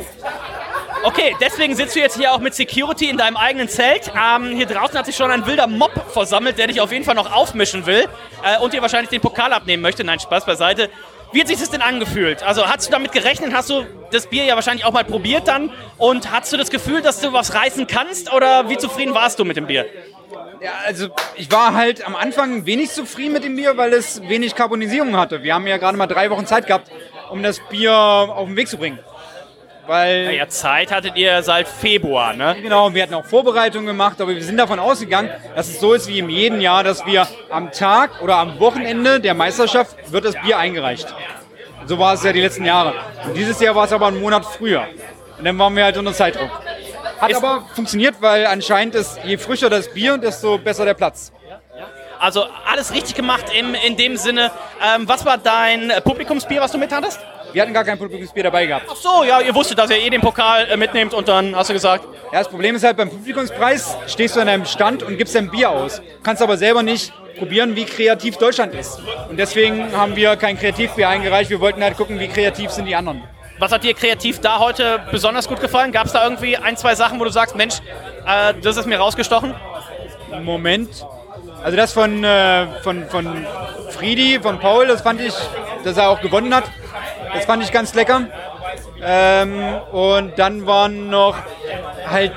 Okay, 1.03 1.33
deswegen 1.39 1.73
sitzt 1.73 1.95
du 1.95 2.01
jetzt 2.01 2.17
hier 2.17 2.33
auch 2.33 2.39
mit 2.39 2.55
Security 2.55 3.07
in 3.07 3.15
deinem 3.15 3.37
eigenen 3.37 3.69
Zelt. 3.69 4.11
Ähm, 4.13 4.57
hier 4.57 4.65
draußen 4.65 4.99
hat 4.99 5.05
sich 5.05 5.15
schon 5.15 5.31
ein 5.31 5.45
wilder 5.45 5.65
Mob 5.65 5.93
versammelt, 6.11 6.57
der 6.57 6.67
dich 6.67 6.81
auf 6.81 6.91
jeden 6.91 7.05
Fall 7.05 7.15
noch 7.15 7.33
aufmischen 7.33 7.85
will 7.85 8.09
äh, 8.43 8.61
und 8.61 8.73
dir 8.73 8.81
wahrscheinlich 8.81 9.11
den 9.11 9.21
Pokal 9.21 9.53
abnehmen 9.53 9.81
möchte. 9.81 10.03
Nein, 10.03 10.19
Spaß 10.19 10.45
beiseite. 10.45 10.89
Wie 11.33 11.41
hat 11.41 11.47
sich 11.47 11.59
das 11.59 11.69
denn 11.69 11.81
angefühlt? 11.81 12.41
Also 12.43 12.67
hast 12.67 12.87
du 12.87 12.91
damit 12.91 13.11
gerechnet? 13.11 13.53
Hast 13.53 13.69
du 13.69 13.85
das 14.11 14.27
Bier 14.27 14.45
ja 14.45 14.55
wahrscheinlich 14.55 14.85
auch 14.85 14.93
mal 14.93 15.03
probiert 15.03 15.47
dann? 15.47 15.71
Und 15.97 16.31
hast 16.31 16.53
du 16.53 16.57
das 16.57 16.71
Gefühl, 16.71 17.01
dass 17.01 17.19
du 17.19 17.33
was 17.33 17.53
reißen 17.53 17.87
kannst? 17.87 18.31
Oder 18.33 18.69
wie 18.69 18.77
zufrieden 18.77 19.13
warst 19.13 19.37
du 19.39 19.45
mit 19.45 19.57
dem 19.57 19.67
Bier? 19.67 19.85
Ja, 20.61 20.71
also 20.85 21.09
ich 21.35 21.51
war 21.51 21.73
halt 21.73 22.05
am 22.05 22.15
Anfang 22.15 22.65
wenig 22.65 22.91
zufrieden 22.91 23.33
mit 23.33 23.43
dem 23.43 23.55
Bier, 23.55 23.77
weil 23.77 23.93
es 23.93 24.21
wenig 24.27 24.55
Karbonisierung 24.55 25.15
hatte. 25.17 25.43
Wir 25.43 25.53
haben 25.53 25.67
ja 25.67 25.77
gerade 25.77 25.97
mal 25.97 26.07
drei 26.07 26.29
Wochen 26.29 26.45
Zeit 26.45 26.65
gehabt, 26.65 26.89
um 27.29 27.43
das 27.43 27.59
Bier 27.69 27.93
auf 27.93 28.47
den 28.47 28.55
Weg 28.55 28.67
zu 28.67 28.77
bringen. 28.77 28.99
Weil 29.87 30.25
naja, 30.25 30.49
Zeit 30.49 30.91
hattet 30.91 31.15
ihr 31.15 31.41
seit 31.43 31.67
Februar, 31.67 32.33
ne? 32.33 32.57
Genau, 32.61 32.93
wir 32.93 33.03
hatten 33.03 33.13
auch 33.13 33.25
Vorbereitungen 33.25 33.87
gemacht, 33.87 34.19
aber 34.19 34.35
wir 34.35 34.43
sind 34.43 34.57
davon 34.57 34.79
ausgegangen, 34.79 35.31
dass 35.55 35.69
es 35.69 35.79
so 35.79 35.93
ist 35.93 36.07
wie 36.07 36.19
in 36.19 36.29
jedem 36.29 36.59
Jahr, 36.59 36.83
dass 36.83 37.05
wir 37.05 37.25
am 37.49 37.71
Tag 37.71 38.21
oder 38.21 38.35
am 38.35 38.59
Wochenende 38.59 39.19
der 39.21 39.33
Meisterschaft 39.33 40.11
wird 40.11 40.25
das 40.25 40.35
Bier 40.41 40.57
eingereicht. 40.57 41.07
So 41.85 41.97
war 41.97 42.13
es 42.13 42.23
ja 42.23 42.33
die 42.33 42.41
letzten 42.41 42.65
Jahre. 42.65 42.93
Und 43.25 43.35
dieses 43.37 43.59
Jahr 43.61 43.75
war 43.75 43.85
es 43.85 43.93
aber 43.93 44.07
einen 44.07 44.19
Monat 44.19 44.45
früher. 44.45 44.85
Und 45.37 45.45
dann 45.45 45.57
waren 45.57 45.73
wir 45.75 45.85
halt 45.85 45.97
unter 45.97 46.13
Zeitdruck. 46.13 46.49
Hat 47.19 47.31
ist 47.31 47.37
aber 47.37 47.65
funktioniert, 47.73 48.15
weil 48.19 48.45
anscheinend 48.45 48.93
ist, 48.95 49.19
je 49.23 49.37
frischer 49.37 49.69
das 49.69 49.91
Bier, 49.93 50.17
desto 50.17 50.57
besser 50.57 50.83
der 50.83 50.95
Platz. 50.95 51.31
Also 52.19 52.45
alles 52.69 52.93
richtig 52.93 53.15
gemacht 53.15 53.45
in, 53.57 53.73
in 53.73 53.95
dem 53.95 54.17
Sinne. 54.17 54.51
Ähm, 54.83 55.07
was 55.07 55.25
war 55.25 55.37
dein 55.37 55.93
Publikumsbier, 56.03 56.61
was 56.61 56.71
du 56.71 56.77
mit 56.77 56.91
hattest? 56.91 57.19
Wir 57.57 57.63
hatten 57.63 57.73
gar 57.73 57.85
kein 57.85 57.97
Publikumsbier 57.97 58.43
dabei 58.43 58.67
gehabt. 58.67 58.85
Ach 58.87 58.95
so, 58.95 59.23
ja, 59.23 59.41
ihr 59.41 59.55
wusstet, 59.55 59.79
dass 59.79 59.89
ihr 59.89 59.97
eh 59.97 60.11
den 60.11 60.21
Pokal 60.21 60.69
äh, 60.69 60.77
mitnehmt 60.77 61.15
und 61.15 61.27
dann 61.27 61.55
hast 61.55 61.71
du 61.71 61.73
gesagt. 61.73 62.05
Ja, 62.31 62.37
das 62.37 62.49
Problem 62.49 62.75
ist 62.75 62.83
halt 62.83 62.97
beim 62.97 63.09
Publikumspreis 63.09 63.97
stehst 64.05 64.35
du 64.35 64.41
an 64.41 64.47
einem 64.47 64.65
Stand 64.65 65.01
und 65.01 65.17
gibst 65.17 65.33
dein 65.33 65.49
Bier 65.49 65.71
aus. 65.71 66.03
Kannst 66.21 66.43
aber 66.43 66.55
selber 66.57 66.83
nicht 66.83 67.11
probieren, 67.35 67.75
wie 67.75 67.85
kreativ 67.85 68.37
Deutschland 68.37 68.75
ist. 68.75 68.99
Und 69.27 69.37
deswegen 69.39 69.91
haben 69.97 70.15
wir 70.15 70.35
kein 70.35 70.59
Kreativbier 70.59 71.09
eingereicht. 71.09 71.49
Wir 71.49 71.59
wollten 71.59 71.81
halt 71.81 71.97
gucken, 71.97 72.19
wie 72.19 72.27
kreativ 72.27 72.69
sind 72.69 72.85
die 72.85 72.95
anderen. 72.95 73.23
Was 73.57 73.71
hat 73.71 73.83
dir 73.83 73.95
kreativ 73.95 74.39
da 74.39 74.59
heute 74.59 74.99
besonders 75.09 75.47
gut 75.47 75.59
gefallen? 75.59 75.91
Gab 75.91 76.05
es 76.05 76.13
da 76.13 76.23
irgendwie 76.23 76.57
ein, 76.57 76.77
zwei 76.77 76.93
Sachen, 76.93 77.19
wo 77.19 77.23
du 77.23 77.31
sagst, 77.31 77.55
Mensch, 77.55 77.79
äh, 78.27 78.53
das 78.61 78.77
ist 78.77 78.85
mir 78.85 78.99
rausgestochen? 78.99 79.55
Moment. 80.43 81.07
Also 81.63 81.77
das 81.77 81.93
von, 81.93 82.23
äh, 82.23 82.67
von, 82.83 83.05
von 83.09 83.45
Friedi, 83.89 84.39
von 84.41 84.59
Paul, 84.59 84.87
das 84.87 85.01
fand 85.01 85.21
ich, 85.21 85.33
dass 85.83 85.97
er 85.97 86.09
auch 86.09 86.21
gewonnen 86.21 86.53
hat. 86.53 86.65
Das 87.33 87.45
fand 87.45 87.63
ich 87.63 87.71
ganz 87.71 87.93
lecker. 87.93 88.27
Ähm, 89.03 89.59
und 89.91 90.39
dann 90.39 90.65
waren 90.65 91.09
noch 91.09 91.35
halt 92.09 92.33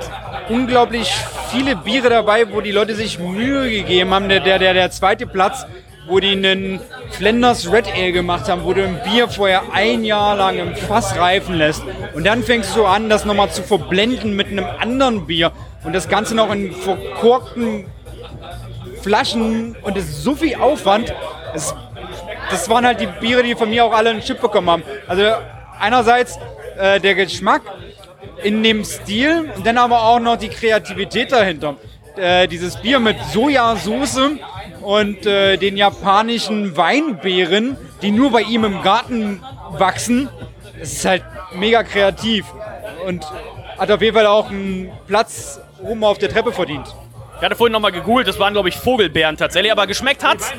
unglaublich 0.49 1.11
viele 1.49 1.75
Biere 1.75 2.09
dabei, 2.09 2.51
wo 2.51 2.61
die 2.61 2.71
Leute 2.71 2.95
sich 2.95 3.19
Mühe 3.19 3.69
gegeben 3.69 4.13
haben. 4.13 4.29
Der, 4.29 4.39
der, 4.39 4.59
der, 4.59 4.91
zweite 4.91 5.25
Platz, 5.25 5.65
wo 6.07 6.19
die 6.19 6.31
einen 6.31 6.79
Flanders 7.11 7.71
Red 7.71 7.87
Ale 7.93 8.11
gemacht 8.11 8.49
haben, 8.49 8.63
wo 8.63 8.73
du 8.73 8.83
ein 8.83 8.99
Bier 9.03 9.27
vorher 9.27 9.63
ein 9.73 10.03
Jahr 10.03 10.35
lang 10.35 10.57
im 10.59 10.75
Fass 10.75 11.17
reifen 11.17 11.55
lässt. 11.55 11.83
Und 12.13 12.25
dann 12.25 12.43
fängst 12.43 12.75
du 12.75 12.85
an, 12.85 13.09
das 13.09 13.25
nochmal 13.25 13.49
zu 13.49 13.63
verblenden 13.63 14.35
mit 14.35 14.47
einem 14.47 14.65
anderen 14.79 15.25
Bier. 15.25 15.51
Und 15.83 15.93
das 15.93 16.09
Ganze 16.09 16.35
noch 16.35 16.51
in 16.51 16.73
verkorkten 16.73 17.85
Flaschen. 19.01 19.75
Und 19.81 19.97
es 19.97 20.05
ist 20.05 20.23
so 20.23 20.35
viel 20.35 20.55
Aufwand. 20.55 21.13
Es, 21.53 21.73
das 22.49 22.69
waren 22.69 22.85
halt 22.85 22.99
die 23.01 23.07
Biere, 23.07 23.43
die 23.43 23.55
von 23.55 23.69
mir 23.69 23.85
auch 23.85 23.93
alle 23.93 24.09
einen 24.11 24.21
Chip 24.21 24.41
bekommen 24.41 24.69
haben. 24.69 24.83
Also 25.07 25.23
einerseits 25.79 26.37
äh, 26.77 26.99
der 26.99 27.15
Geschmack 27.15 27.61
in 28.43 28.63
dem 28.63 28.83
Stil 28.83 29.51
und 29.55 29.65
dann 29.65 29.77
aber 29.77 30.03
auch 30.03 30.19
noch 30.19 30.37
die 30.37 30.49
Kreativität 30.49 31.31
dahinter. 31.31 31.75
Äh, 32.15 32.47
dieses 32.47 32.75
Bier 32.77 32.99
mit 32.99 33.17
Sojasauce 33.31 34.31
und 34.81 35.25
äh, 35.25 35.57
den 35.57 35.77
japanischen 35.77 36.75
Weinbeeren, 36.75 37.77
die 38.01 38.11
nur 38.11 38.31
bei 38.31 38.41
ihm 38.41 38.65
im 38.65 38.81
Garten 38.81 39.41
wachsen, 39.71 40.29
es 40.81 40.93
ist 40.93 41.05
halt 41.05 41.23
mega 41.55 41.83
kreativ 41.83 42.45
und 43.05 43.25
hat 43.77 43.91
auf 43.91 44.01
jeden 44.01 44.15
Fall 44.15 44.27
auch 44.27 44.49
einen 44.49 44.91
Platz 45.07 45.59
oben 45.81 46.03
auf 46.03 46.17
der 46.17 46.29
Treppe 46.29 46.51
verdient. 46.51 46.93
Ich 47.41 47.45
hatte 47.45 47.55
vorhin 47.55 47.73
nochmal 47.73 47.91
gegoogelt, 47.91 48.27
das 48.27 48.37
waren 48.37 48.53
glaube 48.53 48.69
ich 48.69 48.77
Vogelbeeren 48.77 49.35
tatsächlich, 49.35 49.71
aber 49.71 49.87
geschmeckt 49.87 50.23
hat's. 50.23 50.53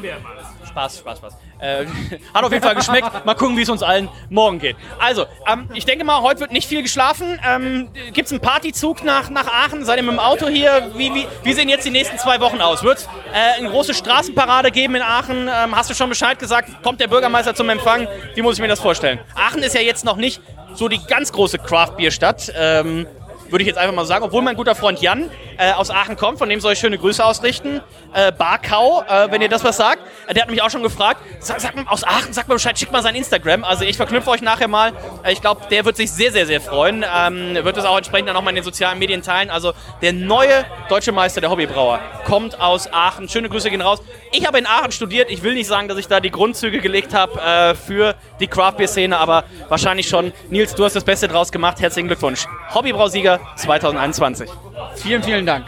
Spaß, 0.66 0.98
Spaß, 0.98 1.18
Spaß. 1.18 1.34
Äh, 1.60 1.84
hat 2.34 2.42
auf 2.42 2.50
jeden 2.50 2.64
Fall 2.64 2.74
geschmeckt. 2.74 3.24
Mal 3.24 3.34
gucken, 3.34 3.56
wie 3.56 3.62
es 3.62 3.68
uns 3.68 3.84
allen 3.84 4.08
morgen 4.30 4.58
geht. 4.58 4.74
Also, 4.98 5.26
ähm, 5.46 5.68
ich 5.74 5.84
denke 5.84 6.04
mal, 6.04 6.22
heute 6.22 6.40
wird 6.40 6.50
nicht 6.50 6.66
viel 6.66 6.82
geschlafen. 6.82 7.38
Ähm, 7.46 7.88
Gibt 8.12 8.26
es 8.26 8.32
einen 8.32 8.40
Partyzug 8.40 9.04
nach, 9.04 9.30
nach 9.30 9.46
Aachen? 9.46 9.84
Seid 9.84 9.98
ihr 9.98 10.02
mit 10.02 10.14
dem 10.14 10.18
Auto 10.18 10.48
hier? 10.48 10.90
Wie, 10.96 11.14
wie, 11.14 11.28
wie 11.44 11.52
sehen 11.52 11.68
jetzt 11.68 11.86
die 11.86 11.90
nächsten 11.90 12.18
zwei 12.18 12.40
Wochen 12.40 12.60
aus? 12.60 12.82
Wird 12.82 12.98
es 12.98 13.04
äh, 13.32 13.60
eine 13.60 13.70
große 13.70 13.94
Straßenparade 13.94 14.72
geben 14.72 14.96
in 14.96 15.02
Aachen? 15.02 15.42
Ähm, 15.42 15.76
hast 15.76 15.88
du 15.88 15.94
schon 15.94 16.08
Bescheid 16.08 16.40
gesagt? 16.40 16.82
Kommt 16.82 17.00
der 17.00 17.06
Bürgermeister 17.06 17.54
zum 17.54 17.68
Empfang? 17.68 18.08
Wie 18.34 18.42
muss 18.42 18.56
ich 18.56 18.60
mir 18.60 18.66
das 18.66 18.80
vorstellen? 18.80 19.20
Aachen 19.36 19.62
ist 19.62 19.76
ja 19.76 19.82
jetzt 19.82 20.04
noch 20.04 20.16
nicht 20.16 20.40
so 20.74 20.88
die 20.88 21.00
ganz 21.06 21.30
große 21.30 21.58
Craft-Bier-Stadt. 21.58 22.52
Ähm, 22.56 23.06
würde 23.52 23.62
ich 23.62 23.68
jetzt 23.68 23.78
einfach 23.78 23.94
mal 23.94 24.06
sagen, 24.06 24.24
obwohl 24.24 24.42
mein 24.42 24.56
guter 24.56 24.74
Freund 24.74 25.00
Jan 25.00 25.30
äh, 25.58 25.72
aus 25.72 25.90
Aachen 25.90 26.16
kommt, 26.16 26.38
von 26.38 26.48
dem 26.48 26.60
soll 26.60 26.72
ich 26.72 26.78
schöne 26.78 26.98
Grüße 26.98 27.24
ausrichten. 27.24 27.80
Äh, 28.14 28.32
Barkau, 28.32 29.02
äh, 29.02 29.30
wenn 29.30 29.42
ihr 29.42 29.48
das 29.48 29.62
was 29.62 29.76
sagt. 29.76 30.00
Äh, 30.26 30.34
der 30.34 30.44
hat 30.44 30.50
mich 30.50 30.62
auch 30.62 30.70
schon 30.70 30.82
gefragt, 30.82 31.20
sag, 31.38 31.60
sag 31.60 31.76
mal, 31.76 31.84
aus 31.86 32.02
Aachen, 32.04 32.32
sag 32.32 32.48
mal 32.48 32.54
Bescheid, 32.54 32.78
schick 32.78 32.90
mal 32.90 33.02
sein 33.02 33.14
Instagram. 33.14 33.64
Also 33.64 33.84
ich 33.84 33.96
verknüpfe 33.96 34.30
euch 34.30 34.42
nachher 34.42 34.68
mal. 34.68 34.92
Äh, 35.22 35.32
ich 35.32 35.40
glaube, 35.40 35.62
der 35.70 35.84
wird 35.84 35.96
sich 35.96 36.10
sehr, 36.10 36.32
sehr, 36.32 36.46
sehr 36.46 36.60
freuen. 36.60 37.04
Ähm, 37.14 37.54
wird 37.62 37.76
das 37.76 37.84
auch 37.84 37.96
entsprechend 37.96 38.28
dann 38.28 38.34
nochmal 38.34 38.52
in 38.52 38.56
den 38.56 38.64
sozialen 38.64 38.98
Medien 38.98 39.22
teilen. 39.22 39.50
Also 39.50 39.72
der 40.00 40.12
neue 40.12 40.64
deutsche 40.88 41.12
Meister 41.12 41.40
der 41.40 41.50
Hobbybrauer 41.50 42.00
kommt 42.24 42.58
aus 42.58 42.90
Aachen. 42.92 43.28
Schöne 43.28 43.48
Grüße 43.48 43.70
gehen 43.70 43.82
raus. 43.82 44.00
Ich 44.32 44.46
habe 44.46 44.58
in 44.58 44.66
Aachen 44.66 44.92
studiert. 44.92 45.30
Ich 45.30 45.42
will 45.42 45.54
nicht 45.54 45.66
sagen, 45.66 45.88
dass 45.88 45.98
ich 45.98 46.08
da 46.08 46.20
die 46.20 46.30
Grundzüge 46.30 46.80
gelegt 46.80 47.12
habe 47.14 47.40
äh, 47.40 47.74
für 47.74 48.14
die 48.40 48.46
Craft-Bier-Szene, 48.46 49.16
aber 49.16 49.44
wahrscheinlich 49.68 50.08
schon. 50.08 50.32
Nils, 50.48 50.74
du 50.74 50.84
hast 50.84 50.96
das 50.96 51.04
Beste 51.04 51.28
draus 51.28 51.52
gemacht. 51.52 51.80
Herzlichen 51.80 52.08
Glückwunsch. 52.08 52.46
Hobbybrausieger 52.74 53.40
2021. 53.56 54.50
Vielen, 54.96 55.22
vielen 55.22 55.46
Dank. 55.46 55.66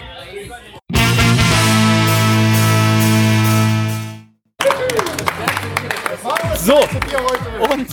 So, 6.56 6.76
und 6.76 7.88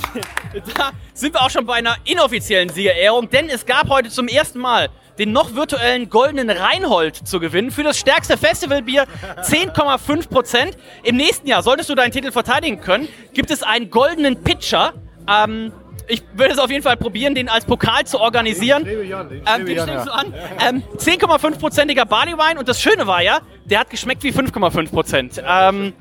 da 0.77 0.91
sind 1.13 1.33
wir 1.33 1.41
auch 1.41 1.49
schon 1.49 1.65
bei 1.65 1.73
einer 1.73 1.97
inoffiziellen 2.05 2.69
Siegerehrung, 2.69 3.29
denn 3.29 3.49
es 3.49 3.65
gab 3.65 3.89
heute 3.89 4.09
zum 4.09 4.29
ersten 4.29 4.59
Mal 4.59 4.89
den 5.19 5.33
noch 5.33 5.55
virtuellen 5.55 6.09
goldenen 6.09 6.49
Reinhold 6.49 7.15
zu 7.15 7.39
gewinnen 7.39 7.71
für 7.71 7.83
das 7.83 7.99
stärkste 7.99 8.37
Festivalbier 8.37 9.07
10,5 9.41 10.29
Prozent. 10.29 10.77
Im 11.03 11.17
nächsten 11.17 11.47
Jahr, 11.47 11.63
solltest 11.63 11.89
du 11.89 11.95
deinen 11.95 12.11
Titel 12.11 12.31
verteidigen 12.31 12.79
können, 12.79 13.09
gibt 13.33 13.51
es 13.51 13.61
einen 13.61 13.89
goldenen 13.89 14.41
Pitcher. 14.41 14.93
Ähm, 15.27 15.73
ich 16.11 16.23
würde 16.33 16.53
es 16.53 16.59
auf 16.59 16.69
jeden 16.69 16.83
Fall 16.83 16.97
probieren, 16.97 17.33
den 17.35 17.49
als 17.49 17.65
Pokal 17.65 18.05
zu 18.05 18.19
organisieren. 18.19 18.85
Ähm, 18.85 19.65
den 19.65 19.79
stellst 19.79 20.07
du 20.07 20.13
an. 20.13 20.33
Ähm, 20.59 20.83
10,5%iger 20.97 22.05
Barleywein 22.05 22.57
und 22.57 22.67
das 22.67 22.81
Schöne 22.81 23.07
war 23.07 23.21
ja, 23.21 23.39
der 23.65 23.79
hat 23.79 23.89
geschmeckt 23.89 24.23
wie 24.23 24.31
5,5%. 24.31 25.41
Ähm, 25.45 25.93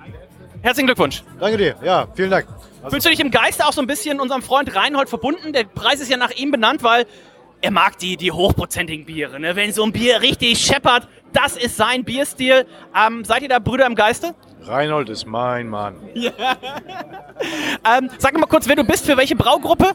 herzlichen 0.63 0.87
Glückwunsch. 0.87 1.23
Danke 1.39 1.57
dir, 1.57 1.77
ja, 1.83 2.09
vielen 2.15 2.31
Dank. 2.31 2.47
Also 2.83 2.91
Fühlst 2.95 3.07
du 3.07 3.11
dich 3.11 3.21
im 3.21 3.31
Geiste 3.31 3.67
auch 3.67 3.73
so 3.73 3.81
ein 3.81 3.87
bisschen 3.87 4.21
unserem 4.21 4.43
Freund 4.43 4.75
Reinhold 4.75 5.09
verbunden? 5.09 5.53
Der 5.53 5.65
Preis 5.65 6.01
ist 6.01 6.11
ja 6.11 6.17
nach 6.17 6.31
ihm 6.31 6.51
benannt, 6.51 6.83
weil 6.83 7.07
er 7.61 7.71
mag 7.71 7.99
die, 7.99 8.17
die 8.17 8.33
hochprozentigen 8.33 9.05
Biere. 9.05 9.39
Ne? 9.39 9.55
Wenn 9.55 9.73
so 9.73 9.85
ein 9.85 9.93
Bier 9.93 10.23
richtig 10.23 10.59
scheppert, 10.59 11.07
das 11.33 11.57
ist 11.57 11.77
sein 11.77 12.05
Bierstil. 12.05 12.67
Ähm, 12.97 13.25
seid 13.25 13.43
ihr 13.43 13.49
da 13.49 13.59
Brüder 13.59 13.87
im 13.87 13.95
Geiste? 13.95 14.35
Reinhold 14.63 15.09
ist 15.09 15.27
mein 15.27 15.69
Mann. 15.69 15.97
Ja. 16.15 16.33
ähm, 17.99 18.11
sag 18.19 18.39
mal 18.39 18.47
kurz, 18.47 18.69
wer 18.69 18.77
du 18.77 18.85
bist, 18.85 19.07
für 19.07 19.17
welche 19.17 19.35
Braugruppe? 19.35 19.93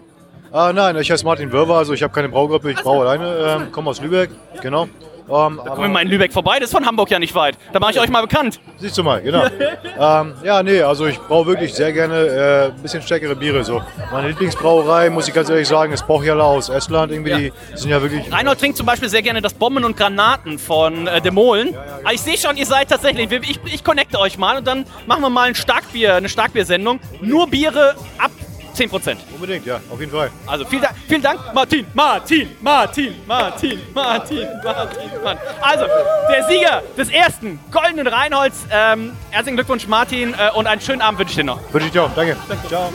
Ah, 0.52 0.72
nein, 0.74 0.96
ich 0.98 1.12
heiße 1.12 1.26
Martin 1.26 1.52
Wörwer, 1.52 1.76
also 1.78 1.94
ich 1.94 2.02
habe 2.02 2.14
keine 2.14 2.30
Braugruppe, 2.30 2.72
ich 2.72 2.82
braue 2.82 3.06
alleine, 3.08 3.60
ähm, 3.66 3.72
komme 3.72 3.90
aus 3.90 4.02
Lübeck, 4.02 4.30
genau. 4.62 4.88
Ähm, 5.28 5.60
da 5.64 5.72
kommen 5.72 5.82
wir 5.82 5.90
mal 5.90 6.02
in 6.02 6.08
Lübeck 6.08 6.32
vorbei, 6.32 6.58
das 6.60 6.70
ist 6.70 6.72
von 6.72 6.86
Hamburg 6.86 7.10
ja 7.10 7.18
nicht 7.18 7.34
weit. 7.34 7.58
Da 7.74 7.80
mache 7.80 7.92
ich 7.92 8.00
euch 8.00 8.10
mal 8.10 8.22
bekannt. 8.22 8.60
Siehst 8.78 8.98
du 8.98 9.04
mal, 9.04 9.22
genau. 9.22 9.44
ähm, 10.00 10.34
ja, 10.44 10.62
nee, 10.62 10.82
also 10.82 11.08
ich 11.08 11.20
brauche 11.20 11.48
wirklich 11.48 11.74
sehr 11.74 11.92
gerne 11.92 12.16
äh, 12.16 12.66
ein 12.66 12.82
bisschen 12.82 13.02
stärkere 13.02 13.36
Biere. 13.36 13.64
So. 13.64 13.82
Meine 14.12 14.28
Lieblingsbrauerei, 14.30 15.10
muss 15.10 15.28
ich 15.28 15.34
ganz 15.34 15.50
ehrlich 15.50 15.68
sagen, 15.68 15.94
ist 15.94 16.06
Bochjala 16.06 16.44
aus 16.44 16.70
Estland. 16.70 17.12
Irgendwie, 17.12 17.32
ja. 17.32 17.38
die 17.38 17.54
sind 17.74 17.90
ja 17.90 18.02
wirklich. 18.02 18.32
Reinhold 18.32 18.60
trinkt 18.60 18.78
zum 18.78 18.86
Beispiel 18.86 19.10
sehr 19.10 19.22
gerne 19.22 19.42
das 19.42 19.54
Bomben 19.54 19.84
und 19.84 19.98
Granaten 19.98 20.60
von 20.60 21.08
äh, 21.08 21.22
Demolen. 21.22 21.74
Ja, 21.74 21.86
ja, 21.86 21.98
genau. 21.98 22.12
Ich 22.12 22.22
sehe 22.22 22.38
schon, 22.38 22.56
ihr 22.58 22.66
seid 22.66 22.90
tatsächlich. 22.90 23.32
Ich, 23.32 23.60
ich 23.66 23.84
connecte 23.84 24.20
euch 24.20 24.38
mal 24.38 24.58
und 24.58 24.68
dann 24.68 24.86
machen 25.08 25.22
wir 25.22 25.30
mal 25.30 25.48
ein 25.48 25.56
Starkbier, 25.56 26.16
eine 26.16 26.30
Starkbiersendung. 26.30 27.00
Nur 27.22 27.48
Biere 27.48 27.96
ab 28.20 28.32
10% 28.76 29.18
Unbedingt, 29.34 29.66
ja, 29.66 29.80
auf 29.90 30.00
jeden 30.00 30.12
Fall. 30.12 30.32
Also 30.46 30.66
vielen 30.66 30.82
Dank, 30.82 30.96
vielen 31.08 31.22
Dank, 31.22 31.40
Martin, 31.54 31.86
Martin, 31.94 32.50
Martin, 32.62 33.16
Martin, 33.26 33.82
Martin, 33.94 34.48
Martin, 34.64 35.10
Mann. 35.24 35.38
Also, 35.62 35.86
der 36.30 36.44
Sieger 36.48 36.84
des 36.98 37.10
ersten 37.10 37.60
goldenen 37.72 38.08
Reinholz. 38.08 38.66
Ähm, 38.72 39.14
herzlichen 39.32 39.56
Glückwunsch, 39.56 39.88
Martin, 39.88 40.34
äh, 40.34 40.52
und 40.54 40.68
einen 40.68 40.82
schönen 40.82 41.02
Abend 41.02 41.20
wünsche 41.20 41.32
ich 41.32 41.38
dir 41.38 41.44
noch. 41.44 41.60
Wünsche 41.74 41.88
ich 41.88 41.94
dir 41.94 42.04
auch, 42.04 42.14
danke. 42.16 42.36
danke. 42.48 42.68
Ciao. 42.68 42.92